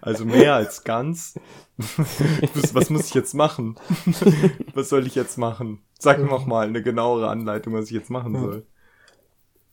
[0.00, 1.38] Also mehr als ganz.
[2.72, 3.76] Was muss ich jetzt machen?
[4.74, 5.82] Was soll ich jetzt machen?
[5.98, 8.66] Sag mir noch mal eine genauere Anleitung, was ich jetzt machen soll.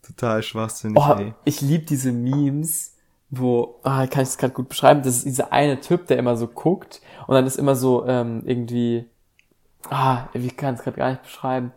[0.05, 1.33] Total schwachsinnig, Oh, ey.
[1.45, 2.95] ich liebe diese Memes,
[3.29, 6.37] wo, ah, kann ich das gerade gut beschreiben, das ist dieser eine Typ, der immer
[6.37, 9.05] so guckt und dann ist immer so ähm, irgendwie,
[9.89, 11.71] ah, wie kann ich es gerade gar nicht beschreiben,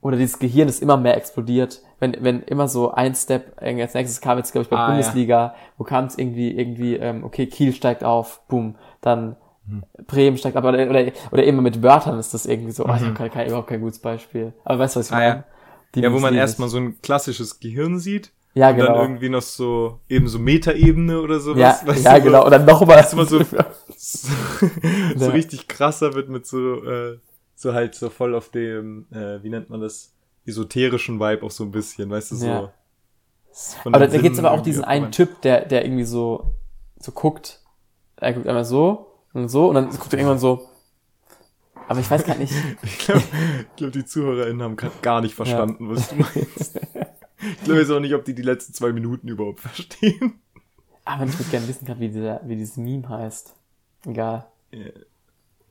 [0.00, 3.94] oder dieses Gehirn ist immer mehr explodiert, wenn, wenn immer so ein Step, irgendwie als
[3.94, 7.46] nächstes kam jetzt, glaube ich, bei Ah, Bundesliga, wo kam es irgendwie, irgendwie, ähm, okay,
[7.46, 9.36] Kiel steigt auf, boom, dann
[9.68, 9.84] Hm.
[10.08, 13.02] Bremen steigt ab, oder, oder, oder immer mit Wörtern ist das irgendwie so, oh, ich
[13.02, 15.18] habe kein, überhaupt kein gutes Beispiel, aber weißt du, was ich Mhm.
[15.18, 15.36] Ah, meine?
[15.36, 15.44] ja.
[15.94, 18.32] Die Ja, wo man erstmal so ein klassisches Gehirn sieht.
[18.54, 18.94] ja, Und genau.
[18.94, 21.82] dann irgendwie noch so, eben so Metaebene oder sowas.
[21.82, 22.44] Ja, weißt ja du, genau.
[22.44, 23.06] Und dann nochmal.
[23.14, 23.38] Man so,
[23.96, 24.28] so,
[25.16, 27.18] so richtig krasser wird mit so, äh,
[27.54, 30.12] so halt so voll auf dem, äh, wie nennt man das,
[30.46, 32.46] esoterischen Vibe auch so ein bisschen, weißt du, so.
[32.46, 32.72] Ja.
[33.84, 35.12] aber den da gibt's aber auch diesen einen.
[35.12, 36.54] Typ, der, der irgendwie so,
[36.98, 37.60] so guckt.
[38.16, 40.68] Er guckt einmal so und so und dann guckt er irgendwann so.
[41.92, 42.54] Aber ich weiß gar nicht.
[42.82, 43.22] Ich glaube,
[43.76, 46.80] glaub, die ZuhörerInnen haben gerade gar nicht verstanden, was du meinst.
[47.42, 50.40] Ich glaube jetzt auch nicht, ob die die letzten zwei Minuten überhaupt verstehen.
[51.04, 53.54] Aber ich würde gerne wissen gerade, wie dieser, wie dieses Meme heißt.
[54.06, 54.46] Egal.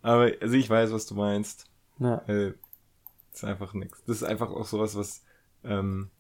[0.04, 1.66] Aber, also ich weiß, was du meinst.
[1.98, 2.18] Ja.
[2.28, 2.54] Das
[3.34, 4.04] ist einfach nix.
[4.06, 5.24] Das ist einfach auch sowas, was,
[5.64, 6.12] ähm,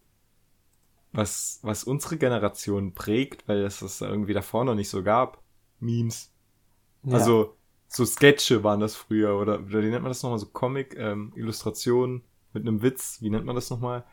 [1.11, 5.43] was, was unsere Generation prägt, weil es das irgendwie davor noch nicht so gab.
[5.79, 6.31] Memes.
[7.03, 7.19] Ja.
[7.19, 7.55] Also,
[7.91, 10.39] so Sketche waren das früher, oder, oder wie nennt man das nochmal?
[10.39, 12.23] So Comic, ähm, Illustrationen
[12.53, 14.05] mit einem Witz, wie nennt man das nochmal?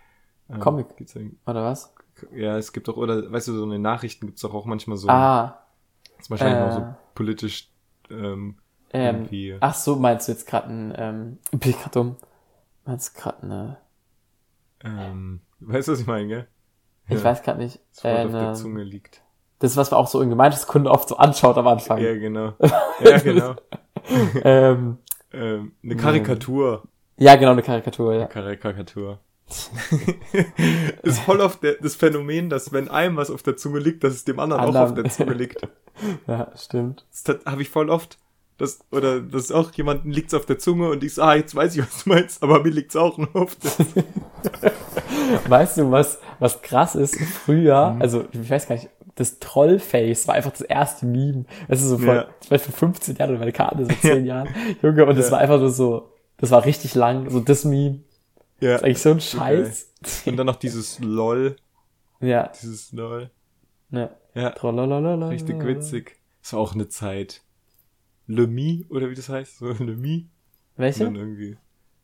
[0.51, 0.97] Ähm, Comic.
[0.97, 1.15] gibt's
[1.47, 1.93] Oder was?
[2.35, 4.97] Ja, es gibt auch, oder, weißt du, so in den Nachrichten gibt's doch auch manchmal
[4.97, 5.59] so, Ah,
[6.19, 7.71] ist wahrscheinlich äh, auch so politisch,
[8.11, 8.59] ähm,
[8.93, 9.61] ähm, irgendwie.
[9.61, 12.17] ach so, meinst du jetzt gerade ein, ähm, bin ich grad dumm?
[12.85, 13.79] Meinst du gerade eine,
[14.85, 16.49] ähm, weißt du, was ich meine, gell?
[17.09, 17.25] ich Ja.
[17.25, 19.23] weiß gerade nicht, Das Wort äh, auf der eine, Zunge liegt.
[19.61, 21.99] Das, was man auch so in gemeintes Kunde oft so anschaut am Anfang.
[21.99, 22.53] Ja, genau.
[23.05, 23.55] Ja, genau.
[24.45, 24.99] ähm,
[25.33, 26.83] ähm, eine Karikatur.
[27.17, 28.27] ja, genau, eine Karikatur, ja.
[28.27, 29.19] Karikatur.
[31.03, 34.25] ist voll der, das Phänomen, dass wenn einem was auf der Zunge liegt, dass es
[34.25, 34.87] dem anderen auch Anderen.
[34.89, 35.67] auf der Zunge liegt.
[36.27, 37.07] Ja, stimmt.
[37.25, 38.19] Das habe ich voll oft,
[38.59, 41.77] Das, oder das auch jemanden liegt's auf der Zunge und ich so, ah, jetzt weiß
[41.77, 44.05] ich, was du meinst, aber mir liegt's auch nur auf der Zunge.
[45.49, 47.17] Weißt du, was, was krass ist?
[47.21, 48.03] Früher, Mhm.
[48.03, 51.45] also ich weiß gar nicht, das Trollface war einfach das erste Meme.
[51.69, 52.29] Das ist so vor, Ja.
[52.43, 54.49] ich weiß, vor 15 Jahren oder meine Karte, so 10 Jahren.
[54.83, 55.33] Junge, und das Ja.
[55.33, 58.01] war einfach nur so, das war richtig lang, so das Meme.
[58.61, 58.73] Ja.
[58.73, 59.21] Das ist eigentlich so ein.
[59.21, 59.93] Scheiß.
[60.27, 61.57] Und dann noch dieses LOL,
[62.21, 63.31] Ja, dieses LOL.
[63.91, 64.11] ja.
[64.35, 64.49] Ja,
[65.29, 66.17] richtig witzig.
[66.43, 67.43] Das war auch eine Zeit.
[68.27, 70.29] Le Mi, oder wie das heißt, so Le Mi.
[70.77, 71.05] Welche?
[71.05, 71.57] irgendwie.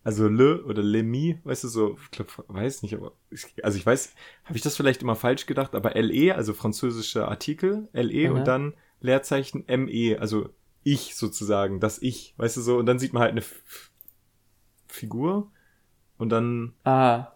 [0.04, 3.78] Also Le oder Le Mi, weißt du, so, ich glaub, weiß nicht, aber ich, also
[3.78, 4.14] ich weiß,
[4.44, 8.36] habe ich das vielleicht immer falsch gedacht, aber LE, also französische Artikel, LE Mhm.
[8.36, 10.50] und dann Leerzeichen ME, also
[10.82, 13.90] ich sozusagen, das Ich, weißt du so, und dann sieht man halt eine F
[14.88, 15.50] Figur
[16.18, 17.33] und dann, Ah,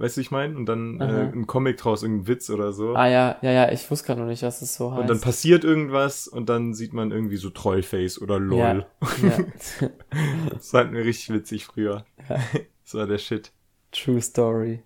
[0.00, 2.94] weißt du, ich meine, und dann äh, ein Comic draus, irgendein Witz oder so.
[2.94, 5.02] ah ja, ja, ja, ich wusste gerade noch nicht, was es so heißt.
[5.02, 8.86] Und dann passiert irgendwas und dann sieht man irgendwie so Trollface oder LOL.
[9.22, 9.38] Ja, ja.
[10.50, 12.04] Das fand mir richtig witzig früher.
[12.28, 12.40] Ja.
[12.84, 13.52] Das war der Shit.
[13.92, 14.82] True Story.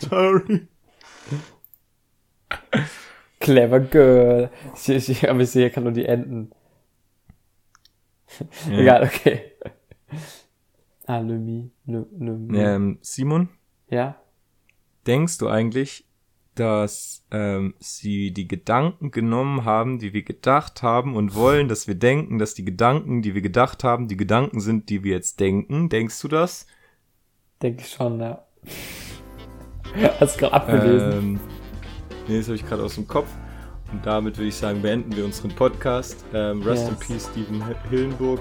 [0.00, 0.68] Sorry.
[3.40, 4.50] Clever Girl.
[4.74, 6.52] Ich, ich, aber ich sehe gerade nur die Enten.
[8.68, 8.78] Ja.
[8.78, 9.52] Egal, okay.
[11.08, 11.20] Ah.
[11.20, 11.70] Lumi.
[11.86, 12.58] Lumi.
[12.58, 13.48] Ähm, Simon,
[13.88, 14.16] Ja?
[15.06, 16.04] denkst du eigentlich,
[16.54, 21.94] dass ähm, sie die Gedanken genommen haben, die wir gedacht haben und wollen, dass wir
[21.94, 25.88] denken, dass die Gedanken, die wir gedacht haben, die Gedanken sind, die wir jetzt denken?
[25.88, 26.66] Denkst du das?
[27.62, 28.44] Denke ich schon, ja.
[30.20, 31.12] Hast du gerade abgelesen?
[31.12, 31.40] Ähm,
[32.28, 33.28] nee, das habe ich gerade aus dem Kopf.
[33.90, 36.22] Und damit würde ich sagen, beenden wir unseren Podcast.
[36.34, 37.06] Ähm, rest in Yes.
[37.06, 38.40] Peace, Steven Hillenburg.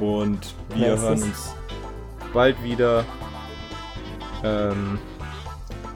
[0.00, 1.54] Und wir ist hören uns
[2.32, 3.04] bald wieder.
[4.44, 4.98] Ähm,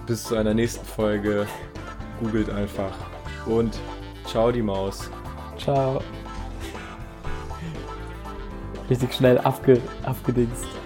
[0.06, 1.46] bis zu einer nächsten Folge.
[2.20, 2.92] Googelt einfach.
[3.46, 3.78] Und
[4.26, 5.10] ciao die Maus.
[5.58, 6.00] Ciao.
[8.90, 10.81] Richtig schnell abge abgedingst.